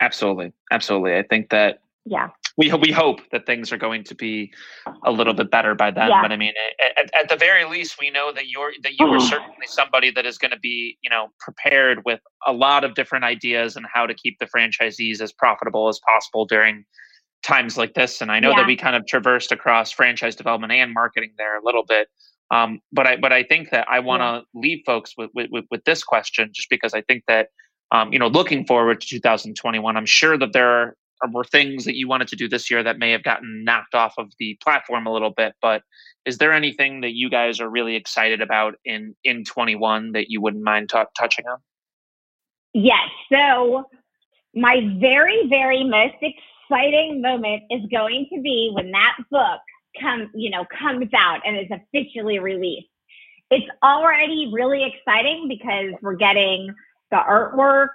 Absolutely. 0.02 0.52
Absolutely. 0.72 1.18
I 1.18 1.24
think 1.24 1.50
that 1.50 1.80
yeah 2.06 2.30
we 2.58 2.72
we 2.74 2.92
hope 2.92 3.20
that 3.32 3.46
things 3.46 3.74
are 3.74 3.78
going 3.78 4.04
to 4.04 4.16
be 4.16 4.54
a 5.06 5.12
little 5.12 5.34
bit 5.34 5.52
better 5.52 5.76
by 5.76 5.92
then 5.92 6.10
yeah. 6.10 6.22
but 6.22 6.32
i 6.32 6.38
mean 6.38 6.54
at, 6.98 7.10
at, 7.20 7.30
the 7.30 7.36
very 7.36 7.66
least 7.66 7.96
we 8.00 8.10
know 8.10 8.32
that 8.32 8.48
you're 8.48 8.72
that 8.84 9.00
you 9.00 9.08
are 9.08 9.18
mm-hmm. 9.18 9.28
certainly 9.28 9.66
somebody 9.66 10.12
that 10.12 10.26
is 10.26 10.38
going 10.38 10.52
to 10.52 10.60
be 10.60 10.98
you 11.02 11.10
know 11.10 11.28
prepared 11.40 12.04
with 12.06 12.20
a 12.48 12.54
lot 12.54 12.84
of 12.84 12.94
different 12.94 13.26
ideas 13.26 13.76
and 13.76 13.86
how 13.92 14.06
to 14.06 14.14
keep 14.14 14.38
the 14.40 14.46
franchisees 14.46 15.20
as 15.20 15.34
profitable 15.34 15.88
as 15.88 16.00
possible 16.08 16.46
during 16.46 16.86
times 17.44 17.78
like 17.78 17.94
this. 17.94 18.22
And 18.22 18.32
I 18.32 18.40
know 18.40 18.52
yeah. 18.52 18.58
that 18.58 18.68
we 18.68 18.76
kind 18.76 18.96
of 18.96 19.06
traversed 19.06 19.52
across 19.52 19.92
franchise 19.92 20.36
development 20.36 20.74
and 20.74 20.94
marketing 20.94 21.34
there 21.38 21.58
a 21.58 21.64
little 21.64 21.84
bit. 21.84 22.10
Um, 22.52 22.80
but 22.92 23.08
I 23.08 23.18
but 23.18 23.34
I 23.34 23.44
think 23.44 23.72
that 23.72 23.88
I 23.90 24.00
want 24.00 24.22
to 24.22 24.46
yeah. 24.54 24.62
leave 24.62 24.84
folks 24.86 25.14
with, 25.18 25.32
with 25.34 25.66
with 25.72 25.84
this 25.84 26.04
question 26.04 26.50
just 26.54 26.70
because 26.70 26.94
I 26.94 27.02
think 27.02 27.24
that 27.28 27.50
um, 27.92 28.14
you 28.14 28.20
know 28.20 28.28
looking 28.28 28.66
forward 28.66 29.02
to 29.02 29.08
2021, 29.08 29.98
I'm 29.98 30.06
sure 30.06 30.38
that 30.38 30.54
there 30.54 30.70
are, 30.70 30.96
were 31.32 31.44
things 31.44 31.86
that 31.86 31.96
you 31.96 32.08
wanted 32.08 32.28
to 32.28 32.36
do 32.36 32.48
this 32.48 32.70
year 32.70 32.84
that 32.84 33.00
may 33.00 33.12
have 33.12 33.24
gotten 33.24 33.64
knocked 33.64 33.96
off 33.96 34.14
of 34.18 34.32
the 34.38 34.58
platform 34.64 35.08
a 35.08 35.12
little 35.12 35.32
bit. 35.32 35.56
But 35.62 35.82
is 36.26 36.38
there 36.38 36.54
anything 36.54 37.02
that 37.02 37.14
you 37.14 37.30
guys 37.30 37.60
are 37.60 37.70
really 37.70 37.96
excited 37.96 38.42
about 38.42 38.76
in 38.86 39.16
in 39.24 39.44
21 39.44 40.12
that 40.12 40.30
you 40.30 40.40
wouldn't 40.40 40.64
mind 40.64 40.90
t- 40.90 41.02
touching 41.18 41.46
on? 41.48 41.58
Yes. 42.74 43.10
So 43.32 43.86
my 44.54 44.82
very 45.00 45.48
very 45.50 45.84
most 45.84 46.16
exciting 46.22 46.55
moment 46.70 47.64
is 47.70 47.82
going 47.92 48.28
to 48.34 48.42
be 48.42 48.72
when 48.74 48.92
that 48.92 49.16
book 49.32 49.62
come, 50.02 50.30
you 50.34 50.50
know, 50.50 50.66
comes 50.80 51.10
out 51.16 51.42
and 51.46 51.58
is 51.58 51.72
officially 51.72 52.40
released. 52.40 52.88
It's 53.52 53.68
already 53.84 54.50
really 54.54 54.84
exciting 54.84 55.48
because 55.48 55.94
we're 56.02 56.16
getting 56.16 56.74
the 57.12 57.18
artwork 57.18 57.94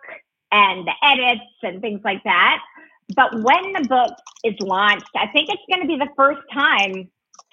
and 0.53 0.87
the 0.87 0.93
edits 1.03 1.43
and 1.62 1.81
things 1.81 2.01
like 2.05 2.23
that. 2.25 2.62
But 3.14 3.35
when 3.35 3.73
the 3.73 3.87
book 3.89 4.12
is 4.45 4.55
launched, 4.61 5.11
I 5.16 5.27
think 5.29 5.49
it's 5.51 5.62
going 5.68 5.83
to 5.83 5.89
be 5.89 5.99
the 5.99 6.11
first 6.16 6.43
time, 6.53 7.11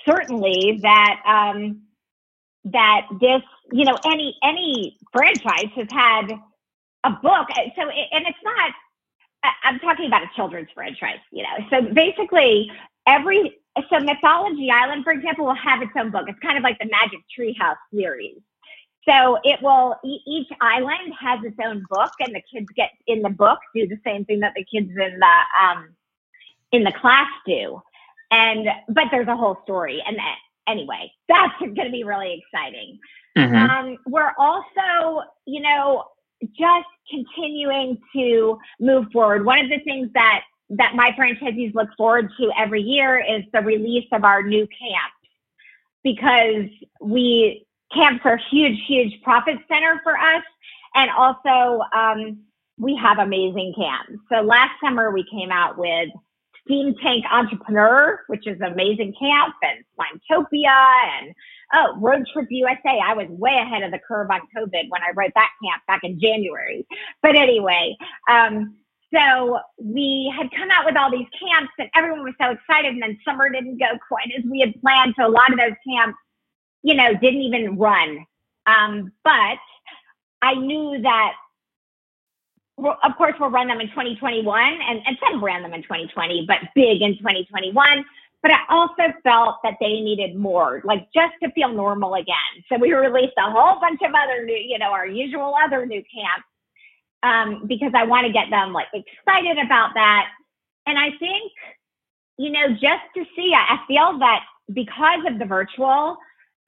certainly, 0.08 0.80
that 0.84 1.22
um, 1.26 1.82
that 2.66 3.08
this, 3.20 3.42
you 3.72 3.86
know, 3.86 3.98
any 4.06 4.38
any 4.44 4.98
franchise 5.12 5.72
has 5.76 5.88
had 5.90 6.28
a 7.04 7.10
book. 7.10 7.48
So, 7.76 7.82
and 7.82 8.28
it's 8.28 8.38
not 8.44 8.72
I'm 9.44 9.80
talking 9.80 10.08
about 10.08 10.24
a 10.24 10.30
children's 10.36 10.70
franchise, 10.74 11.20
you 11.32 11.44
know. 11.44 11.68
So 11.70 11.94
basically, 11.94 12.72
every 13.06 13.58
so 13.90 14.00
Mythology 14.00 14.70
Island, 14.72 15.04
for 15.04 15.14
example, 15.14 15.46
will 15.46 15.56
have 15.56 15.82
its 15.82 15.92
own 15.98 16.12
book. 16.12 16.26
It's 16.28 16.40
kind 16.40 16.58
of 16.58 16.64
like 16.64 16.80
the 16.80 16.90
Magic 16.90 17.20
Treehouse 17.38 17.78
series. 17.94 18.40
So 19.08 19.38
it 19.44 19.62
will 19.62 19.96
each 20.04 20.50
island 20.60 21.14
has 21.20 21.40
its 21.44 21.56
own 21.64 21.86
book, 21.90 22.12
and 22.20 22.36
the 22.36 22.42
kids 22.54 22.68
get 22.76 22.92
in 23.08 23.22
the 23.22 23.30
book 23.30 23.60
do 23.74 23.88
the 23.88 24.00
same 24.06 24.26
thing 24.26 24.42
that 24.42 24.54
the 24.56 24.66
kids 24.66 24.90
in 24.90 25.20
the 25.20 25.36
um, 25.62 25.90
in 26.72 26.84
the 26.84 26.92
class 26.92 27.30
do. 27.46 27.82
And 28.32 28.68
but 28.90 29.06
there's 29.12 29.28
a 29.28 29.36
whole 29.36 29.58
story, 29.64 30.04
and 30.06 30.18
that, 30.18 30.36
anyway, 30.68 31.12
that's 31.30 31.58
going 31.60 31.76
to 31.76 31.90
be 31.90 32.04
really 32.04 32.44
exciting. 32.44 33.00
Mm-hmm. 33.38 33.56
Um, 33.56 33.98
we're 34.08 34.34
also, 34.38 35.24
you 35.46 35.62
know, 35.62 36.06
just 36.42 36.88
continuing 37.10 37.98
to 38.14 38.58
move 38.80 39.06
forward. 39.12 39.46
One 39.46 39.60
of 39.60 39.70
the 39.70 39.80
things 39.80 40.10
that 40.14 40.42
that 40.70 40.96
my 40.96 41.12
franchisees 41.18 41.74
look 41.74 41.90
forward 41.96 42.30
to 42.38 42.52
every 42.58 42.82
year 42.82 43.24
is 43.24 43.44
the 43.54 43.62
release 43.62 44.08
of 44.12 44.26
our 44.26 44.44
new 44.44 44.68
camps 44.68 45.16
because 46.04 46.70
we 47.00 47.66
camps 47.94 48.22
are 48.26 48.40
huge, 48.52 48.78
huge 48.88 49.22
profit 49.24 49.58
center 49.70 50.02
for 50.04 50.18
us. 50.18 50.44
And 50.96 51.10
also, 51.12 51.82
um, 51.96 52.40
we 52.78 52.96
have 53.02 53.20
amazing 53.20 53.74
camps. 53.76 54.22
So 54.32 54.42
last 54.42 54.72
summer 54.84 55.12
we 55.12 55.26
came 55.32 55.52
out 55.52 55.78
with 55.78 56.10
Steam 56.68 56.94
Tank 57.02 57.26
Entrepreneur, 57.32 58.20
which 58.28 58.46
is 58.46 58.58
an 58.60 58.74
amazing 58.74 59.14
camp, 59.20 59.56
and 59.64 59.84
Slimetopia, 59.98 60.92
and 61.20 61.34
oh, 61.74 61.98
Road 62.00 62.26
Trip 62.32 62.48
USA. 62.50 63.00
I 63.04 63.14
was 63.14 63.28
way 63.30 63.58
ahead 63.58 63.84
of 63.84 63.92
the 63.92 64.00
curve 64.06 64.30
on 64.30 64.42
COVID 64.56 64.90
when 64.90 65.02
I 65.02 65.12
wrote 65.16 65.32
that 65.36 65.50
camp 65.64 65.82
back 65.88 66.02
in 66.04 66.20
January. 66.20 66.86
But 67.24 67.36
anyway, 67.36 67.96
um, 68.30 68.76
so 69.14 69.60
we 69.82 70.34
had 70.38 70.52
come 70.52 70.70
out 70.70 70.86
with 70.86 70.98
all 70.98 71.10
these 71.10 71.28
camps, 71.40 71.72
and 71.80 71.90
everyone 71.96 72.24
was 72.24 72.34
so 72.40 72.52
excited. 72.52 72.94
And 72.94 73.02
then 73.02 73.18
summer 73.26 73.50
didn't 73.50 73.80
go 73.80 73.98
quite 74.08 74.28
as 74.38 74.44
we 74.50 74.60
had 74.60 74.80
planned. 74.82 75.16
So 75.18 75.26
a 75.26 75.32
lot 75.32 75.52
of 75.52 75.58
those 75.58 75.78
camps, 75.88 76.18
you 76.84 76.94
know, 76.94 77.14
didn't 77.14 77.42
even 77.42 77.78
run. 77.78 78.26
Um, 78.66 79.14
but 79.24 79.58
I 80.42 80.56
knew 80.56 81.02
that 81.02 81.34
well, 82.78 82.98
of 83.04 83.18
course, 83.18 83.34
we'll 83.40 83.50
run 83.50 83.68
them 83.68 83.82
in 83.82 83.90
2021, 83.90 84.64
and, 84.88 85.02
and 85.06 85.18
some 85.20 85.44
ran 85.44 85.64
them 85.64 85.74
in 85.74 85.82
2020, 85.82 86.46
but 86.48 86.58
big 86.76 87.02
in 87.02 87.18
2021. 87.18 88.06
But 88.44 88.52
I 88.52 88.60
also 88.70 89.14
felt 89.24 89.58
that 89.64 89.78
they 89.82 90.00
needed 90.00 90.36
more, 90.36 90.82
like 90.86 91.08
just 91.12 91.34
to 91.42 91.52
feel 91.52 91.70
normal 91.70 92.14
again. 92.14 92.64
So 92.70 92.78
we 92.78 92.94
released 92.94 93.34
a 93.38 93.50
whole 93.50 93.80
bunch 93.80 94.00
of 94.04 94.12
other 94.14 94.46
new, 94.46 94.56
you 94.56 94.78
know, 94.78 94.92
our 94.92 95.08
usual 95.08 95.56
other 95.62 95.88
new 95.88 96.04
camps 96.04 96.46
um, 97.24 97.66
because 97.68 97.92
I 97.96 98.04
want 98.04 98.28
to 98.28 98.32
get 98.34 98.52
them 98.52 98.74
like 98.74 98.88
excited 98.94 99.58
about 99.58 99.96
that. 99.96 100.28
And 100.86 101.00
I 101.00 101.10
think, 101.18 101.52
you 102.38 102.52
know, 102.52 102.70
just 102.70 103.04
to 103.16 103.26
see, 103.36 103.54
I 103.56 103.80
feel 103.88 104.20
that 104.20 104.44
because 104.72 105.26
of 105.28 105.40
the 105.40 105.46
virtual, 105.46 106.18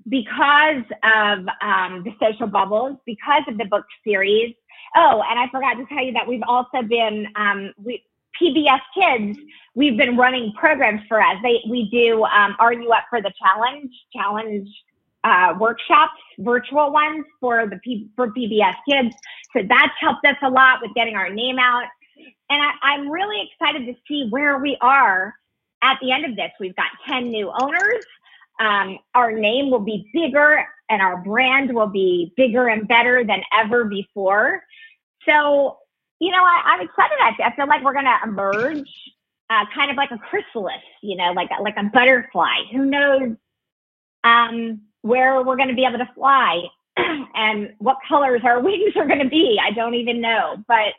because 0.08 0.84
of 1.04 1.46
um, 1.62 2.04
the 2.04 2.14
social 2.20 2.48
bubbles, 2.48 2.98
because 3.06 3.44
of 3.48 3.60
the 3.60 3.66
book 3.66 3.86
series, 4.04 4.56
Oh, 4.96 5.24
and 5.30 5.40
I 5.40 5.48
forgot 5.52 5.76
to 5.76 5.86
tell 5.86 6.04
you 6.04 6.14
that 6.14 6.28
we've 6.28 6.44
also 6.48 6.82
been 6.82 7.28
um, 7.36 7.74
we, 7.84 8.04
PBS 8.42 8.80
Kids. 8.94 9.40
We've 9.76 9.98
been 9.98 10.18
running 10.18 10.54
programs 10.54 11.02
for 11.08 11.22
us. 11.22 11.38
They 11.44 11.62
we 11.70 11.90
do 11.90 12.24
um, 12.24 12.56
Are 12.60 12.74
You 12.74 12.92
Up 12.92 13.06
for 13.10 13.22
the 13.22 13.32
Challenge? 13.42 13.92
Challenge 14.14 14.68
uh, 15.24 15.54
workshops, 15.60 16.14
virtual 16.40 16.92
ones 16.92 17.26
for 17.40 17.68
the 17.68 17.78
P, 17.78 18.10
for 18.16 18.30
PBS 18.30 18.76
Kids. 18.90 19.16
So 19.54 19.64
that's 19.68 19.94
helped 20.00 20.26
us 20.26 20.38
a 20.44 20.50
lot 20.50 20.80
with 20.82 20.94
getting 20.96 21.16
our 21.16 21.30
name 21.30 21.60
out. 21.60 21.86
And 22.50 22.62
I, 22.62 22.72
I'm 22.82 23.10
really 23.10 23.50
excited 23.52 23.86
to 23.86 23.94
see 24.08 24.28
where 24.30 24.60
we 24.60 24.78
are 24.82 25.36
at 25.82 25.98
the 26.02 26.12
end 26.12 26.26
of 26.26 26.36
this. 26.36 26.52
We've 26.60 26.76
got 26.76 26.88
10 27.08 27.30
new 27.30 27.52
owners. 27.62 28.06
Um, 28.60 29.00
our 29.16 29.32
name 29.32 29.72
will 29.72 29.80
be 29.80 30.10
bigger 30.14 30.66
and 30.90 31.02
our 31.02 31.18
brand 31.18 31.74
will 31.74 31.88
be 31.88 32.34
bigger 32.36 32.68
and 32.68 32.88
better 32.88 33.24
than 33.24 33.42
ever 33.54 33.86
before. 33.86 34.64
So, 35.28 35.78
you 36.20 36.32
know, 36.32 36.44
I, 36.44 36.76
am 36.76 36.82
excited. 36.82 37.18
I, 37.22 37.56
feel 37.56 37.68
like 37.68 37.84
we're 37.84 37.94
going 37.94 38.06
to 38.06 38.20
emerge 38.24 38.90
uh, 39.50 39.66
kind 39.74 39.92
of 39.92 39.98
like 39.98 40.12
a 40.12 40.18
chrysalis, 40.18 40.82
you 41.02 41.16
know, 41.16 41.32
like, 41.32 41.50
like 41.62 41.78
a 41.78 41.84
butterfly. 41.84 42.64
Who 42.72 42.86
knows 42.86 43.36
um, 44.24 44.82
where 45.02 45.42
we're 45.44 45.56
going 45.56 45.70
to 45.70 45.76
be 45.76 45.86
able 45.86 46.00
to 46.00 46.10
fly 46.16 46.64
and 46.98 47.74
what 47.78 47.98
colors 48.08 48.42
our 48.44 48.60
wings 48.62 48.96
are 48.96 49.08
going 49.08 49.20
to 49.20 49.30
be? 49.30 49.60
I 49.64 49.72
don't 49.72 49.96
even 49.96 50.22
know. 50.22 50.64
But 50.68 50.94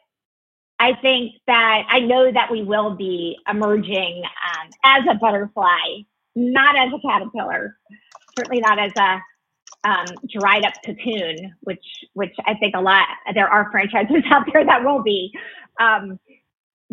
I 0.78 0.94
think 0.94 1.34
that 1.46 1.84
I 1.88 2.00
know 2.00 2.32
that 2.32 2.50
we 2.50 2.62
will 2.62 2.94
be 2.94 3.38
emerging 3.48 4.22
um, 4.24 4.70
as 4.82 5.04
a 5.10 5.14
butterfly, 5.14 6.02
not 6.34 6.76
as 6.76 6.92
a 6.92 7.00
caterpillar, 7.00 7.76
certainly 8.36 8.60
not 8.60 8.78
as 8.78 8.92
a 8.96 9.20
um, 9.82 10.06
dried 10.28 10.64
up 10.64 10.74
cocoon, 10.84 11.54
which 11.60 11.84
which 12.14 12.34
I 12.46 12.54
think 12.54 12.74
a 12.76 12.80
lot 12.80 13.06
there 13.34 13.48
are 13.48 13.70
franchises 13.70 14.22
out 14.30 14.46
there 14.52 14.64
that 14.64 14.84
will 14.84 15.02
be, 15.02 15.32
um, 15.80 16.18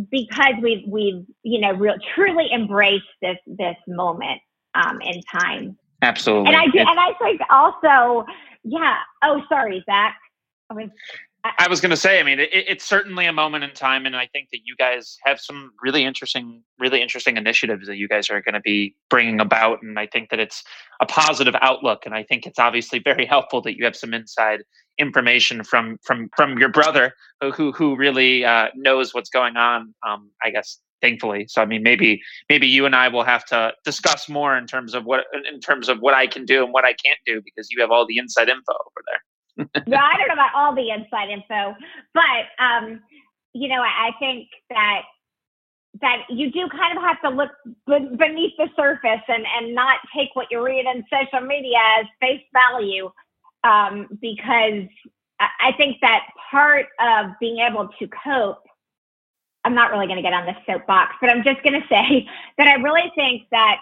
because 0.09 0.53
we've 0.61 0.87
we've 0.87 1.25
you 1.43 1.59
know 1.59 1.73
real 1.73 1.95
truly 2.15 2.49
embraced 2.53 3.05
this 3.21 3.37
this 3.45 3.77
moment 3.87 4.41
um, 4.75 4.99
in 5.01 5.21
time. 5.23 5.77
Absolutely, 6.01 6.53
and 6.53 6.55
I 6.55 6.65
do, 6.67 6.79
and 6.79 6.99
I 6.99 7.13
think 7.21 7.41
also, 7.49 8.25
yeah. 8.63 8.97
Oh, 9.23 9.41
sorry, 9.49 9.83
Zach. 9.85 10.15
I 10.69 10.73
was 10.73 10.89
I 11.57 11.67
was 11.67 11.81
going 11.81 11.89
to 11.91 11.97
say, 11.97 12.19
I 12.19 12.23
mean, 12.23 12.39
it, 12.39 12.49
it's 12.51 12.85
certainly 12.85 13.25
a 13.25 13.33
moment 13.33 13.63
in 13.63 13.71
time, 13.71 14.05
and 14.05 14.15
I 14.15 14.27
think 14.27 14.49
that 14.51 14.61
you 14.65 14.75
guys 14.77 15.17
have 15.25 15.39
some 15.39 15.71
really 15.81 16.03
interesting, 16.03 16.63
really 16.79 17.01
interesting 17.01 17.37
initiatives 17.37 17.87
that 17.87 17.97
you 17.97 18.07
guys 18.07 18.29
are 18.29 18.41
going 18.41 18.53
to 18.53 18.61
be 18.61 18.95
bringing 19.09 19.39
about, 19.39 19.81
and 19.81 19.99
I 19.99 20.07
think 20.07 20.29
that 20.29 20.39
it's 20.39 20.63
a 21.01 21.05
positive 21.05 21.55
outlook, 21.61 22.05
and 22.05 22.15
I 22.15 22.23
think 22.23 22.45
it's 22.45 22.59
obviously 22.59 22.99
very 22.99 23.25
helpful 23.25 23.61
that 23.61 23.77
you 23.77 23.85
have 23.85 23.95
some 23.95 24.13
inside 24.13 24.63
information 24.97 25.63
from 25.63 25.97
from 26.03 26.29
from 26.35 26.57
your 26.57 26.69
brother 26.69 27.13
who 27.55 27.71
who 27.71 27.95
really 27.95 28.43
uh, 28.43 28.67
knows 28.75 29.13
what's 29.13 29.29
going 29.29 29.57
on. 29.57 29.93
Um, 30.07 30.31
I 30.43 30.49
guess 30.49 30.79
thankfully. 31.01 31.45
So 31.47 31.61
I 31.61 31.65
mean, 31.65 31.83
maybe 31.83 32.21
maybe 32.49 32.67
you 32.67 32.85
and 32.85 32.95
I 32.95 33.07
will 33.07 33.23
have 33.23 33.45
to 33.45 33.73
discuss 33.85 34.27
more 34.27 34.57
in 34.57 34.65
terms 34.65 34.93
of 34.93 35.05
what 35.05 35.25
in 35.51 35.59
terms 35.59 35.89
of 35.89 35.99
what 35.99 36.13
I 36.13 36.27
can 36.27 36.45
do 36.45 36.63
and 36.63 36.73
what 36.73 36.85
I 36.85 36.93
can't 36.93 37.19
do 37.25 37.41
because 37.43 37.69
you 37.69 37.81
have 37.81 37.91
all 37.91 38.07
the 38.07 38.17
inside 38.17 38.49
info 38.49 38.71
over 38.71 39.03
there 39.07 39.21
no, 39.57 39.97
I 39.97 40.17
don't 40.17 40.27
know 40.27 40.33
about 40.33 40.55
all 40.55 40.75
the 40.75 40.89
inside 40.89 41.29
info, 41.29 41.75
but 42.13 42.63
um, 42.63 43.01
you 43.53 43.67
know, 43.67 43.81
I, 43.81 44.09
I 44.09 44.11
think 44.19 44.49
that 44.69 45.01
that 46.01 46.23
you 46.29 46.51
do 46.51 46.67
kind 46.69 46.95
of 46.95 47.03
have 47.03 47.21
to 47.21 47.29
look 47.29 47.51
beneath 48.17 48.53
the 48.57 48.69
surface 48.75 49.23
and 49.27 49.45
and 49.57 49.73
not 49.73 49.97
take 50.15 50.29
what 50.35 50.47
you 50.51 50.63
read 50.63 50.85
in 50.85 51.03
social 51.11 51.45
media 51.45 51.79
as 51.99 52.05
face 52.21 52.43
value, 52.53 53.11
um, 53.63 54.07
because 54.21 54.87
I 55.39 55.71
think 55.77 55.97
that 56.01 56.27
part 56.49 56.87
of 56.99 57.31
being 57.39 57.59
able 57.59 57.89
to 57.99 58.07
cope. 58.23 58.63
I'm 59.63 59.75
not 59.75 59.91
really 59.91 60.05
going 60.05 60.17
to 60.17 60.23
get 60.23 60.33
on 60.33 60.45
the 60.45 60.55
soapbox, 60.65 61.15
but 61.19 61.29
I'm 61.29 61.43
just 61.43 61.61
going 61.61 61.73
to 61.81 61.87
say 61.89 62.27
that 62.57 62.67
I 62.67 62.75
really 62.75 63.11
think 63.15 63.43
that 63.51 63.81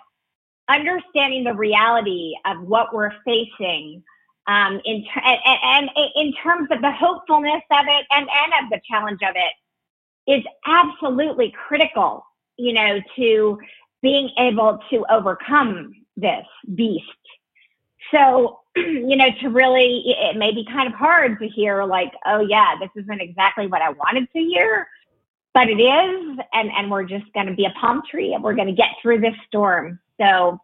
understanding 0.67 1.43
the 1.43 1.53
reality 1.53 2.33
of 2.45 2.61
what 2.61 2.93
we're 2.93 3.11
facing 3.23 4.03
um, 4.47 4.79
in 4.85 5.05
and, 5.23 5.59
and, 5.63 5.89
in 6.15 6.33
terms 6.43 6.67
of 6.71 6.81
the 6.81 6.91
hopefulness 6.91 7.63
of 7.71 7.85
it 7.87 8.05
and, 8.11 8.27
and 8.29 8.53
of 8.63 8.69
the 8.69 8.79
challenge 8.87 9.21
of 9.23 9.35
it 9.35 10.31
is 10.31 10.43
absolutely 10.65 11.53
critical, 11.67 12.25
you 12.57 12.73
know, 12.73 12.99
to 13.15 13.59
being 14.01 14.29
able 14.37 14.79
to 14.89 15.05
overcome 15.09 15.93
this 16.15 16.45
beast. 16.75 17.05
So, 18.11 18.59
you 18.75 19.15
know, 19.15 19.29
to 19.41 19.49
really, 19.49 20.03
it 20.07 20.37
may 20.37 20.53
be 20.53 20.65
kind 20.65 20.87
of 20.87 20.93
hard 20.93 21.39
to 21.39 21.47
hear 21.47 21.83
like, 21.83 22.11
oh 22.25 22.41
yeah, 22.41 22.75
this 22.79 22.89
isn't 22.95 23.21
exactly 23.21 23.67
what 23.67 23.81
I 23.81 23.89
wanted 23.89 24.31
to 24.31 24.39
hear, 24.39 24.87
but 25.53 25.69
it 25.69 25.79
is, 25.81 26.37
and 26.53 26.69
and 26.77 26.91
we're 26.91 27.05
just 27.05 27.31
going 27.33 27.47
to 27.47 27.53
be 27.53 27.65
a 27.65 27.73
palm 27.79 28.03
tree, 28.09 28.33
and 28.33 28.43
we're 28.43 28.55
going 28.55 28.67
to 28.67 28.73
get 28.73 28.89
through 29.01 29.21
this 29.21 29.35
storm. 29.47 29.99
So, 30.19 30.59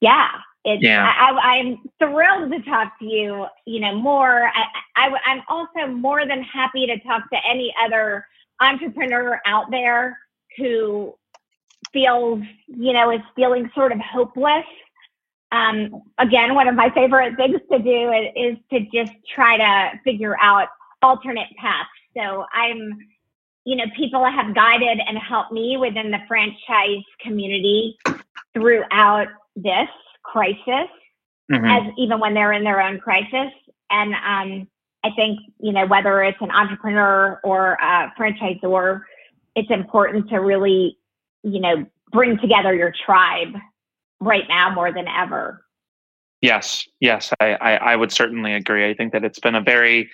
yeah, 0.00 0.30
it's, 0.64 0.82
yeah. 0.82 1.12
I, 1.18 1.56
am 1.58 1.78
thrilled 1.98 2.50
to 2.50 2.62
talk 2.62 2.98
to 2.98 3.04
you, 3.04 3.46
you 3.66 3.80
know, 3.80 3.94
more. 3.94 4.46
I, 4.46 4.64
I, 4.96 5.10
I'm 5.26 5.42
also 5.48 5.92
more 5.92 6.26
than 6.26 6.42
happy 6.42 6.86
to 6.86 6.98
talk 7.00 7.28
to 7.30 7.38
any 7.48 7.74
other 7.84 8.26
entrepreneur 8.60 9.40
out 9.46 9.70
there 9.70 10.18
who 10.56 11.14
feels, 11.92 12.42
you 12.66 12.94
know, 12.94 13.10
is 13.10 13.20
feeling 13.36 13.70
sort 13.74 13.92
of 13.92 13.98
hopeless. 14.00 14.64
Um, 15.52 16.02
again, 16.18 16.54
one 16.54 16.66
of 16.66 16.74
my 16.74 16.90
favorite 16.94 17.36
things 17.36 17.60
to 17.70 17.78
do 17.78 18.12
is, 18.12 18.32
is 18.34 18.56
to 18.72 18.80
just 18.92 19.12
try 19.34 19.58
to 19.58 19.98
figure 20.02 20.36
out 20.40 20.68
alternate 21.02 21.48
paths. 21.58 21.90
So 22.16 22.46
I'm, 22.54 22.98
you 23.64 23.76
know, 23.76 23.84
people 23.94 24.24
have 24.24 24.54
guided 24.54 24.98
and 25.06 25.18
helped 25.18 25.52
me 25.52 25.76
within 25.76 26.10
the 26.10 26.20
franchise 26.26 27.04
community 27.20 27.98
throughout 28.54 29.28
this 29.56 29.88
crisis 30.24 30.88
mm-hmm. 31.50 31.64
as 31.64 31.92
even 31.96 32.20
when 32.20 32.34
they're 32.34 32.52
in 32.52 32.64
their 32.64 32.80
own 32.80 32.98
crisis. 32.98 33.52
And 33.90 34.14
um, 34.14 34.68
I 35.04 35.10
think, 35.14 35.38
you 35.60 35.72
know, 35.72 35.86
whether 35.86 36.22
it's 36.22 36.40
an 36.40 36.50
entrepreneur 36.50 37.40
or 37.44 37.74
a 37.74 38.12
franchisor, 38.18 39.02
it's 39.54 39.70
important 39.70 40.28
to 40.30 40.38
really, 40.38 40.98
you 41.42 41.60
know, 41.60 41.86
bring 42.10 42.38
together 42.38 42.74
your 42.74 42.92
tribe 43.04 43.54
right 44.20 44.44
now 44.48 44.72
more 44.74 44.92
than 44.92 45.06
ever. 45.06 45.64
Yes, 46.40 46.86
yes, 47.00 47.32
I, 47.40 47.54
I, 47.54 47.74
I 47.76 47.96
would 47.96 48.12
certainly 48.12 48.52
agree. 48.52 48.88
I 48.88 48.94
think 48.94 49.12
that 49.12 49.24
it's 49.24 49.38
been 49.38 49.54
a 49.54 49.62
very 49.62 50.10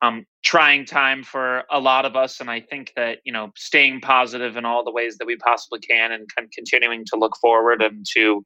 um, 0.00 0.26
trying 0.44 0.84
time 0.84 1.22
for 1.22 1.64
a 1.70 1.80
lot 1.80 2.04
of 2.04 2.16
us, 2.16 2.40
and 2.40 2.50
I 2.50 2.60
think 2.60 2.92
that 2.96 3.18
you 3.24 3.32
know 3.32 3.52
staying 3.56 4.00
positive 4.00 4.56
in 4.56 4.64
all 4.64 4.84
the 4.84 4.92
ways 4.92 5.16
that 5.18 5.26
we 5.26 5.36
possibly 5.36 5.80
can, 5.80 6.12
and 6.12 6.28
kind 6.36 6.46
of 6.46 6.52
continuing 6.52 7.04
to 7.06 7.16
look 7.16 7.36
forward 7.40 7.82
and 7.82 8.04
to 8.12 8.44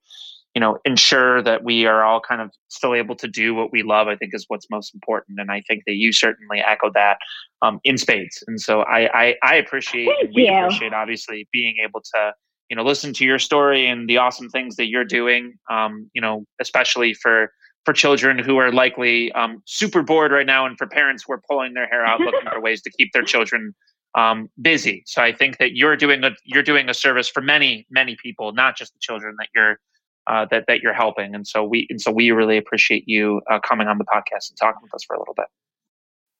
you 0.56 0.60
know 0.60 0.78
ensure 0.86 1.42
that 1.42 1.64
we 1.64 1.84
are 1.84 2.02
all 2.02 2.18
kind 2.18 2.40
of 2.40 2.50
still 2.68 2.94
able 2.94 3.14
to 3.14 3.28
do 3.28 3.54
what 3.54 3.70
we 3.70 3.82
love 3.82 4.08
i 4.08 4.16
think 4.16 4.32
is 4.34 4.46
what's 4.48 4.66
most 4.70 4.94
important 4.94 5.38
and 5.38 5.50
i 5.50 5.62
think 5.68 5.82
that 5.86 5.96
you 5.96 6.12
certainly 6.12 6.60
echo 6.60 6.90
that 6.94 7.18
um, 7.60 7.78
in 7.84 7.98
spades 7.98 8.42
and 8.46 8.58
so 8.58 8.80
i 8.80 9.00
i, 9.12 9.34
I 9.42 9.54
appreciate 9.56 10.08
Thank 10.18 10.34
we 10.34 10.48
you. 10.48 10.54
appreciate 10.54 10.94
obviously 10.94 11.46
being 11.52 11.76
able 11.84 12.00
to 12.14 12.32
you 12.70 12.76
know 12.76 12.82
listen 12.82 13.12
to 13.12 13.24
your 13.24 13.38
story 13.38 13.86
and 13.86 14.08
the 14.08 14.16
awesome 14.16 14.48
things 14.48 14.76
that 14.76 14.86
you're 14.86 15.04
doing 15.04 15.52
um, 15.70 16.10
you 16.14 16.22
know 16.22 16.46
especially 16.58 17.12
for 17.12 17.52
for 17.84 17.92
children 17.92 18.38
who 18.38 18.56
are 18.56 18.72
likely 18.72 19.30
um, 19.32 19.62
super 19.66 20.02
bored 20.02 20.32
right 20.32 20.46
now 20.46 20.64
and 20.64 20.78
for 20.78 20.86
parents 20.86 21.22
who 21.24 21.34
are 21.34 21.42
pulling 21.48 21.74
their 21.74 21.86
hair 21.86 22.04
out 22.04 22.18
looking 22.18 22.48
for 22.50 22.60
ways 22.62 22.80
to 22.80 22.90
keep 22.90 23.12
their 23.12 23.22
children 23.22 23.74
um, 24.14 24.48
busy 24.62 25.02
so 25.04 25.20
i 25.20 25.34
think 25.34 25.58
that 25.58 25.76
you're 25.76 25.96
doing 25.98 26.24
a 26.24 26.30
you're 26.44 26.62
doing 26.62 26.88
a 26.88 26.94
service 26.94 27.28
for 27.28 27.42
many 27.42 27.86
many 27.90 28.16
people 28.22 28.54
not 28.54 28.74
just 28.74 28.94
the 28.94 28.98
children 29.02 29.36
that 29.38 29.48
you're 29.54 29.78
uh, 30.26 30.46
that 30.50 30.64
that 30.68 30.80
you're 30.80 30.92
helping, 30.92 31.34
and 31.34 31.46
so 31.46 31.64
we 31.64 31.86
and 31.90 32.00
so 32.00 32.10
we 32.10 32.30
really 32.30 32.56
appreciate 32.56 33.04
you 33.06 33.40
uh, 33.50 33.58
coming 33.60 33.88
on 33.88 33.98
the 33.98 34.04
podcast 34.04 34.50
and 34.50 34.58
talking 34.58 34.80
with 34.82 34.94
us 34.94 35.04
for 35.04 35.14
a 35.14 35.18
little 35.18 35.34
bit. 35.34 35.46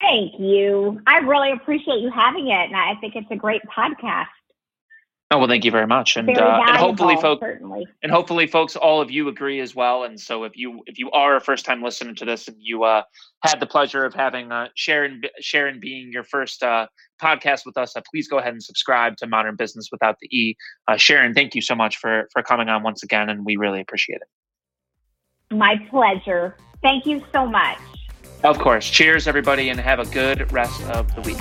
Thank 0.01 0.39
you. 0.39 1.01
I 1.07 1.19
really 1.19 1.53
appreciate 1.53 2.01
you 2.01 2.11
having 2.11 2.49
it, 2.49 2.53
and 2.53 2.77
I 2.77 2.95
think 3.01 3.15
it's 3.17 3.31
a 3.31 3.37
great 3.37 3.63
podcast. 3.65 4.27
Oh 5.33 5.39
well, 5.39 5.49
thank 5.49 5.65
you 5.65 5.73
very 5.73 5.89
much, 5.89 6.17
and 6.17 6.27
Very 6.27 6.39
uh, 6.39 6.61
and 6.61 6.77
hopefully, 6.77 7.17
folks, 7.17 7.45
and 8.01 8.13
hopefully, 8.13 8.47
folks, 8.47 8.77
all 8.77 9.01
of 9.01 9.11
you 9.11 9.27
agree 9.27 9.59
as 9.59 9.75
well. 9.75 10.05
And 10.05 10.21
so, 10.21 10.45
if 10.45 10.57
you 10.57 10.83
if 10.87 11.01
you 11.01 11.11
are 11.11 11.35
a 11.35 11.41
first 11.41 11.65
time 11.65 11.83
listener 11.83 12.15
to 12.15 12.25
this, 12.25 12.47
and 12.47 12.57
you 12.61 12.85
uh, 12.85 13.03
had 13.43 13.59
the 13.59 13.67
pleasure 13.67 14.05
of 14.05 14.15
having 14.15 14.53
uh, 14.53 14.69
Sharon 14.77 15.23
Sharon 15.41 15.81
being 15.81 16.13
your 16.13 16.23
first 16.23 16.63
uh, 16.63 16.87
podcast 17.21 17.67
with 17.67 17.77
us, 17.77 17.97
uh, 17.97 18.03
please 18.09 18.29
go 18.29 18.39
ahead 18.39 18.53
and 18.53 18.63
subscribe 18.63 19.17
to 19.17 19.27
Modern 19.27 19.57
Business 19.57 19.89
Without 19.91 20.15
the 20.21 20.29
E. 20.29 20.55
Uh, 20.87 20.97
Sharon, 20.97 21.35
thank 21.35 21.57
you 21.57 21.61
so 21.61 21.75
much 21.75 21.97
for 21.97 22.29
for 22.33 22.45
coming 22.45 22.69
on 22.69 22.85
once 22.85 23.03
again, 23.03 23.29
and 23.29 23.45
we 23.45 23.57
really 23.57 23.81
appreciate 23.81 24.21
it. 24.21 25.57
My 25.57 25.77
pleasure. 25.91 26.57
Thank 26.83 27.05
you 27.05 27.21
so 27.33 27.47
much. 27.47 27.79
Of 28.45 28.61
course. 28.61 28.89
Cheers, 28.89 29.27
everybody, 29.27 29.71
and 29.71 29.81
have 29.81 29.99
a 29.99 30.07
good 30.07 30.53
rest 30.53 30.81
of 30.85 31.13
the 31.17 31.23
week. 31.23 31.41